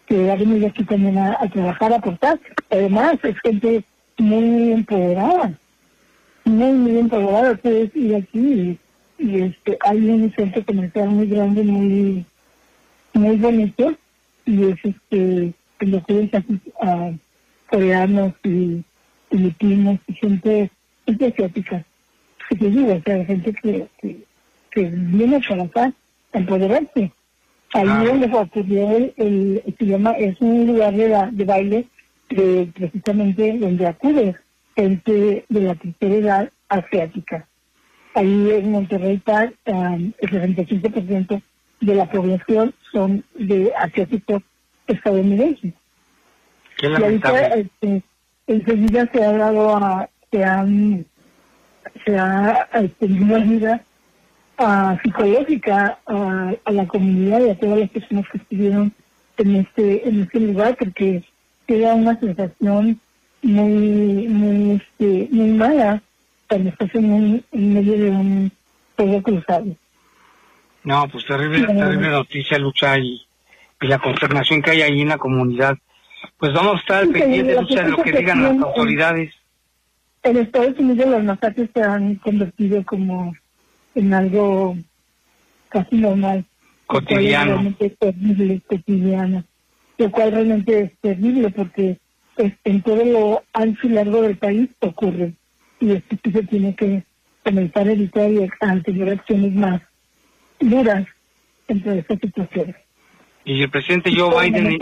que 0.06 0.30
ha 0.30 0.36
venido 0.36 0.68
aquí 0.68 0.84
también 0.84 1.18
a, 1.18 1.38
trabajar, 1.54 1.94
a 1.94 1.96
aportar. 1.98 2.40
Además, 2.70 3.16
es 3.24 3.36
gente 3.40 3.86
muy 4.18 4.74
empoderada, 4.74 5.58
muy, 6.46 6.72
muy 6.74 6.98
empoderada. 7.00 7.56
Puedes 7.56 7.96
ir 7.96 8.16
aquí 8.16 8.78
y, 9.18 9.42
este, 9.42 9.78
hay 9.82 10.10
un 10.10 10.34
centro 10.36 10.66
comercial 10.66 11.10
muy 11.10 11.28
grande, 11.28 11.64
muy, 11.64 12.26
muy 13.14 13.38
bonito, 13.38 13.94
y 14.46 14.64
es 14.66 14.78
este, 14.84 15.54
lo 15.80 16.04
que 16.04 16.24
es 16.24 16.34
aquí 16.34 16.60
a 16.82 17.12
coreanos 17.70 18.34
y 18.44 18.84
filipinos 19.30 20.00
y 20.08 20.14
gente, 20.14 20.72
gente 21.06 21.26
asiática. 21.28 21.86
Que 22.50 22.56
te 22.56 22.70
digo, 22.70 22.94
o 22.94 23.02
sea, 23.02 23.26
gente 23.26 23.54
que, 23.54 23.88
que, 24.72 24.90
viene 24.90 25.38
a 25.38 25.42
trabajar, 25.42 25.94
a 26.34 26.38
empoderarse. 26.38 27.12
Ahí 27.74 27.88
ah. 27.88 28.04
donde 28.06 28.26
ocurrió 28.26 28.98
el, 28.98 29.14
el, 29.16 29.76
se 29.78 29.86
llama, 29.86 30.12
es 30.14 30.40
un 30.42 30.68
lugar 30.68 30.94
de, 30.94 31.30
de 31.32 31.46
baile 31.46 31.88
de, 32.30 32.70
precisamente 32.76 33.58
donde 33.58 33.88
acude 33.88 34.36
gente 34.76 35.46
de 35.48 35.62
la 35.62 35.76
tercera 35.76 36.16
edad 36.16 36.52
asiática. 36.70 37.48
Ahí 38.14 38.52
en 38.52 38.72
Monterrey 38.72 39.18
Park, 39.18 39.56
um, 39.68 40.12
el 40.20 40.30
65% 40.30 41.42
de 41.82 41.96
la 41.96 42.10
población 42.10 42.74
son 42.92 43.24
de 43.36 43.72
asiáticos 43.78 44.44
estadounidenses. 44.88 45.74
Qué. 46.78 46.88
Y 46.88 47.60
este, 47.60 48.04
enseguida 48.48 49.10
se 49.14 49.24
ha 49.24 49.32
dado 49.32 49.76
a, 49.78 50.10
se 50.32 50.44
han, 50.44 51.06
se 52.06 52.18
ha 52.18 52.68
extendido 52.74 53.36
ayuda 53.36 53.84
psicológica 55.04 55.98
a, 56.06 56.54
a, 56.66 56.72
la 56.72 56.86
comunidad 56.88 57.42
y 57.42 57.50
a 57.50 57.58
todas 57.58 57.80
las 57.80 57.90
personas 57.90 58.26
que 58.32 58.38
estuvieron 58.38 58.94
en 59.38 59.56
este, 59.56 60.08
en 60.08 60.22
este 60.22 60.40
lugar 60.40 60.76
porque 60.78 61.24
queda 61.68 61.96
una 61.96 62.20
sensación 62.20 63.00
muy, 63.42 64.28
muy, 64.28 64.76
este, 64.76 65.28
muy 65.32 65.52
mala 65.52 66.02
cuando 66.48 66.70
estás 66.70 66.94
en, 66.96 67.44
en 67.52 67.74
medio 67.74 67.98
de 67.98 68.10
un 68.10 68.52
fuego 68.96 69.22
cruzado. 69.22 69.66
No, 70.84 71.08
pues 71.10 71.26
terrible, 71.26 71.66
terrible 71.68 72.10
noticia, 72.10 72.58
Lucha, 72.58 72.98
y, 72.98 73.22
y 73.82 73.88
la 73.88 74.00
consternación 74.00 74.62
que 74.62 74.72
hay 74.72 74.82
ahí 74.82 75.02
en 75.02 75.10
la 75.10 75.18
comunidad. 75.18 75.78
Pues 76.38 76.54
vamos 76.54 76.76
a 76.76 76.80
estar 76.80 77.08
pendientes 77.08 77.68
de 77.70 77.90
lo 77.90 77.98
que 77.98 78.12
digan 78.12 78.44
las 78.44 78.62
autoridades. 78.64 79.34
En 80.24 80.38
Estados 80.38 80.78
Unidos 80.78 81.10
las 81.10 81.24
masacres 81.24 81.70
se 81.74 81.82
han 81.82 82.16
convertido 82.16 82.84
como 82.84 83.34
en 83.96 84.14
algo 84.14 84.76
casi 85.70 85.98
normal. 85.98 86.46
Cotidiano. 86.86 87.54
Realmente 87.54 87.90
terrible, 87.92 88.62
cotidiano. 88.68 89.44
Lo 89.98 90.12
cual 90.12 90.32
realmente 90.32 90.80
es 90.80 90.92
terrible 91.00 91.50
porque 91.52 91.98
pues, 92.36 92.54
en 92.64 92.82
todo 92.82 93.04
lo 93.06 93.44
ancho 93.54 93.88
y 93.88 93.90
largo 93.90 94.22
del 94.22 94.38
país 94.38 94.70
ocurre. 94.80 95.34
Y 95.80 95.92
esto 95.92 96.16
se 96.32 96.44
tiene 96.44 96.76
que 96.76 97.04
comenzar 97.44 97.88
a 97.88 97.92
evitar 97.92 98.30
y 98.32 98.44
a 98.44 98.82
tener 98.84 99.10
acciones 99.10 99.54
más 99.54 99.82
duras 100.60 101.06
entre 101.68 102.00
estas 102.00 102.20
situaciones. 102.20 102.76
Y 103.46 103.64
el 103.64 103.70
presidente 103.70 104.12
Joe 104.16 104.50
Biden 104.50 104.78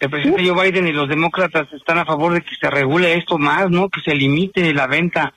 el 0.00 0.08
presidente 0.08 0.48
Joe 0.48 0.64
Biden 0.64 0.88
y 0.88 0.92
los 0.92 1.10
demócratas 1.10 1.70
están 1.74 1.98
a 1.98 2.06
favor 2.06 2.32
de 2.32 2.40
que 2.40 2.54
se 2.58 2.70
regule 2.70 3.18
esto 3.18 3.36
más, 3.36 3.70
¿no? 3.70 3.90
Que 3.90 4.00
se 4.00 4.14
limite 4.14 4.72
la 4.72 4.86
venta. 4.86 5.34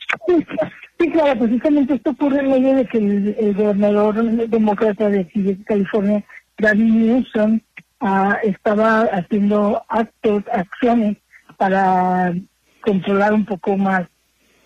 Sí, 0.97 1.09
claro, 1.11 1.37
precisamente 1.37 1.95
esto 1.95 2.11
ocurre 2.11 2.39
en 2.39 2.49
medio 2.49 2.75
de 2.75 2.85
que 2.85 2.97
el, 2.97 3.53
gobernador 3.55 4.23
demócrata 4.23 5.09
de, 5.09 5.27
California, 5.65 6.23
Gavin 6.57 7.07
Newsom, 7.07 7.59
ah, 8.03 8.37
estaba 8.43 9.01
haciendo 9.01 9.83
actos, 9.87 10.43
acciones 10.51 11.17
para 11.57 12.33
controlar 12.81 13.33
un 13.33 13.45
poco 13.45 13.77
más 13.77 14.07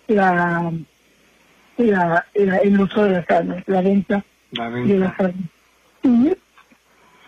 la, 0.08 0.72
la, 1.76 2.26
el 2.34 2.80
uso 2.80 3.04
de 3.04 3.10
las 3.10 3.30
armas, 3.30 3.62
la 3.66 3.80
venta, 3.80 4.24
de 4.50 4.98
las 4.98 5.20
armas. 5.20 5.48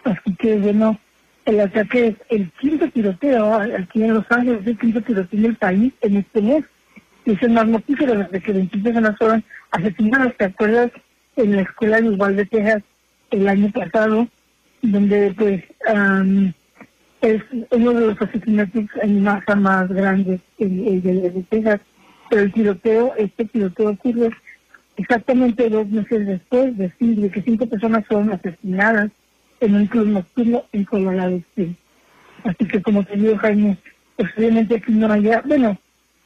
así 0.04 0.34
que 0.36 0.56
bueno 0.56 0.98
el 1.50 1.60
ataque, 1.60 2.16
el 2.28 2.50
quinto 2.52 2.88
tiroteo 2.90 3.54
aquí 3.54 4.02
en 4.02 4.14
Los 4.14 4.24
Ángeles, 4.30 4.66
el 4.66 4.78
quinto 4.78 5.00
tiroteo 5.02 5.40
del 5.40 5.56
país 5.56 5.92
en 6.00 6.16
este 6.18 6.42
mes. 6.42 6.64
Y 7.24 7.32
es 7.32 7.42
el 7.42 7.50
más 7.50 7.66
mortífero 7.66 8.14
desde 8.14 8.40
que 8.40 8.52
20 8.52 8.78
personas 8.78 9.16
fueron 9.18 9.44
asesinadas, 9.70 10.36
¿te 10.36 10.44
acuerdas? 10.46 10.90
En 11.36 11.56
la 11.56 11.62
escuela 11.62 12.00
de 12.00 12.06
Igual 12.08 12.36
de 12.36 12.46
Texas 12.46 12.82
el 13.30 13.48
año 13.48 13.70
pasado, 13.72 14.28
donde 14.82 15.34
pues 15.36 15.62
es 17.20 17.42
uno 17.70 17.92
de 17.92 18.06
los 18.06 18.20
asesinatos 18.20 18.84
en 19.02 19.22
masa 19.22 19.54
más 19.54 19.88
grandes 19.88 20.40
de, 20.58 21.44
Texas. 21.48 21.80
Pero 22.28 22.42
el 22.42 22.52
tiroteo, 22.52 23.14
este 23.16 23.44
tiroteo 23.46 23.90
ocurre 23.90 24.30
exactamente 24.96 25.68
dos 25.68 25.88
meses 25.88 26.26
después 26.26 26.76
de, 26.76 26.92
de 26.98 27.30
que 27.30 27.42
cinco 27.42 27.66
personas 27.66 28.06
fueron 28.06 28.32
asesinadas 28.32 29.10
en 29.60 29.74
un 29.74 29.86
club 29.86 30.06
nocturno 30.06 30.64
en 30.72 30.84
Colorado 30.84 31.40
Así 32.44 32.64
que 32.66 32.80
como 32.80 33.04
te 33.04 33.16
digo, 33.16 33.36
Jaime, 33.36 33.76
posiblemente 34.16 34.76
aquí 34.76 34.92
no 34.92 35.12
haya, 35.12 35.42
bueno, 35.44 35.78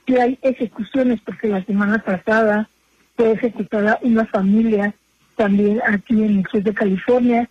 que 0.06 0.20
hay 0.20 0.38
ejecuciones 0.42 1.20
porque 1.24 1.48
la 1.48 1.64
semana 1.64 1.98
pasada 1.98 2.68
fue 3.16 3.32
ejecutada 3.32 3.98
una 4.02 4.26
familia 4.26 4.94
también 5.36 5.80
aquí 5.86 6.22
en 6.22 6.38
el 6.38 6.46
sur 6.50 6.62
de 6.62 6.74
California, 6.74 7.48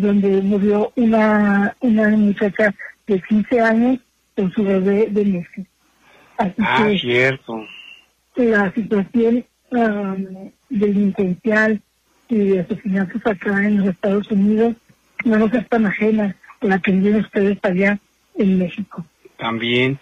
donde 0.00 0.42
murió 0.42 0.92
una, 0.96 1.76
una 1.80 2.08
muchacha 2.10 2.74
de 3.06 3.20
15 3.20 3.60
años 3.60 3.98
con 4.36 4.50
su 4.52 4.64
bebé 4.64 5.06
de 5.10 5.24
meses. 5.24 5.66
Así 6.36 6.54
ah, 6.58 6.90
cierto. 7.00 7.64
La 8.36 8.72
situación 8.72 9.44
um, 9.70 10.50
delincuencial 10.68 11.80
y 12.28 12.36
de 12.36 12.60
asesinatos 12.60 13.24
acá 13.26 13.64
en 13.64 13.78
los 13.78 13.88
Estados 13.88 14.30
Unidos 14.30 14.74
no 15.24 15.46
es 15.46 15.68
tan 15.68 15.86
ajena 15.86 16.36
la 16.60 16.78
que 16.78 16.92
viven 16.92 17.16
ustedes 17.16 17.58
allá 17.62 17.98
en 18.36 18.58
México. 18.58 19.04
También, 19.36 19.98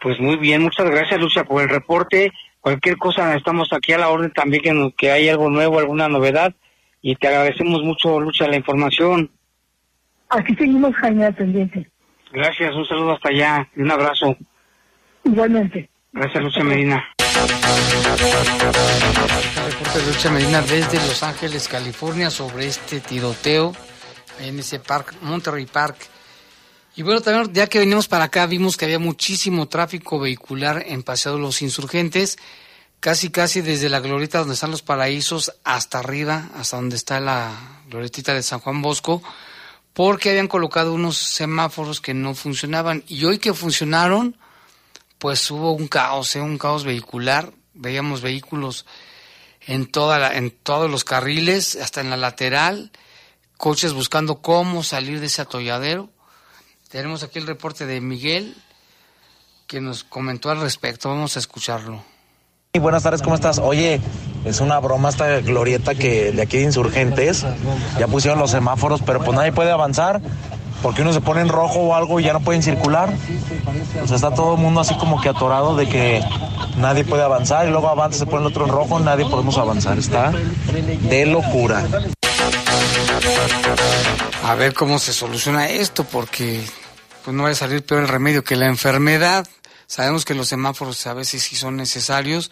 pues 0.00 0.18
muy 0.18 0.36
bien, 0.36 0.62
muchas 0.62 0.90
gracias 0.90 1.20
Lucia 1.20 1.44
por 1.44 1.62
el 1.62 1.68
reporte. 1.68 2.32
Cualquier 2.60 2.96
cosa, 2.96 3.36
estamos 3.36 3.72
aquí 3.72 3.92
a 3.92 3.98
la 3.98 4.08
orden 4.08 4.32
también 4.32 4.62
que, 4.62 4.94
que 4.96 5.10
hay 5.10 5.28
algo 5.28 5.50
nuevo, 5.50 5.78
alguna 5.78 6.08
novedad. 6.08 6.54
Y 7.02 7.14
te 7.16 7.28
agradecemos 7.28 7.82
mucho, 7.82 8.20
Lucia, 8.20 8.48
la 8.48 8.56
información. 8.56 9.30
Aquí 10.30 10.54
seguimos, 10.54 10.94
Jaime, 10.96 11.32
pendiente. 11.32 11.90
Gracias, 12.32 12.74
un 12.74 12.86
saludo 12.86 13.12
hasta 13.12 13.30
allá 13.30 13.68
y 13.76 13.80
un 13.80 13.90
abrazo. 13.90 14.36
Igualmente. 15.24 15.88
Gracias, 16.12 16.42
Lucia 16.42 16.64
Medina. 16.64 17.04
reporte 19.66 19.98
de 19.98 20.06
Lucia 20.06 20.30
Medina 20.30 20.62
desde 20.62 20.96
Los 20.96 21.22
Ángeles, 21.22 21.68
California, 21.68 22.30
sobre 22.30 22.66
este 22.66 23.00
tiroteo 23.00 23.72
en 24.40 24.58
ese 24.58 24.80
parque, 24.80 25.16
Monterrey 25.22 25.66
Park. 25.66 25.96
Y 26.96 27.02
bueno, 27.02 27.20
también 27.20 27.52
ya 27.54 27.68
que 27.68 27.78
venimos 27.78 28.08
para 28.08 28.24
acá 28.24 28.46
vimos 28.46 28.76
que 28.76 28.84
había 28.84 28.98
muchísimo 28.98 29.68
tráfico 29.68 30.18
vehicular 30.18 30.82
en 30.86 31.02
Paseo 31.02 31.34
de 31.34 31.40
los 31.40 31.62
Insurgentes, 31.62 32.38
casi 33.00 33.30
casi 33.30 33.60
desde 33.60 33.88
la 33.88 34.00
glorieta 34.00 34.38
donde 34.38 34.54
están 34.54 34.70
los 34.70 34.82
paraísos 34.82 35.52
hasta 35.64 35.98
arriba, 35.98 36.48
hasta 36.56 36.76
donde 36.76 36.96
está 36.96 37.20
la 37.20 37.82
glorietita 37.88 38.34
de 38.34 38.42
San 38.42 38.60
Juan 38.60 38.82
Bosco, 38.82 39.22
porque 39.92 40.30
habían 40.30 40.48
colocado 40.48 40.92
unos 40.92 41.16
semáforos 41.16 42.00
que 42.00 42.14
no 42.14 42.34
funcionaban. 42.34 43.04
Y 43.08 43.24
hoy 43.24 43.38
que 43.38 43.54
funcionaron, 43.54 44.36
pues 45.18 45.50
hubo 45.50 45.72
un 45.72 45.88
caos, 45.88 46.36
¿eh? 46.36 46.40
un 46.40 46.58
caos 46.58 46.84
vehicular. 46.84 47.52
Veíamos 47.74 48.20
vehículos 48.20 48.86
en, 49.60 49.86
toda 49.86 50.36
en 50.36 50.50
todos 50.50 50.90
los 50.90 51.04
carriles, 51.04 51.76
hasta 51.76 52.00
en 52.00 52.10
la 52.10 52.16
lateral 52.16 52.92
coches 53.58 53.92
buscando 53.92 54.40
cómo 54.40 54.82
salir 54.82 55.20
de 55.20 55.26
ese 55.26 55.42
atolladero. 55.42 56.08
Tenemos 56.88 57.22
aquí 57.22 57.38
el 57.38 57.46
reporte 57.46 57.84
de 57.84 58.00
Miguel 58.00 58.56
que 59.66 59.82
nos 59.82 60.04
comentó 60.04 60.50
al 60.50 60.60
respecto. 60.60 61.10
Vamos 61.10 61.36
a 61.36 61.40
escucharlo. 61.40 62.02
Y 62.74 62.80
buenas 62.80 63.02
tardes, 63.02 63.22
¿cómo 63.22 63.34
estás? 63.34 63.58
Oye, 63.58 63.98
es 64.44 64.60
una 64.60 64.78
broma 64.78 65.08
esta 65.08 65.40
glorieta 65.40 65.94
que 65.94 66.32
de 66.32 66.42
aquí 66.42 66.58
de 66.58 66.64
Insurgentes 66.64 67.46
ya 67.98 68.06
pusieron 68.06 68.38
los 68.38 68.50
semáforos, 68.50 69.00
pero 69.00 69.20
pues 69.20 69.34
nadie 69.34 69.52
puede 69.52 69.70
avanzar 69.70 70.20
porque 70.82 71.00
uno 71.00 71.14
se 71.14 71.22
pone 71.22 71.40
en 71.40 71.48
rojo 71.48 71.80
o 71.80 71.94
algo 71.94 72.20
y 72.20 72.24
ya 72.24 72.34
no 72.34 72.40
pueden 72.40 72.62
circular. 72.62 73.10
O 74.02 74.06
sea, 74.06 74.16
está 74.16 74.34
todo 74.34 74.54
el 74.54 74.60
mundo 74.60 74.80
así 74.80 74.94
como 74.96 75.18
que 75.20 75.30
atorado 75.30 75.76
de 75.76 75.88
que 75.88 76.22
nadie 76.76 77.04
puede 77.04 77.22
avanzar 77.22 77.66
y 77.66 77.70
luego 77.70 77.88
avanza, 77.88 78.18
se 78.18 78.26
pone 78.26 78.42
el 78.42 78.48
otro 78.48 78.66
en 78.66 78.70
rojo, 78.70 79.00
nadie 79.00 79.24
podemos 79.24 79.56
avanzar. 79.56 79.98
Está 79.98 80.30
de 80.30 81.24
locura. 81.24 81.86
A 84.44 84.54
ver 84.56 84.74
cómo 84.74 84.98
se 84.98 85.14
soluciona 85.14 85.68
esto, 85.68 86.04
porque 86.04 86.62
pues 87.24 87.34
no 87.34 87.44
va 87.44 87.48
a 87.48 87.54
salir 87.54 87.82
peor 87.84 88.02
el 88.02 88.08
remedio 88.08 88.44
que 88.44 88.56
la 88.56 88.66
enfermedad. 88.66 89.46
Sabemos 89.88 90.26
que 90.26 90.34
los 90.34 90.48
semáforos 90.48 91.06
a 91.06 91.14
veces 91.14 91.42
sí 91.42 91.56
son 91.56 91.76
necesarios, 91.76 92.50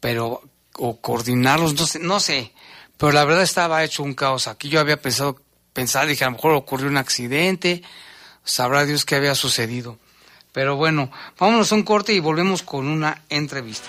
pero 0.00 0.42
o 0.78 1.00
coordinarlos, 1.00 1.74
no 1.74 1.86
sé, 1.86 1.98
no 1.98 2.18
sé. 2.18 2.52
Pero 2.96 3.12
la 3.12 3.26
verdad 3.26 3.42
estaba 3.42 3.84
hecho 3.84 4.02
un 4.02 4.14
caos. 4.14 4.48
Aquí 4.48 4.70
yo 4.70 4.80
había 4.80 5.00
pensado, 5.00 5.38
pensar, 5.74 6.06
dije, 6.06 6.24
a 6.24 6.28
lo 6.28 6.36
mejor 6.36 6.52
ocurrió 6.52 6.88
un 6.88 6.96
accidente, 6.96 7.82
sabrá 8.42 8.86
Dios 8.86 9.04
qué 9.04 9.16
había 9.16 9.34
sucedido. 9.34 9.98
Pero 10.52 10.76
bueno, 10.76 11.10
vámonos 11.38 11.70
a 11.72 11.74
un 11.74 11.82
corte 11.82 12.14
y 12.14 12.20
volvemos 12.20 12.62
con 12.62 12.86
una 12.86 13.22
entrevista. 13.28 13.88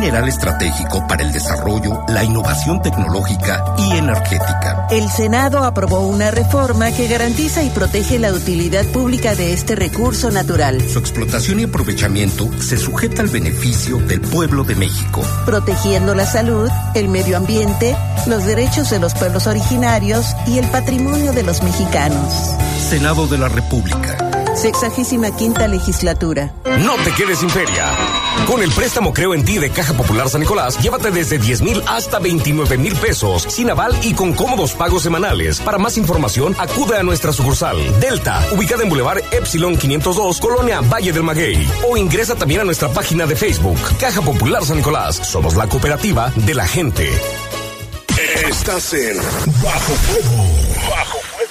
mineral 0.00 0.28
estratégico 0.28 1.06
para 1.06 1.22
el 1.22 1.30
desarrollo, 1.30 2.04
la 2.08 2.24
innovación 2.24 2.80
tecnológica 2.80 3.62
y 3.76 3.98
energética. 3.98 4.86
El 4.90 5.10
Senado 5.10 5.62
aprobó 5.62 6.00
una 6.00 6.30
reforma 6.30 6.90
que 6.90 7.06
garantiza 7.06 7.62
y 7.62 7.68
protege 7.68 8.18
la 8.18 8.32
utilidad 8.32 8.86
pública 8.86 9.34
de 9.34 9.52
este 9.52 9.76
recurso 9.76 10.30
natural. 10.30 10.80
Su 10.88 10.98
explotación 11.00 11.60
y 11.60 11.64
aprovechamiento 11.64 12.48
se 12.62 12.78
sujeta 12.78 13.20
al 13.20 13.28
beneficio 13.28 13.98
del 13.98 14.22
pueblo 14.22 14.64
de 14.64 14.74
México. 14.74 15.20
Protegiendo 15.44 16.14
la 16.14 16.24
salud, 16.24 16.70
el 16.94 17.08
medio 17.08 17.36
ambiente, 17.36 17.94
los 18.26 18.46
derechos 18.46 18.88
de 18.88 19.00
los 19.00 19.12
pueblos 19.12 19.46
originarios 19.46 20.34
y 20.46 20.56
el 20.56 20.66
patrimonio 20.68 21.34
de 21.34 21.42
los 21.42 21.62
mexicanos. 21.62 22.56
Senado 22.88 23.26
de 23.26 23.36
la 23.36 23.48
República. 23.48 24.16
Sexagésima 24.56 25.30
quinta 25.36 25.68
legislatura. 25.68 26.54
No 26.78 26.94
te 27.04 27.12
quedes 27.12 27.40
sin 27.40 27.50
feria. 27.50 27.92
Con 28.50 28.62
el 28.64 28.72
préstamo 28.72 29.14
Creo 29.14 29.32
en 29.32 29.44
ti 29.44 29.58
de 29.58 29.70
Caja 29.70 29.94
Popular 29.94 30.28
San 30.28 30.40
Nicolás, 30.40 30.76
llévate 30.82 31.12
desde 31.12 31.38
10 31.38 31.62
mil 31.62 31.80
hasta 31.86 32.18
29 32.18 32.78
mil 32.78 32.96
pesos, 32.96 33.44
sin 33.48 33.70
aval 33.70 33.96
y 34.02 34.12
con 34.12 34.32
cómodos 34.32 34.74
pagos 34.74 35.04
semanales. 35.04 35.60
Para 35.60 35.78
más 35.78 35.96
información, 35.96 36.56
acude 36.58 36.96
a 36.96 37.04
nuestra 37.04 37.32
sucursal 37.32 37.76
Delta, 38.00 38.44
ubicada 38.50 38.82
en 38.82 38.88
Boulevard 38.88 39.22
Epsilon 39.30 39.76
502, 39.76 40.40
Colonia 40.40 40.80
Valle 40.80 41.12
del 41.12 41.22
Maguey. 41.22 41.64
O 41.88 41.96
ingresa 41.96 42.34
también 42.34 42.62
a 42.62 42.64
nuestra 42.64 42.88
página 42.88 43.24
de 43.24 43.36
Facebook, 43.36 43.78
Caja 44.00 44.20
Popular 44.20 44.64
San 44.64 44.78
Nicolás. 44.78 45.14
Somos 45.22 45.54
la 45.54 45.68
cooperativa 45.68 46.32
de 46.34 46.54
la 46.56 46.66
gente. 46.66 47.08
Estás 48.48 48.92
en 48.94 49.16
Bajo 49.62 49.92
Fuego. 49.92 50.44
Bajo 50.90 51.18
Fuego. 51.20 51.50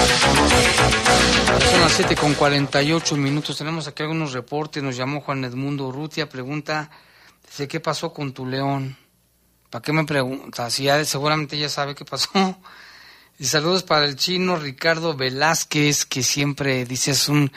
Las 1.91 1.97
7 1.97 2.15
con 2.15 2.35
48 2.35 3.17
minutos. 3.17 3.57
Tenemos 3.57 3.85
aquí 3.85 4.01
algunos 4.01 4.31
reportes. 4.31 4.81
Nos 4.81 4.95
llamó 4.95 5.19
Juan 5.19 5.43
Edmundo 5.43 5.89
Urrutia. 5.89 6.29
Pregunta: 6.29 6.89
dice, 7.45 7.67
¿qué 7.67 7.81
pasó 7.81 8.13
con 8.13 8.31
tu 8.31 8.45
león? 8.45 8.95
¿Para 9.69 9.81
qué 9.81 9.91
me 9.91 10.05
pregunta? 10.05 10.69
Si 10.69 10.83
ya 10.83 11.03
seguramente 11.03 11.57
ya 11.57 11.67
sabe 11.67 11.93
qué 11.93 12.05
pasó. 12.05 12.57
Y 13.37 13.43
saludos 13.43 13.83
para 13.83 14.05
el 14.05 14.15
chino 14.15 14.55
Ricardo 14.55 15.17
Velázquez, 15.17 16.05
que 16.05 16.23
siempre 16.23 16.85
dice 16.85 17.11
es 17.11 17.27
un 17.27 17.51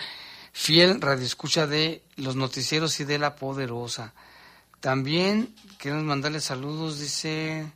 fiel 0.53 1.01
radioescucha 1.01 1.68
de 1.68 2.03
los 2.16 2.35
noticieros 2.35 2.99
y 2.99 3.05
de 3.05 3.20
la 3.20 3.37
poderosa. 3.37 4.14
También 4.80 5.55
queremos 5.78 6.03
mandarle 6.03 6.41
saludos, 6.41 6.99
dice. 6.99 7.70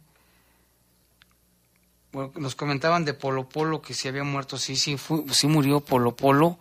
Nos 2.37 2.55
comentaban 2.55 3.05
de 3.05 3.15
Polo 3.15 3.49
Polo 3.49 3.81
que 3.83 3.95
si 3.95 4.09
había 4.09 4.25
muerto, 4.25 4.59
sí, 4.59 4.77
sí, 4.77 4.97
fu- 4.97 5.27
sí 5.31 5.47
murió 5.47 5.81
Polo 5.81 6.17
Polo, 6.17 6.59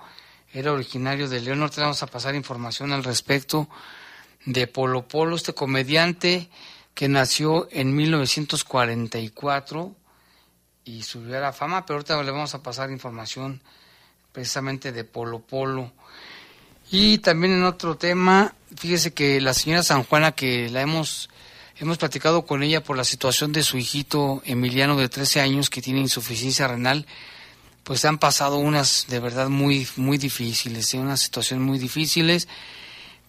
era 0.54 0.72
originario 0.72 1.28
de 1.28 1.42
León, 1.42 1.62
ahorita 1.62 1.82
vamos 1.82 2.04
a 2.04 2.08
pasar 2.08 2.36
información 2.36 2.92
al 2.94 3.04
respecto 3.04 3.68
de 4.46 4.68
Polo 4.68 5.08
Polo, 5.08 5.36
este 5.36 5.54
comediante 5.54 6.50
que 6.94 7.10
nació 7.10 7.68
en 7.72 7.96
1944 7.96 9.96
y 10.86 11.04
subió 11.04 11.38
a 11.38 11.42
la 11.42 11.54
fama, 11.54 11.86
pero 11.86 11.98
ahorita 11.98 12.22
le 12.24 12.32
vamos 12.32 12.56
a 12.56 12.64
pasar 12.64 12.90
información 12.92 13.62
precisamente 14.32 14.92
de 14.92 15.04
Polo 15.04 15.40
Polo. 15.40 15.92
Y 16.90 17.18
también 17.18 17.54
en 17.54 17.64
otro 17.64 17.98
tema, 17.98 18.54
fíjese 18.76 19.14
que 19.14 19.42
la 19.42 19.54
señora 19.54 19.84
San 19.84 20.04
Juana, 20.04 20.32
que 20.32 20.70
la 20.70 20.82
hemos, 20.82 21.30
hemos 21.80 21.98
platicado 21.98 22.46
con 22.46 22.64
ella 22.64 22.84
por 22.84 22.98
la 22.98 23.04
situación 23.04 23.52
de 23.52 23.64
su 23.64 23.78
hijito 23.78 24.42
Emiliano 24.46 24.98
de 24.98 25.10
13 25.10 25.42
años 25.42 25.70
que 25.70 25.82
tiene 25.82 26.00
insuficiencia 26.00 26.68
renal, 26.68 27.06
pues 27.84 28.04
han 28.06 28.18
pasado 28.18 28.58
unas 28.58 29.06
de 29.08 29.20
verdad 29.20 29.50
muy, 29.50 29.88
muy 29.96 30.18
difíciles, 30.18 30.94
¿eh? 30.94 31.00
unas 31.00 31.22
situaciones 31.22 31.66
muy 31.66 31.80
difíciles. 31.80 32.48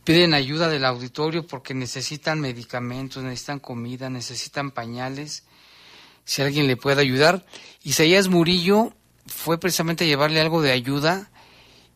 Piden 0.04 0.34
ayuda 0.34 0.68
del 0.68 0.84
auditorio 0.84 1.46
porque 1.46 1.74
necesitan 1.74 2.40
medicamentos, 2.40 3.22
necesitan 3.22 3.60
comida, 3.60 4.10
necesitan 4.10 4.70
pañales. 4.70 5.44
Si 6.24 6.42
alguien 6.42 6.66
le 6.66 6.76
puede 6.76 7.00
ayudar. 7.00 7.44
Isaías 7.82 8.28
Murillo 8.28 8.92
fue 9.26 9.58
precisamente 9.58 10.04
a 10.04 10.08
llevarle 10.08 10.40
algo 10.40 10.62
de 10.62 10.72
ayuda 10.72 11.30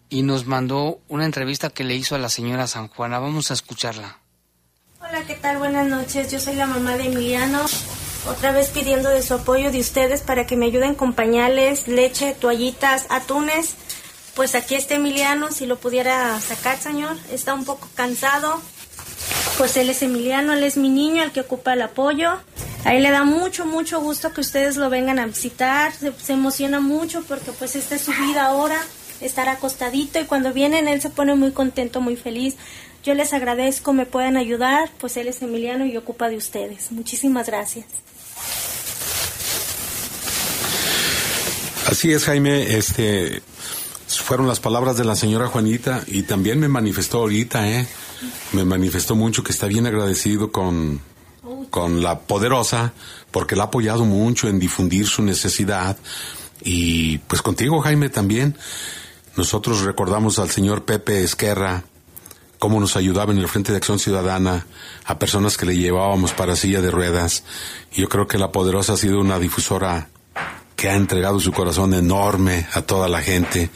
y 0.09 0.23
nos 0.23 0.47
mandó 0.47 1.01
una 1.09 1.25
entrevista 1.25 1.71
que 1.71 1.85
le 1.85 1.97
hizo 1.97 2.15
a 2.15 2.19
la 2.19 2.29
señora 2.29 2.67
San 2.67 2.89
Juana. 2.89 3.19
Vamos 3.19 3.51
a 3.51 3.55
escucharla. 3.55 4.22
Hola, 5.13 5.27
¿qué 5.27 5.35
tal? 5.35 5.59
Buenas 5.59 5.87
noches. 5.89 6.33
Yo 6.33 6.41
soy 6.41 6.55
la 6.55 6.67
mamá 6.67 6.97
de 6.97 7.05
Emiliano. 7.05 7.67
Otra 8.27 8.51
vez 8.51 8.71
pidiendo 8.71 9.11
de 9.11 9.21
su 9.21 9.35
apoyo 9.35 9.71
de 9.71 9.79
ustedes 9.79 10.23
para 10.23 10.47
que 10.47 10.57
me 10.57 10.65
ayuden 10.65 10.95
con 10.95 11.13
pañales, 11.13 11.87
leche, 11.87 12.33
toallitas, 12.33 13.05
atunes. 13.11 13.75
Pues 14.35 14.55
aquí 14.55 14.75
está 14.75 14.95
Emiliano, 14.95 15.53
si 15.53 15.67
lo 15.67 15.77
pudiera 15.77 16.41
sacar, 16.41 16.79
señor. 16.79 17.15
Está 17.31 17.53
un 17.53 17.67
poco 17.67 17.91
cansado. 17.95 18.63
Pues 19.59 19.77
él 19.77 19.91
es 19.91 20.01
Emiliano, 20.01 20.55
él 20.55 20.65
es 20.65 20.79
mi 20.79 20.89
niño, 20.89 21.23
el 21.23 21.31
que 21.31 21.43
ocupa 21.43 21.75
el 21.75 21.83
apoyo. 21.83 22.39
A 22.87 22.95
él 22.95 23.03
le 23.03 23.11
da 23.11 23.25
mucho, 23.25 23.67
mucho 23.67 24.01
gusto 24.01 24.33
que 24.33 24.41
ustedes 24.41 24.79
lo 24.79 24.89
vengan 24.89 25.19
a 25.19 25.27
visitar. 25.27 25.93
Se, 25.93 26.11
se 26.13 26.33
emociona 26.33 26.81
mucho 26.81 27.23
porque 27.29 27.53
pues 27.53 27.77
esta 27.77 27.97
es 27.97 28.01
su 28.01 28.13
vida 28.13 28.47
ahora, 28.47 28.81
estar 29.23 29.49
acostadito 29.49 30.21
y 30.21 30.25
cuando 30.25 30.53
vienen 30.53 30.89
él 30.89 31.01
se 31.01 31.11
pone 31.11 31.35
muy 31.35 31.53
contento, 31.53 32.01
muy 32.01 32.17
feliz. 32.17 32.57
Yo 33.05 33.15
les 33.15 33.33
agradezco, 33.33 33.93
me 33.93 34.07
pueden 34.07 34.37
ayudar, 34.37 34.91
pues 34.99 35.17
él 35.17 35.29
es 35.29 35.43
Emiliano 35.43 35.87
y 35.87 35.97
ocupa 35.97 36.29
de 36.29 36.37
ustedes. 36.37 36.93
Muchísimas 36.93 37.47
gracias. 37.47 37.87
Así 41.89 42.13
es, 42.13 42.25
Jaime. 42.25 42.77
Este 42.77 43.43
fueron 44.07 44.47
las 44.47 44.61
palabras 44.61 44.97
de 44.97 45.05
la 45.05 45.17
señora 45.17 45.49
Juanita 45.49 46.05
y 46.07 46.23
también 46.23 46.61
me 46.61 46.69
manifestó 46.69 47.19
ahorita, 47.19 47.69
¿eh? 47.69 47.87
Me 48.53 48.65
manifestó 48.65 49.17
mucho 49.17 49.43
que 49.43 49.53
está 49.53 49.67
bien 49.67 49.87
agradecido 49.87 50.53
con, 50.53 51.01
con 51.71 52.03
la 52.03 52.21
poderosa 52.21 52.93
porque 53.31 53.57
la 53.57 53.65
ha 53.65 53.67
apoyado 53.67 54.05
mucho 54.05 54.49
en 54.49 54.59
difundir 54.59 55.07
su 55.07 55.23
necesidad 55.23 55.97
y 56.63 57.19
pues 57.19 57.43
contigo, 57.43 57.81
Jaime, 57.81 58.09
también. 58.09 58.57
Nosotros 59.37 59.81
recordamos 59.83 60.39
al 60.39 60.51
señor 60.51 60.85
Pepe 60.85 61.23
Esquerra 61.23 61.85
cómo 62.59 62.79
nos 62.79 62.97
ayudaba 62.97 63.33
en 63.33 63.39
el 63.39 63.49
Frente 63.49 63.73
de 63.73 63.79
Acción 63.79 63.99
Ciudadana 63.99 64.67
a 65.05 65.19
personas 65.19 65.57
que 65.57 65.67
le 65.67 65.77
llevábamos 65.77 66.33
para 66.33 66.55
silla 66.55 66.81
de 66.81 66.91
ruedas. 66.91 67.43
Yo 67.93 68.09
creo 68.09 68.29
que 68.29 68.39
la 68.39 68.53
Poderosa 68.53 68.93
ha 68.93 68.97
sido 68.97 69.19
una 69.21 69.39
difusora 69.39 70.09
que 70.77 70.89
ha 70.89 70.95
entregado 70.95 71.41
su 71.41 71.51
corazón 71.51 71.95
enorme 71.95 72.67
a 72.73 72.83
toda 72.83 73.09
la 73.09 73.23
gente. 73.23 73.71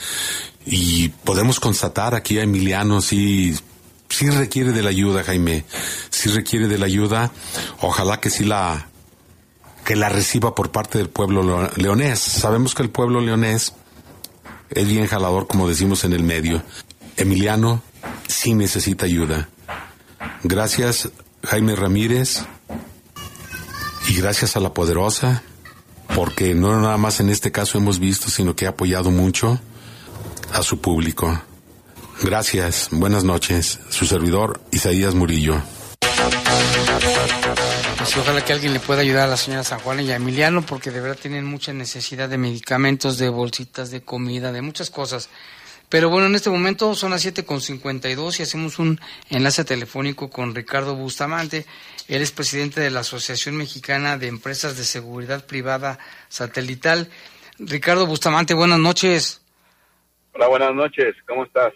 Y 0.64 1.08
podemos 1.08 1.58
constatar 1.58 2.14
aquí 2.14 2.38
a 2.38 2.42
Emiliano, 2.42 3.00
sí, 3.00 3.58
sí 4.08 4.30
requiere 4.30 4.72
de 4.72 4.82
la 4.82 4.90
ayuda, 4.90 5.24
Jaime. 5.24 5.64
Sí 6.10 6.28
requiere 6.28 6.68
de 6.68 6.78
la 6.78 6.86
ayuda. 6.86 7.32
Ojalá 7.80 8.20
que 8.20 8.30
sí 8.30 8.44
la, 8.44 8.88
que 9.84 9.96
la 9.96 10.10
reciba 10.10 10.54
por 10.54 10.70
parte 10.70 10.98
del 10.98 11.08
pueblo 11.08 11.70
leonés. 11.76 12.20
Sabemos 12.20 12.74
que 12.74 12.82
el 12.82 12.90
pueblo 12.90 13.20
leonés 13.20 13.72
es 14.70 14.88
bien 14.88 15.06
jalador, 15.06 15.46
como 15.46 15.68
decimos 15.68 16.04
en 16.04 16.12
el 16.12 16.22
medio. 16.22 16.62
Emiliano 17.16 17.82
sí 18.28 18.54
necesita 18.54 19.06
ayuda. 19.06 19.48
Gracias, 20.42 21.10
Jaime 21.44 21.76
Ramírez, 21.76 22.44
y 24.08 24.16
gracias 24.16 24.56
a 24.56 24.60
la 24.60 24.72
poderosa, 24.72 25.42
porque 26.14 26.54
no 26.54 26.80
nada 26.80 26.96
más 26.96 27.20
en 27.20 27.28
este 27.28 27.52
caso 27.52 27.78
hemos 27.78 27.98
visto, 27.98 28.30
sino 28.30 28.54
que 28.54 28.66
ha 28.66 28.70
apoyado 28.70 29.10
mucho 29.10 29.60
a 30.52 30.62
su 30.62 30.80
público. 30.80 31.42
Gracias, 32.22 32.88
buenas 32.90 33.24
noches. 33.24 33.80
Su 33.90 34.06
servidor, 34.06 34.60
Isaías 34.70 35.14
Murillo. 35.14 35.60
Pues 38.06 38.18
ojalá 38.18 38.44
que 38.44 38.52
alguien 38.52 38.72
le 38.72 38.78
pueda 38.78 39.00
ayudar 39.00 39.24
a 39.24 39.30
la 39.30 39.36
señora 39.36 39.64
San 39.64 39.80
Juan 39.80 39.98
y 39.98 40.12
a 40.12 40.14
Emiliano, 40.14 40.62
porque 40.62 40.92
de 40.92 41.00
verdad 41.00 41.18
tienen 41.20 41.44
mucha 41.44 41.72
necesidad 41.72 42.28
de 42.28 42.38
medicamentos, 42.38 43.18
de 43.18 43.28
bolsitas, 43.28 43.90
de 43.90 44.02
comida, 44.02 44.52
de 44.52 44.62
muchas 44.62 44.90
cosas. 44.90 45.28
Pero 45.88 46.08
bueno, 46.08 46.28
en 46.28 46.36
este 46.36 46.48
momento 46.48 46.94
son 46.94 47.10
las 47.10 47.26
7.52 47.26 48.38
y 48.38 48.44
hacemos 48.44 48.78
un 48.78 49.00
enlace 49.28 49.64
telefónico 49.64 50.30
con 50.30 50.54
Ricardo 50.54 50.94
Bustamante. 50.94 51.66
Él 52.06 52.22
es 52.22 52.30
presidente 52.30 52.80
de 52.80 52.90
la 52.90 53.00
Asociación 53.00 53.56
Mexicana 53.56 54.16
de 54.16 54.28
Empresas 54.28 54.76
de 54.76 54.84
Seguridad 54.84 55.44
Privada 55.44 55.98
Satelital. 56.28 57.10
Ricardo 57.58 58.06
Bustamante, 58.06 58.54
buenas 58.54 58.78
noches. 58.78 59.42
Hola, 60.32 60.46
buenas 60.46 60.74
noches. 60.76 61.16
¿Cómo 61.26 61.42
estás? 61.42 61.72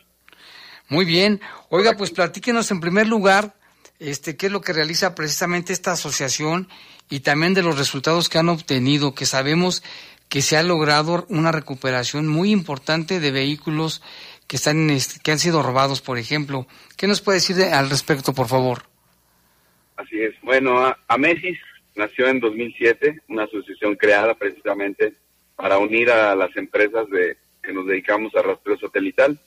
Muy 0.88 1.04
bien. 1.04 1.40
Oiga, 1.70 1.96
pues 1.96 2.12
platíquenos 2.12 2.70
en 2.70 2.78
primer 2.78 3.08
lugar 3.08 3.52
este, 4.00 4.36
qué 4.36 4.46
es 4.46 4.52
lo 4.52 4.62
que 4.62 4.72
realiza 4.72 5.14
precisamente 5.14 5.72
esta 5.72 5.92
asociación 5.92 6.68
y 7.08 7.20
también 7.20 7.54
de 7.54 7.62
los 7.62 7.78
resultados 7.78 8.28
que 8.28 8.38
han 8.38 8.48
obtenido, 8.48 9.14
que 9.14 9.26
sabemos 9.26 9.82
que 10.28 10.42
se 10.42 10.56
ha 10.56 10.62
logrado 10.62 11.26
una 11.28 11.52
recuperación 11.52 12.26
muy 12.26 12.50
importante 12.50 13.20
de 13.20 13.30
vehículos 13.30 14.02
que 14.46 14.56
están 14.56 14.88
que 15.22 15.32
han 15.32 15.38
sido 15.38 15.62
robados, 15.62 16.00
por 16.00 16.18
ejemplo. 16.18 16.66
¿Qué 16.96 17.06
nos 17.06 17.20
puede 17.20 17.38
decir 17.38 17.62
al 17.62 17.90
respecto, 17.90 18.32
por 18.32 18.48
favor? 18.48 18.84
Así 19.96 20.20
es. 20.20 20.34
Bueno, 20.42 20.96
Amesis 21.08 21.58
nació 21.94 22.28
en 22.28 22.40
2007, 22.40 23.22
una 23.28 23.44
asociación 23.44 23.96
creada 23.96 24.34
precisamente 24.34 25.14
para 25.56 25.78
unir 25.78 26.10
a 26.10 26.34
las 26.34 26.56
empresas 26.56 27.08
de 27.10 27.36
que 27.62 27.72
nos 27.72 27.86
dedicamos 27.86 28.34
a 28.34 28.42
rastreo 28.42 28.78
satelital 28.78 29.38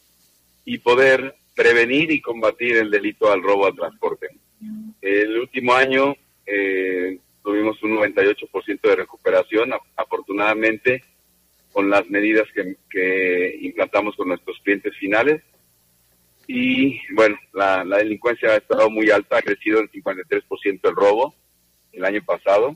y 0.63 0.77
poder 0.77 1.35
prevenir 1.55 2.11
y 2.11 2.21
combatir 2.21 2.77
el 2.77 2.91
delito 2.91 3.31
al 3.31 3.41
robo 3.41 3.65
al 3.65 3.75
transporte. 3.75 4.27
El 5.01 5.39
último 5.39 5.73
año 5.73 6.15
eh, 6.45 7.19
tuvimos 7.43 7.81
un 7.83 7.97
98% 7.97 8.81
de 8.81 8.95
recuperación, 8.95 9.73
afortunadamente 9.95 11.03
con 11.73 11.89
las 11.89 12.09
medidas 12.09 12.47
que, 12.53 13.57
implantamos 13.61 14.15
con 14.15 14.29
nuestros 14.29 14.57
clientes 14.63 14.95
finales. 14.97 15.41
Y 16.47 16.99
bueno, 17.13 17.37
la, 17.53 17.83
delincuencia 17.83 18.51
ha 18.51 18.57
estado 18.57 18.89
muy 18.89 19.09
alta, 19.09 19.37
ha 19.37 19.41
crecido 19.41 19.79
el 19.79 19.91
53% 19.91 20.79
el 20.83 20.95
robo 20.95 21.33
el 21.91 22.05
año 22.05 22.23
pasado 22.23 22.75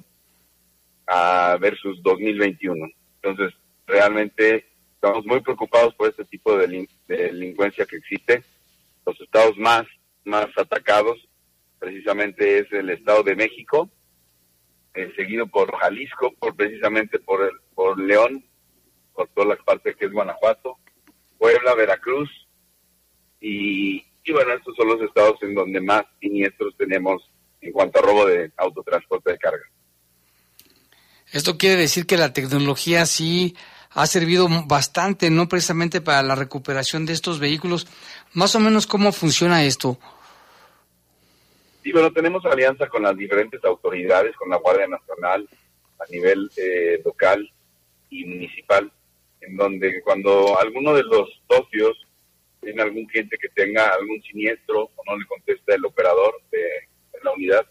a 1.05 1.57
versus 1.59 2.01
2021. 2.03 2.89
Entonces, 3.21 3.53
realmente 3.85 4.65
estamos 4.95 5.25
muy 5.25 5.41
preocupados 5.41 5.93
por 5.95 6.09
este 6.09 6.25
tipo 6.25 6.57
de, 6.57 6.87
delincuencia 7.07 7.85
que 7.85 7.97
existe. 7.97 8.43
Los 9.05 9.19
estados 9.21 9.57
más, 9.57 9.85
más 10.25 10.47
atacados 10.57 11.26
precisamente 11.79 12.59
es 12.59 12.71
el 12.71 12.89
Estado 12.89 13.23
de 13.23 13.35
México, 13.35 13.89
eh, 14.93 15.11
seguido 15.15 15.47
por 15.47 15.75
Jalisco, 15.77 16.33
por 16.39 16.55
precisamente 16.55 17.19
por, 17.19 17.43
el, 17.43 17.51
por 17.75 17.99
León, 17.99 18.43
por 19.13 19.27
toda 19.29 19.47
la 19.47 19.55
parte 19.57 19.95
que 19.95 20.05
es 20.05 20.11
Guanajuato, 20.11 20.77
Puebla, 21.37 21.75
Veracruz, 21.75 22.29
y, 23.39 24.03
y 24.23 24.31
bueno, 24.31 24.53
estos 24.53 24.75
son 24.75 24.87
los 24.87 25.01
estados 25.01 25.37
en 25.43 25.53
donde 25.53 25.79
más 25.81 26.03
siniestros 26.19 26.75
tenemos 26.77 27.21
en 27.61 27.71
cuanto 27.71 27.99
a 27.99 28.01
robo 28.01 28.25
de 28.25 28.51
autotransporte 28.57 29.31
de 29.31 29.37
carga. 29.37 29.65
Esto 31.31 31.57
quiere 31.57 31.75
decir 31.75 32.05
que 32.05 32.17
la 32.17 32.33
tecnología 32.33 33.05
sí 33.05 33.55
ha 33.91 34.07
servido 34.07 34.47
bastante, 34.65 35.29
no 35.29 35.49
precisamente 35.49 36.01
para 36.01 36.23
la 36.23 36.35
recuperación 36.35 37.05
de 37.05 37.13
estos 37.13 37.39
vehículos. 37.39 37.87
Más 38.33 38.55
o 38.55 38.59
menos, 38.59 38.87
¿cómo 38.87 39.11
funciona 39.11 39.63
esto? 39.63 39.99
Sí, 41.87 41.93
bueno, 41.93 42.11
tenemos 42.11 42.45
alianza 42.45 42.89
con 42.89 43.03
las 43.03 43.15
diferentes 43.15 43.63
autoridades, 43.63 44.35
con 44.35 44.49
la 44.49 44.57
Guardia 44.57 44.87
Nacional 44.87 45.47
a 45.97 46.11
nivel 46.11 46.51
eh, 46.57 47.01
local 47.05 47.49
y 48.09 48.25
municipal, 48.25 48.91
en 49.39 49.55
donde 49.55 50.01
cuando 50.01 50.59
alguno 50.59 50.93
de 50.93 51.03
los 51.03 51.41
socios 51.49 52.05
tiene 52.59 52.81
algún 52.81 53.05
cliente 53.05 53.37
que 53.37 53.47
tenga 53.47 53.87
algún 53.87 54.21
siniestro 54.23 54.91
o 54.97 55.03
no 55.05 55.15
le 55.15 55.25
contesta 55.27 55.75
el 55.75 55.85
operador 55.85 56.33
de, 56.51 56.67
la 57.23 57.31
unidad, 57.31 57.65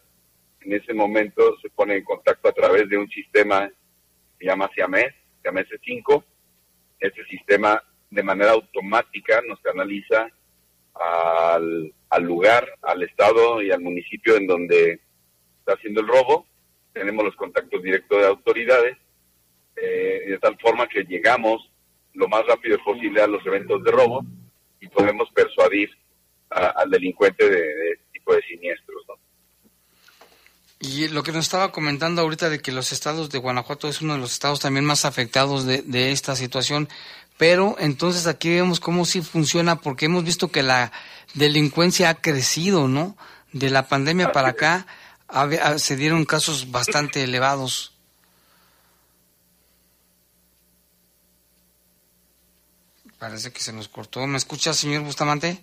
en 0.63 0.73
ese 0.73 0.95
momento 0.95 1.55
se 1.61 1.69
pone 1.69 1.97
en 1.97 2.05
contacto 2.05 2.49
a 2.49 2.53
través 2.53 2.89
de 2.89 2.97
un 2.97 3.11
sistema 3.11 3.69
que 3.69 3.75
se 4.39 4.47
llama 4.47 4.71
Siamés, 4.75 5.15
Siamés 5.43 5.67
5. 5.85 6.25
Este 7.01 7.23
sistema 7.27 7.83
de 8.09 8.23
manera 8.23 8.53
automática 8.53 9.43
nos 9.47 9.61
canaliza 9.61 10.27
al 10.95 11.93
al 12.17 12.25
lugar, 12.25 12.67
al 12.83 13.03
estado 13.03 13.61
y 13.61 13.71
al 13.71 13.83
municipio 13.83 14.37
en 14.37 14.47
donde 14.47 15.01
está 15.59 15.75
haciendo 15.75 16.01
el 16.01 16.09
robo. 16.09 16.47
Tenemos 16.95 17.27
los 17.27 17.37
contactos 17.37 17.83
directos 17.83 18.19
de 18.19 18.27
autoridades, 18.27 18.97
eh, 19.77 20.25
de 20.27 20.39
tal 20.39 20.59
forma 20.59 20.89
que 20.89 21.05
llegamos 21.05 21.71
lo 22.15 22.27
más 22.29 22.47
rápido 22.47 22.79
posible 22.83 23.21
a 23.21 23.27
los 23.27 23.45
eventos 23.45 23.85
de 23.85 23.91
robo 23.91 24.25
y 24.81 24.89
podemos 24.89 25.29
persuadir 25.35 25.91
al 26.49 26.91
delincuente 26.91 27.51
de, 27.51 27.91
este 27.93 28.05
tipo 28.15 28.35
de 28.35 28.43
siniestros. 28.43 28.97
Y 30.79 31.09
lo 31.09 31.23
que 31.23 31.33
nos 31.33 31.47
estaba 31.47 31.73
comentando 31.73 32.23
ahorita 32.23 32.49
de 32.49 32.61
que 32.61 32.73
los 32.73 32.93
estados 32.93 33.31
de 33.31 33.39
Guanajuato 33.39 33.89
es 33.89 34.01
uno 34.01 34.15
de 34.15 34.21
los 34.21 34.33
estados 34.33 34.61
también 34.61 34.85
más 34.85 35.05
afectados 35.05 35.67
de, 35.67 35.83
de 35.83 36.13
esta 36.13 36.37
situación, 36.37 36.89
pero 37.37 37.77
entonces 37.79 38.27
aquí 38.27 38.51
vemos 38.51 38.81
cómo 38.81 39.05
sí 39.05 39.23
funciona 39.23 39.77
porque 39.77 40.07
hemos 40.07 40.25
visto 40.25 40.49
que 40.49 40.63
la 40.63 40.93
delincuencia 41.35 42.09
ha 42.09 42.15
crecido, 42.15 42.89
¿no? 42.89 43.17
De 43.53 43.71
la 43.71 43.89
pandemia 43.89 44.33
para 44.33 44.49
acá 44.49 44.87
se 45.79 45.97
dieron 45.97 46.25
casos 46.25 46.71
bastante 46.71 47.23
elevados. 47.23 47.93
Parece 53.19 53.53
que 53.53 53.61
se 53.61 53.73
nos 53.73 53.89
cortó. 53.89 54.27
¿Me 54.27 54.37
escucha, 54.37 54.75
señor 54.75 55.03
Bustamante? 55.03 55.63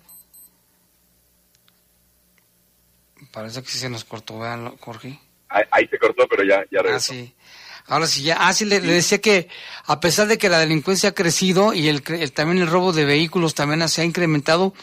Parece 3.32 3.62
que 3.62 3.70
sí 3.70 3.78
se 3.80 3.90
nos 3.90 4.04
cortó, 4.04 4.40
vean, 4.40 4.76
Jorge. 4.78 5.20
Ahí, 5.48 5.88
se 5.88 6.00
cortó, 6.00 6.28
pero 6.28 6.44
ya, 6.44 6.66
ya 6.72 6.82
regresó. 6.82 7.14
Ah, 7.14 7.16
sí. 7.16 7.36
Ahora 7.88 8.06
sí, 8.06 8.24
ya. 8.24 8.38
Ah, 8.40 8.54
sí, 8.54 8.66
le, 8.66 8.80
decía 8.80 9.20
que 9.20 9.50
a 9.86 10.00
pesar 10.00 10.28
de 10.28 10.38
que 10.38 10.50
la 10.50 10.60
delincuencia 10.60 11.10
ha 11.10 11.14
crecido 11.14 11.74
y 11.74 11.90
el, 11.90 12.02
también 12.34 12.62
el 12.62 12.70
robo 12.70 12.94
de 12.94 13.06
vehículos 13.06 13.56
también 13.56 13.88
se 13.90 14.02
ha 14.02 14.06
incrementado, 14.06 14.74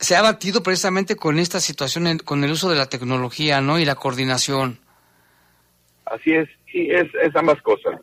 se 0.00 0.16
ha 0.16 0.22
batido 0.22 0.62
precisamente 0.62 1.16
con 1.16 1.38
esta 1.38 1.60
situación, 1.60 2.18
con 2.18 2.42
el 2.42 2.52
uso 2.52 2.70
de 2.70 2.76
la 2.76 2.86
tecnología, 2.88 3.60
¿no? 3.60 3.78
Y 3.78 3.84
la 3.84 3.96
coordinación. 3.96 4.78
Así 6.06 6.32
es, 6.32 6.48
sí, 6.70 6.88
es, 6.90 7.06
es 7.22 7.36
ambas 7.36 7.60
cosas. 7.62 8.00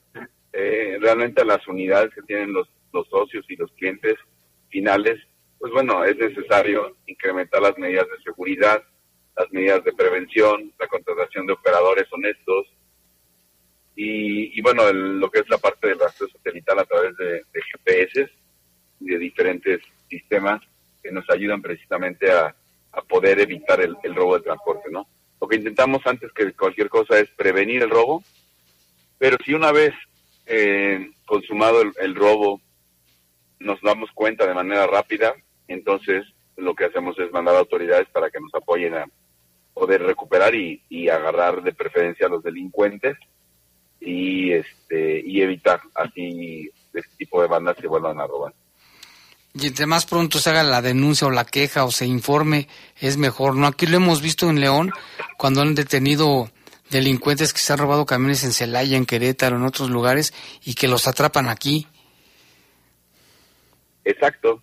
Eh, 0.54 0.98
realmente 1.02 1.44
las 1.44 1.68
unidades 1.68 2.14
que 2.14 2.22
tienen 2.22 2.54
los, 2.54 2.68
los 2.94 3.08
socios 3.10 3.46
y 3.50 3.56
los 3.56 3.72
clientes 3.74 4.16
finales, 4.70 5.20
pues 5.58 5.74
bueno, 5.74 6.04
es 6.04 6.18
necesario 6.18 6.96
incrementar 7.08 7.62
las 7.62 7.78
medidas 7.78 8.06
de 8.06 8.24
seguridad, 8.24 8.82
las 9.36 9.52
medidas 9.52 9.84
de 9.84 9.94
prevención, 9.94 10.72
la 10.80 10.88
contratación 10.88 11.48
de 11.48 11.54
operadores 11.54 12.08
honestos 12.12 12.68
y, 14.02 14.58
y 14.58 14.62
bueno, 14.62 14.93
lo 14.93 15.30
que 15.30 15.39
es 15.39 15.50
la 15.50 15.58
parte 15.58 15.89
del 15.89 16.00
rastreo 16.00 16.30
satelital 16.30 16.80
a 16.80 16.86
través 16.86 17.18
de, 17.18 17.43
GPS 17.52 18.32
y 19.02 19.08
de 19.08 19.18
diferentes 19.18 19.82
sistemas 20.10 20.62
que 21.04 21.12
nos 21.12 21.30
ayudan 21.30 21.62
precisamente 21.62 22.32
a, 22.32 22.56
poder 23.10 23.41
evitar 23.41 23.82
el, 23.82 24.16
robo 24.16 24.38
de 24.38 24.43
transporte, 24.43 24.89
¿no? 24.89 25.06
Lo 25.41 25.47
que 25.47 25.58
intentamos 25.58 26.02
antes 26.06 26.32
que 26.32 26.54
cualquier 26.54 26.88
cosa 26.89 27.20
es 27.20 27.30
prevenir 27.32 27.84
el 27.84 27.89
robo, 27.89 28.24
pero 29.18 29.38
si 29.45 29.54
una 29.54 29.72
vez 29.74 29.93
eh, 30.45 31.12
consumado 31.26 31.82
el, 31.82 32.16
robo 32.16 32.62
nos 33.60 33.82
damos 33.82 34.10
cuenta 34.14 34.47
de 34.47 34.54
manera 34.54 34.88
rápida, 34.88 35.34
entonces 35.68 36.26
lo 36.56 36.74
que 36.74 36.86
hacemos 36.86 37.20
es 37.20 37.32
mandar 37.32 37.56
a 37.56 37.60
autoridades 37.60 38.08
para 38.10 38.30
que 38.30 38.39
nos 38.39 38.54
apoyen 38.54 38.95
a 38.95 39.06
poder 39.74 40.04
recuperar 40.04 40.56
y, 40.56 40.82
y 40.89 41.10
agarrar 41.10 41.62
de 41.64 41.74
preferencia 41.74 42.28
a 42.28 42.30
los 42.30 42.43
delincuentes 42.43 43.18
y 44.02 44.54
este 44.54 45.22
y 45.26 45.41
evitar 45.41 45.82
así 45.95 46.70
este 46.93 47.16
tipo 47.18 47.41
de 47.41 47.47
bandas 47.47 47.78
que 47.78 47.88
vuelvan 47.88 48.20
a 48.20 48.28
robar. 48.28 48.54
Y 49.54 49.68
entre 49.68 49.88
más 49.88 50.06
pronto 50.06 50.39
se 50.39 50.52
haga 50.52 50.64
la 50.64 50.82
denuncia 50.82 51.28
o 51.28 51.32
la 51.32 51.45
queja 51.45 51.84
o 51.84 51.91
se 51.91 52.06
informe, 52.06 52.68
es 53.00 53.18
mejor, 53.18 53.56
¿no? 53.56 53.68
Aquí 53.68 53.88
lo 53.88 53.97
hemos 53.97 54.22
visto 54.22 54.50
en 54.50 54.60
León, 54.60 54.91
cuando 55.38 55.62
han 55.62 55.74
detenido 55.74 56.52
delincuentes 56.91 57.52
que 57.52 57.60
se 57.60 57.74
han 57.74 57.80
robado 57.80 58.06
camiones 58.06 58.43
en 58.43 58.52
Celaya, 58.52 58.95
en 58.95 59.06
Querétaro, 59.06 59.58
en 59.58 59.64
otros 59.64 59.89
lugares, 59.89 60.34
y 60.64 60.76
que 60.76 60.88
los 60.88 61.08
atrapan 61.08 61.50
aquí. 61.50 61.88
Exacto. 64.06 64.62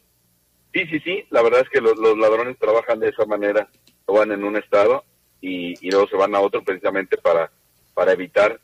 Sí, 0.73 0.87
sí, 0.87 1.01
sí. 1.01 1.25
La 1.31 1.43
verdad 1.43 1.61
es 1.61 1.69
que 1.69 1.81
los, 1.81 1.97
los 1.99 2.17
ladrones 2.19 2.59
trabajan 2.59 3.01
de 3.01 3.09
esa 3.09 3.25
manera. 3.27 3.69
Van 4.07 4.31
en 4.31 4.45
un 4.45 4.57
estado 4.57 5.05
y, 5.41 5.75
y 5.87 5.91
luego 5.91 6.07
se 6.09 6.17
van 6.17 6.35
a 6.35 6.41
otro 6.41 6.63
precisamente 6.63 7.17
para, 7.17 7.51
para 7.93 8.13
evitar, 8.13 8.61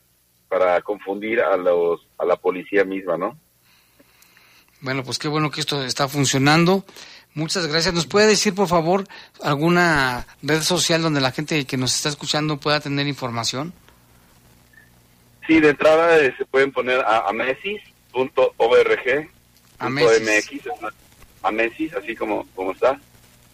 para 0.52 0.82
confundir 0.82 1.40
a, 1.40 1.56
los, 1.56 2.06
a 2.18 2.26
la 2.26 2.36
policía 2.36 2.84
misma, 2.84 3.16
¿no? 3.16 3.38
Bueno, 4.82 5.02
pues 5.02 5.18
qué 5.18 5.26
bueno 5.26 5.50
que 5.50 5.62
esto 5.62 5.82
está 5.82 6.08
funcionando. 6.08 6.84
Muchas 7.32 7.68
gracias. 7.68 7.94
¿Nos 7.94 8.06
puede 8.06 8.26
decir, 8.26 8.54
por 8.54 8.68
favor, 8.68 9.04
alguna 9.42 10.26
red 10.42 10.60
social 10.60 11.00
donde 11.00 11.22
la 11.22 11.32
gente 11.32 11.64
que 11.64 11.78
nos 11.78 11.94
está 11.94 12.10
escuchando 12.10 12.58
pueda 12.58 12.80
tener 12.80 13.06
información? 13.06 13.72
Sí, 15.46 15.58
de 15.58 15.70
entrada 15.70 16.18
eh, 16.18 16.34
se 16.36 16.44
pueden 16.44 16.70
poner 16.70 17.00
a 17.00 17.30
amesis.org, 17.30 19.30
Amesis. 19.78 20.62
Amesis, 21.42 21.94
así 21.94 22.14
como, 22.14 22.46
como 22.54 22.72
está, 22.72 23.00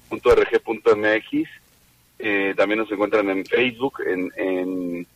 punto 0.09 0.35
.rg 0.35 0.61
punto 0.61 0.97
.mx. 0.97 1.49
Eh, 2.19 2.55
también 2.57 2.81
nos 2.81 2.91
encuentran 2.91 3.31
en 3.31 3.47
Facebook, 3.47 4.01
en, 4.05 4.33
en, 4.37 5.07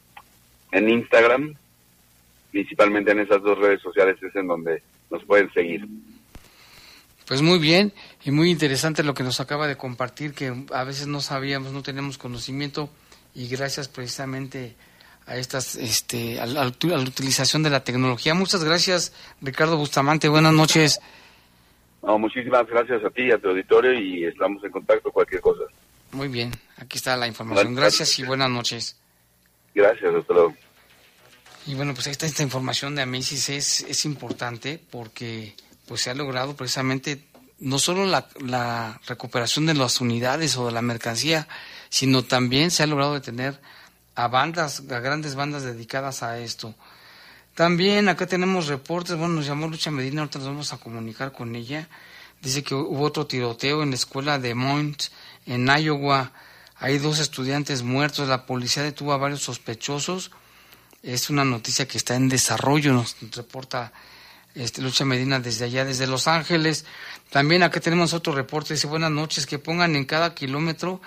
en 0.71 0.89
Instagram, 0.89 1.57
principalmente 2.53 3.11
en 3.11 3.21
esas 3.21 3.43
dos 3.43 3.59
redes 3.59 3.81
sociales 3.81 4.17
es 4.23 4.37
en 4.37 4.47
donde 4.47 4.83
nos 5.11 5.25
pueden 5.25 5.53
seguir. 5.53 5.89
Pues 7.27 7.41
muy 7.43 7.59
bien 7.59 7.93
y 8.25 8.31
muy 8.31 8.51
interesante 8.51 9.03
lo 9.03 9.15
que 9.15 9.23
nos 9.23 9.41
acaba 9.41 9.67
de 9.67 9.77
compartir, 9.77 10.35
que 10.35 10.53
a 10.73 10.85
veces 10.85 11.07
no 11.07 11.21
sabíamos, 11.21 11.73
no 11.73 11.83
tenemos 11.83 12.19
conocimiento 12.19 12.91
y 13.35 13.49
gracias 13.49 13.89
precisamente 13.89 14.77
a 15.27 15.37
estas, 15.37 15.77
este, 15.77 16.41
a 16.41 16.47
la, 16.47 16.63
a 16.63 16.65
la 16.65 16.99
utilización 16.99 17.63
de 17.63 17.71
la 17.71 17.85
tecnología. 17.85 18.35
Muchas 18.35 18.63
gracias, 18.65 19.15
Ricardo 19.41 19.77
Bustamante. 19.77 20.29
Buenas 20.29 20.53
noches. 20.53 21.01
No, 22.03 22.19
muchísimas 22.19 22.67
gracias 22.67 23.03
a 23.05 23.11
ti 23.11 23.23
y 23.23 23.31
a 23.31 23.39
tu 23.39 23.49
auditorio 23.49 23.95
y 23.95 24.25
estamos 24.25 24.63
en 24.65 24.73
contacto 24.73 25.11
cualquier 25.11 25.41
cosa. 25.41 25.65
Muy 26.11 26.29
bien, 26.29 26.51
aquí 26.77 26.99
está 26.99 27.17
la 27.17 27.29
información. 27.29 27.75
Gracias 27.75 28.19
y 28.19 28.25
buenas 28.25 28.51
noches. 28.51 29.01
Gracias, 29.75 30.15
hasta 30.15 30.35
luego. 30.35 30.55
Y 31.67 31.75
bueno, 31.75 31.95
pues 31.95 32.09
está 32.09 32.27
esta 32.27 32.43
información 32.43 32.95
de 32.95 33.03
Amesis 33.03 33.49
es, 33.49 33.81
es 33.83 34.05
importante 34.05 34.81
porque 34.91 35.55
pues 35.87 36.03
se 36.03 36.11
ha 36.11 36.15
logrado 36.15 36.57
precisamente 36.57 37.25
no 37.61 37.79
solo 37.79 38.05
la, 38.05 38.29
la 38.41 39.01
recuperación 39.07 39.67
de 39.67 39.75
las 39.75 40.01
unidades 40.01 40.57
o 40.57 40.67
de 40.67 40.73
la 40.73 40.83
mercancía, 40.83 41.47
sino 41.89 42.25
también 42.25 42.73
se 42.73 42.83
ha 42.83 42.87
logrado 42.89 43.15
detener 43.15 43.61
a 44.17 44.27
bandas, 44.29 44.83
a 44.91 44.99
grandes 44.99 45.37
bandas 45.37 45.63
dedicadas 45.63 46.23
a 46.25 46.39
esto. 46.39 46.75
También 47.55 48.09
acá 48.09 48.27
tenemos 48.27 48.67
reportes, 48.67 49.17
bueno, 49.17 49.35
nos 49.35 49.47
llamó 49.47 49.69
Lucha 49.69 49.91
Medina, 49.91 50.23
ahorita 50.23 50.39
nos 50.39 50.49
vamos 50.49 50.73
a 50.73 50.79
comunicar 50.79 51.33
con 51.33 51.55
ella. 51.55 51.89
Dice 52.41 52.63
que 52.63 52.75
hubo 52.75 53.05
otro 53.05 53.27
tiroteo 53.27 53.83
en 53.83 53.91
la 53.91 53.97
escuela 53.97 54.39
de 54.39 54.55
Mont, 54.55 55.05
en 55.47 55.69
Iowa. 55.69 56.33
Hay 56.77 56.99
dos 56.99 57.21
estudiantes 57.21 57.83
muertos, 57.83 58.29
la 58.29 58.47
policía 58.47 58.83
detuvo 58.83 59.13
a 59.13 59.19
varios 59.19 59.43
sospechosos. 59.43 60.33
Es 61.03 61.31
una 61.31 61.45
noticia 61.45 61.89
que 61.89 61.99
está 61.99 62.15
en 62.15 62.29
desarrollo, 62.29 62.93
nos 62.93 63.17
reporta 63.35 63.93
este, 64.55 64.83
Lucha 64.83 65.05
Medina 65.05 65.41
desde 65.41 65.65
allá, 65.65 65.85
desde 65.85 66.07
Los 66.07 66.29
Ángeles. 66.29 66.85
También 67.31 67.63
acá 67.63 67.81
tenemos 67.81 68.13
otro 68.13 68.35
reporte, 68.35 68.75
dice 68.75 68.87
buenas 68.87 69.11
noches, 69.11 69.47
que 69.47 69.59
pongan 69.59 69.97
en 69.97 70.05
cada 70.05 70.35
kilómetro 70.35 71.01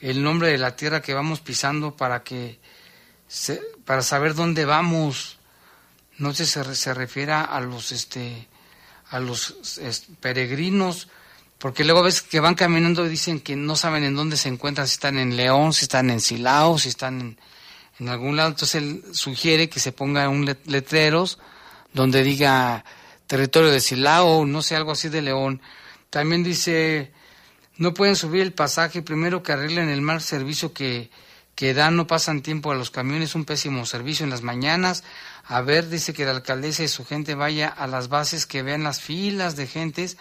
el 0.00 0.22
nombre 0.22 0.48
de 0.48 0.58
la 0.58 0.76
tierra 0.76 1.00
que 1.00 1.14
vamos 1.14 1.40
pisando 1.40 1.96
para 1.96 2.22
que 2.22 2.58
se, 3.26 3.62
para 3.84 4.02
saber 4.02 4.34
dónde 4.34 4.64
vamos. 4.64 5.38
No 6.18 6.34
sé 6.34 6.44
se, 6.44 6.74
se 6.74 6.92
refiere 6.92 7.32
a 7.32 7.60
los 7.60 7.92
este 7.92 8.48
a 9.10 9.20
los 9.20 9.56
peregrinos, 10.20 11.08
porque 11.58 11.84
luego 11.84 12.02
ves 12.02 12.20
que 12.20 12.40
van 12.40 12.54
caminando 12.54 13.06
y 13.06 13.08
dicen 13.08 13.40
que 13.40 13.56
no 13.56 13.76
saben 13.76 14.04
en 14.04 14.14
dónde 14.14 14.36
se 14.36 14.48
encuentran, 14.48 14.86
si 14.86 14.94
están 14.94 15.18
en 15.18 15.36
León, 15.36 15.72
si 15.72 15.84
están 15.84 16.10
en 16.10 16.20
Silao, 16.20 16.78
si 16.78 16.90
están 16.90 17.20
en, 17.20 17.38
en 17.98 18.08
algún 18.08 18.36
lado. 18.36 18.50
Entonces 18.50 18.76
él 18.76 19.04
sugiere 19.12 19.68
que 19.68 19.80
se 19.80 19.92
ponga 19.92 20.28
un 20.28 20.44
letreros 20.66 21.38
donde 21.92 22.22
diga 22.22 22.84
territorio 23.26 23.70
de 23.70 23.80
Silao, 23.80 24.44
no 24.46 24.62
sé, 24.62 24.76
algo 24.76 24.92
así 24.92 25.08
de 25.08 25.22
León. 25.22 25.60
También 26.10 26.42
dice, 26.42 27.12
no 27.76 27.94
pueden 27.94 28.16
subir 28.16 28.42
el 28.42 28.52
pasaje, 28.52 29.02
primero 29.02 29.42
que 29.42 29.52
arreglen 29.52 29.88
el 29.88 30.00
mal 30.00 30.20
servicio 30.20 30.72
que, 30.72 31.10
que 31.54 31.74
dan, 31.74 31.96
no 31.96 32.06
pasan 32.06 32.42
tiempo 32.42 32.72
a 32.72 32.74
los 32.74 32.90
camiones, 32.90 33.34
un 33.34 33.44
pésimo 33.44 33.84
servicio 33.84 34.24
en 34.24 34.30
las 34.30 34.42
mañanas. 34.42 35.04
A 35.44 35.60
ver, 35.60 35.88
dice 35.88 36.12
que 36.12 36.24
la 36.24 36.30
alcaldesa 36.30 36.82
y 36.82 36.88
su 36.88 37.04
gente 37.04 37.34
vaya 37.34 37.68
a 37.68 37.86
las 37.86 38.08
bases, 38.08 38.46
que 38.46 38.62
vean 38.62 38.84
las 38.84 39.00
filas 39.00 39.56
de 39.56 39.66
gentes 39.66 40.16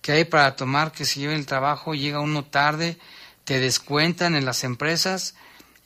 que 0.00 0.12
hay 0.12 0.24
para 0.24 0.54
tomar, 0.56 0.92
que 0.92 1.04
se 1.04 1.20
lleven 1.20 1.38
el 1.38 1.46
trabajo, 1.46 1.94
llega 1.94 2.20
uno 2.20 2.44
tarde, 2.44 2.98
te 3.44 3.58
descuentan 3.58 4.36
en 4.36 4.44
las 4.44 4.62
empresas 4.62 5.34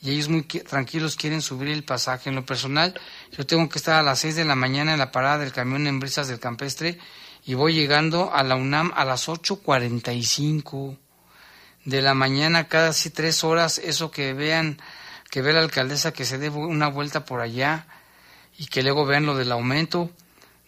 y 0.03 0.11
ellos 0.11 0.29
muy 0.29 0.43
tranquilos 0.43 1.17
quieren 1.17 1.43
subir 1.43 1.69
el 1.69 1.85
pasaje. 1.85 2.31
En 2.31 2.37
lo 2.37 2.47
personal, 2.47 2.99
yo 3.37 3.47
tengo 3.47 3.69
que 3.69 3.79
estar 3.79 3.99
a 3.99 4.03
las 4.03 4.21
6 4.21 4.37
de 4.37 4.45
la 4.45 4.55
mañana 4.55 4.93
en 4.93 4.99
la 4.99 5.13
parada 5.13 5.39
del 5.39 5.53
camión 5.53 5.87
en 5.87 6.01
Brisas 6.01 6.29
del 6.29 6.41
Campestre 6.41 6.99
y 7.45 7.55
voy 7.55 7.75
llegando 7.75 8.33
a 8.33 8.43
la 8.43 8.55
UNAM 8.55 8.93
a 8.95 9.05
las 9.05 9.29
8.45 9.29 10.97
de 11.85 12.03
la 12.03 12.15
mañana, 12.15 12.69
cada 12.69 12.93
tres 12.93 13.45
horas, 13.45 13.79
eso 13.79 14.11
que 14.11 14.33
vean, 14.35 14.81
que 15.31 15.43
ve 15.43 15.53
la 15.53 15.61
alcaldesa 15.61 16.13
que 16.13 16.25
se 16.25 16.39
dé 16.39 16.51
una 16.51 16.89
vuelta 16.89 17.25
por 17.25 17.41
allá 17.41 17.87
y 18.59 18.67
que 18.67 18.83
luego 18.83 19.07
vean 19.07 19.27
lo 19.27 19.35
del 19.37 19.53
aumento. 19.53 20.11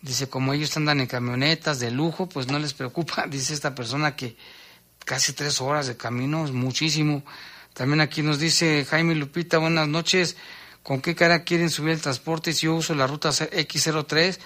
Dice, 0.01 0.29
como 0.29 0.53
ellos 0.53 0.77
andan 0.77 1.01
en 1.01 1.07
camionetas 1.07 1.79
de 1.79 1.91
lujo, 1.91 2.29
pues 2.29 2.49
no 2.49 2.59
les 2.59 2.75
preocupa. 2.75 3.27
Dice 3.31 3.55
esta 3.55 3.75
persona 3.75 4.17
que 4.17 4.37
casi 5.05 5.33
tres 5.33 5.61
horas 5.61 5.87
de 5.87 5.97
camino 5.97 6.45
es 6.45 6.53
muchísimo. 6.53 7.23
También 7.75 8.03
aquí 8.03 8.23
nos 8.23 8.39
dice 8.39 8.85
Jaime 8.85 9.15
Lupita, 9.15 9.57
buenas 9.57 9.89
noches. 9.89 10.37
¿Con 10.83 11.01
qué 11.01 11.15
cara 11.15 11.45
quieren 11.45 11.71
subir 11.71 11.93
el 11.93 12.01
transporte 12.03 12.53
si 12.53 12.67
yo 12.67 12.75
uso 12.75 12.95
la 12.95 13.07
ruta 13.07 13.31
X03 13.31 14.39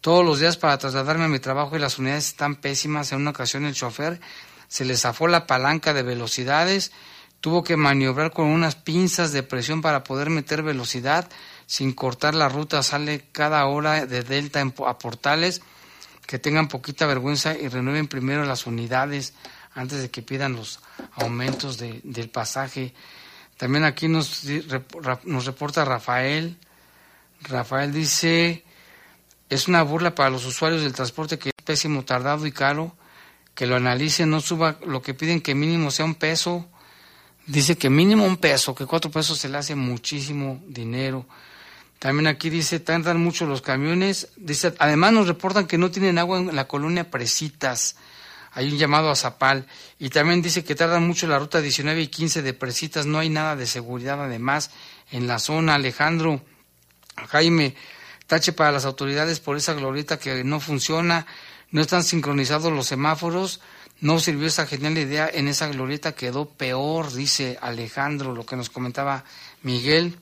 todos 0.00 0.24
los 0.24 0.40
días 0.40 0.56
para 0.56 0.78
trasladarme 0.78 1.26
a 1.26 1.28
mi 1.28 1.38
trabajo 1.38 1.76
y 1.76 1.78
las 1.78 1.98
unidades 1.98 2.28
están 2.28 2.56
pésimas? 2.56 3.12
En 3.12 3.20
una 3.20 3.30
ocasión 3.30 3.66
el 3.66 3.74
chofer 3.74 4.20
se 4.66 4.84
le 4.84 4.96
zafó 4.96 5.28
la 5.28 5.46
palanca 5.46 5.94
de 5.94 6.02
velocidades, 6.02 6.90
tuvo 7.40 7.62
que 7.62 7.76
maniobrar 7.76 8.32
con 8.32 8.46
unas 8.46 8.74
pinzas 8.74 9.30
de 9.30 9.44
presión 9.44 9.80
para 9.80 10.02
poder 10.02 10.30
meter 10.30 10.62
velocidad 10.62 11.28
sin 11.66 11.92
cortar 11.92 12.34
la 12.34 12.48
ruta, 12.48 12.82
sale 12.82 13.26
cada 13.30 13.64
hora 13.66 14.06
de 14.06 14.22
Delta 14.22 14.60
a 14.60 14.98
Portales, 14.98 15.62
que 16.26 16.38
tengan 16.38 16.68
poquita 16.68 17.06
vergüenza 17.06 17.54
y 17.54 17.68
renueven 17.68 18.08
primero 18.08 18.44
las 18.44 18.66
unidades 18.66 19.34
antes 19.74 20.02
de 20.02 20.10
que 20.10 20.22
pidan 20.22 20.54
los 20.54 20.80
aumentos 21.14 21.78
de, 21.78 22.00
del 22.04 22.28
pasaje. 22.28 22.94
También 23.56 23.84
aquí 23.84 24.08
nos, 24.08 24.42
nos 25.24 25.46
reporta 25.46 25.84
Rafael. 25.84 26.56
Rafael 27.42 27.92
dice, 27.92 28.64
es 29.48 29.68
una 29.68 29.82
burla 29.82 30.14
para 30.14 30.30
los 30.30 30.44
usuarios 30.44 30.82
del 30.82 30.92
transporte 30.92 31.38
que 31.38 31.50
es 31.50 31.64
pésimo, 31.64 32.04
tardado 32.04 32.46
y 32.46 32.52
caro, 32.52 32.96
que 33.54 33.66
lo 33.66 33.76
analicen, 33.76 34.30
no 34.30 34.40
suba 34.40 34.78
lo 34.86 35.02
que 35.02 35.14
piden 35.14 35.40
que 35.40 35.54
mínimo 35.54 35.90
sea 35.90 36.04
un 36.04 36.14
peso. 36.14 36.68
Dice 37.46 37.76
que 37.76 37.90
mínimo 37.90 38.24
un 38.24 38.36
peso, 38.36 38.74
que 38.74 38.86
cuatro 38.86 39.10
pesos 39.10 39.38
se 39.38 39.48
le 39.48 39.58
hace 39.58 39.74
muchísimo 39.74 40.62
dinero. 40.66 41.26
También 41.98 42.26
aquí 42.26 42.50
dice, 42.50 42.80
tardan 42.80 43.20
mucho 43.20 43.46
los 43.46 43.62
camiones. 43.62 44.28
Dice, 44.36 44.74
además 44.78 45.12
nos 45.12 45.28
reportan 45.28 45.66
que 45.66 45.78
no 45.78 45.90
tienen 45.90 46.18
agua 46.18 46.38
en 46.38 46.56
la 46.56 46.66
colonia 46.66 47.10
Presitas. 47.10 47.96
Hay 48.54 48.70
un 48.70 48.78
llamado 48.78 49.10
a 49.10 49.16
Zapal. 49.16 49.66
Y 49.98 50.10
también 50.10 50.42
dice 50.42 50.64
que 50.64 50.74
tardan 50.74 51.06
mucho 51.06 51.26
la 51.26 51.38
ruta 51.38 51.60
19 51.60 52.02
y 52.02 52.08
15 52.08 52.42
de 52.42 52.52
Presitas. 52.52 53.06
No 53.06 53.18
hay 53.18 53.30
nada 53.30 53.56
de 53.56 53.66
seguridad 53.66 54.22
además 54.22 54.70
en 55.10 55.26
la 55.26 55.38
zona. 55.38 55.74
Alejandro, 55.74 56.42
Jaime, 57.28 57.74
tache 58.26 58.52
para 58.52 58.72
las 58.72 58.84
autoridades 58.84 59.40
por 59.40 59.56
esa 59.56 59.72
glorieta 59.72 60.18
que 60.18 60.44
no 60.44 60.60
funciona. 60.60 61.26
No 61.70 61.80
están 61.80 62.04
sincronizados 62.04 62.72
los 62.72 62.86
semáforos. 62.86 63.60
No 64.00 64.18
sirvió 64.18 64.48
esa 64.48 64.66
genial 64.66 64.98
idea. 64.98 65.30
En 65.32 65.48
esa 65.48 65.68
glorieta 65.68 66.12
quedó 66.12 66.46
peor, 66.46 67.12
dice 67.12 67.58
Alejandro, 67.62 68.34
lo 68.34 68.44
que 68.44 68.56
nos 68.56 68.68
comentaba 68.68 69.24
Miguel. 69.62 70.18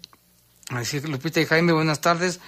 Así 0.69 1.01
Lupita 1.01 1.41
y 1.41 1.47
Jaime, 1.47 1.73
buenas 1.73 2.01
tardes. 2.01 2.39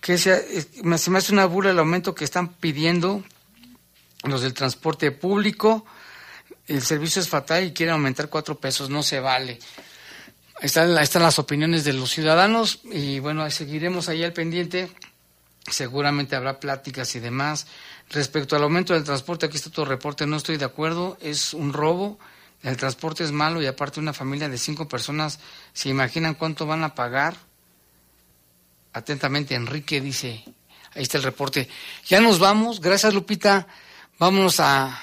Que 0.00 0.16
se 0.16 0.66
me 0.82 0.96
hace 0.96 1.32
una 1.32 1.44
burla 1.44 1.72
el 1.72 1.78
aumento 1.78 2.14
que 2.14 2.24
están 2.24 2.48
pidiendo 2.54 3.22
los 4.24 4.42
del 4.42 4.54
transporte 4.54 5.10
público. 5.12 5.84
el 6.66 6.82
servicio 6.82 7.20
es 7.20 7.28
fatal 7.28 7.64
y 7.64 7.72
quieren 7.72 7.94
aumentar 7.94 8.28
cuatro 8.28 8.58
pesos, 8.58 8.90
no 8.90 9.02
se 9.02 9.20
vale. 9.20 9.58
Están, 10.60 10.96
están 10.98 11.22
las 11.22 11.38
opiniones 11.38 11.84
de 11.84 11.94
los 11.94 12.10
ciudadanos 12.10 12.80
y 12.84 13.18
bueno, 13.18 13.48
seguiremos 13.50 14.08
ahí 14.08 14.22
al 14.22 14.32
pendiente. 14.32 14.90
Seguramente 15.68 16.36
habrá 16.36 16.60
pláticas 16.60 17.14
y 17.16 17.20
demás. 17.20 17.66
Respecto 18.10 18.56
al 18.56 18.62
aumento 18.62 18.92
del 18.92 19.04
transporte, 19.04 19.46
aquí 19.46 19.56
está 19.56 19.70
tu 19.70 19.84
reporte, 19.84 20.26
no 20.26 20.36
estoy 20.36 20.56
de 20.56 20.64
acuerdo, 20.64 21.16
es 21.20 21.54
un 21.54 21.72
robo, 21.72 22.18
el 22.62 22.76
transporte 22.76 23.24
es 23.24 23.32
malo 23.32 23.62
y 23.62 23.66
aparte 23.66 24.00
una 24.00 24.12
familia 24.12 24.48
de 24.48 24.58
cinco 24.58 24.86
personas, 24.88 25.38
¿se 25.72 25.88
imaginan 25.88 26.34
cuánto 26.34 26.66
van 26.66 26.84
a 26.84 26.94
pagar? 26.94 27.36
Atentamente, 28.92 29.54
Enrique 29.54 30.00
dice, 30.00 30.44
ahí 30.94 31.02
está 31.02 31.18
el 31.18 31.24
reporte. 31.24 31.68
Ya 32.06 32.20
nos 32.20 32.38
vamos, 32.38 32.80
gracias 32.80 33.14
Lupita, 33.14 33.66
vámonos 34.20 34.60
a... 34.60 35.02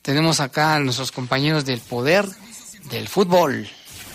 Tenemos 0.00 0.40
acá 0.40 0.76
a 0.76 0.78
nuestros 0.78 1.12
compañeros 1.12 1.66
del 1.66 1.80
poder 1.80 2.24
del 2.84 3.08
fútbol. 3.08 3.68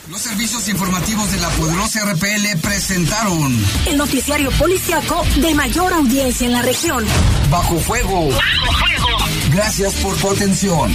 Los 0.10 0.22
servicios 0.22 0.68
informativos 0.68 1.32
de 1.32 1.40
la 1.40 1.50
poderosa 1.50 2.04
RPL 2.12 2.60
presentaron 2.62 3.66
El 3.86 3.98
noticiario 3.98 4.50
policiaco 4.52 5.24
de 5.40 5.54
mayor 5.54 5.94
audiencia 5.94 6.48
en 6.48 6.54
la 6.54 6.62
región. 6.64 7.06
Bajo 7.52 7.80
Fuego. 7.80 8.30
Bajo 8.30 8.74
Fuego. 8.74 9.18
Gracias 9.52 9.94
por 9.96 10.18
tu 10.18 10.32
atención. 10.32 10.94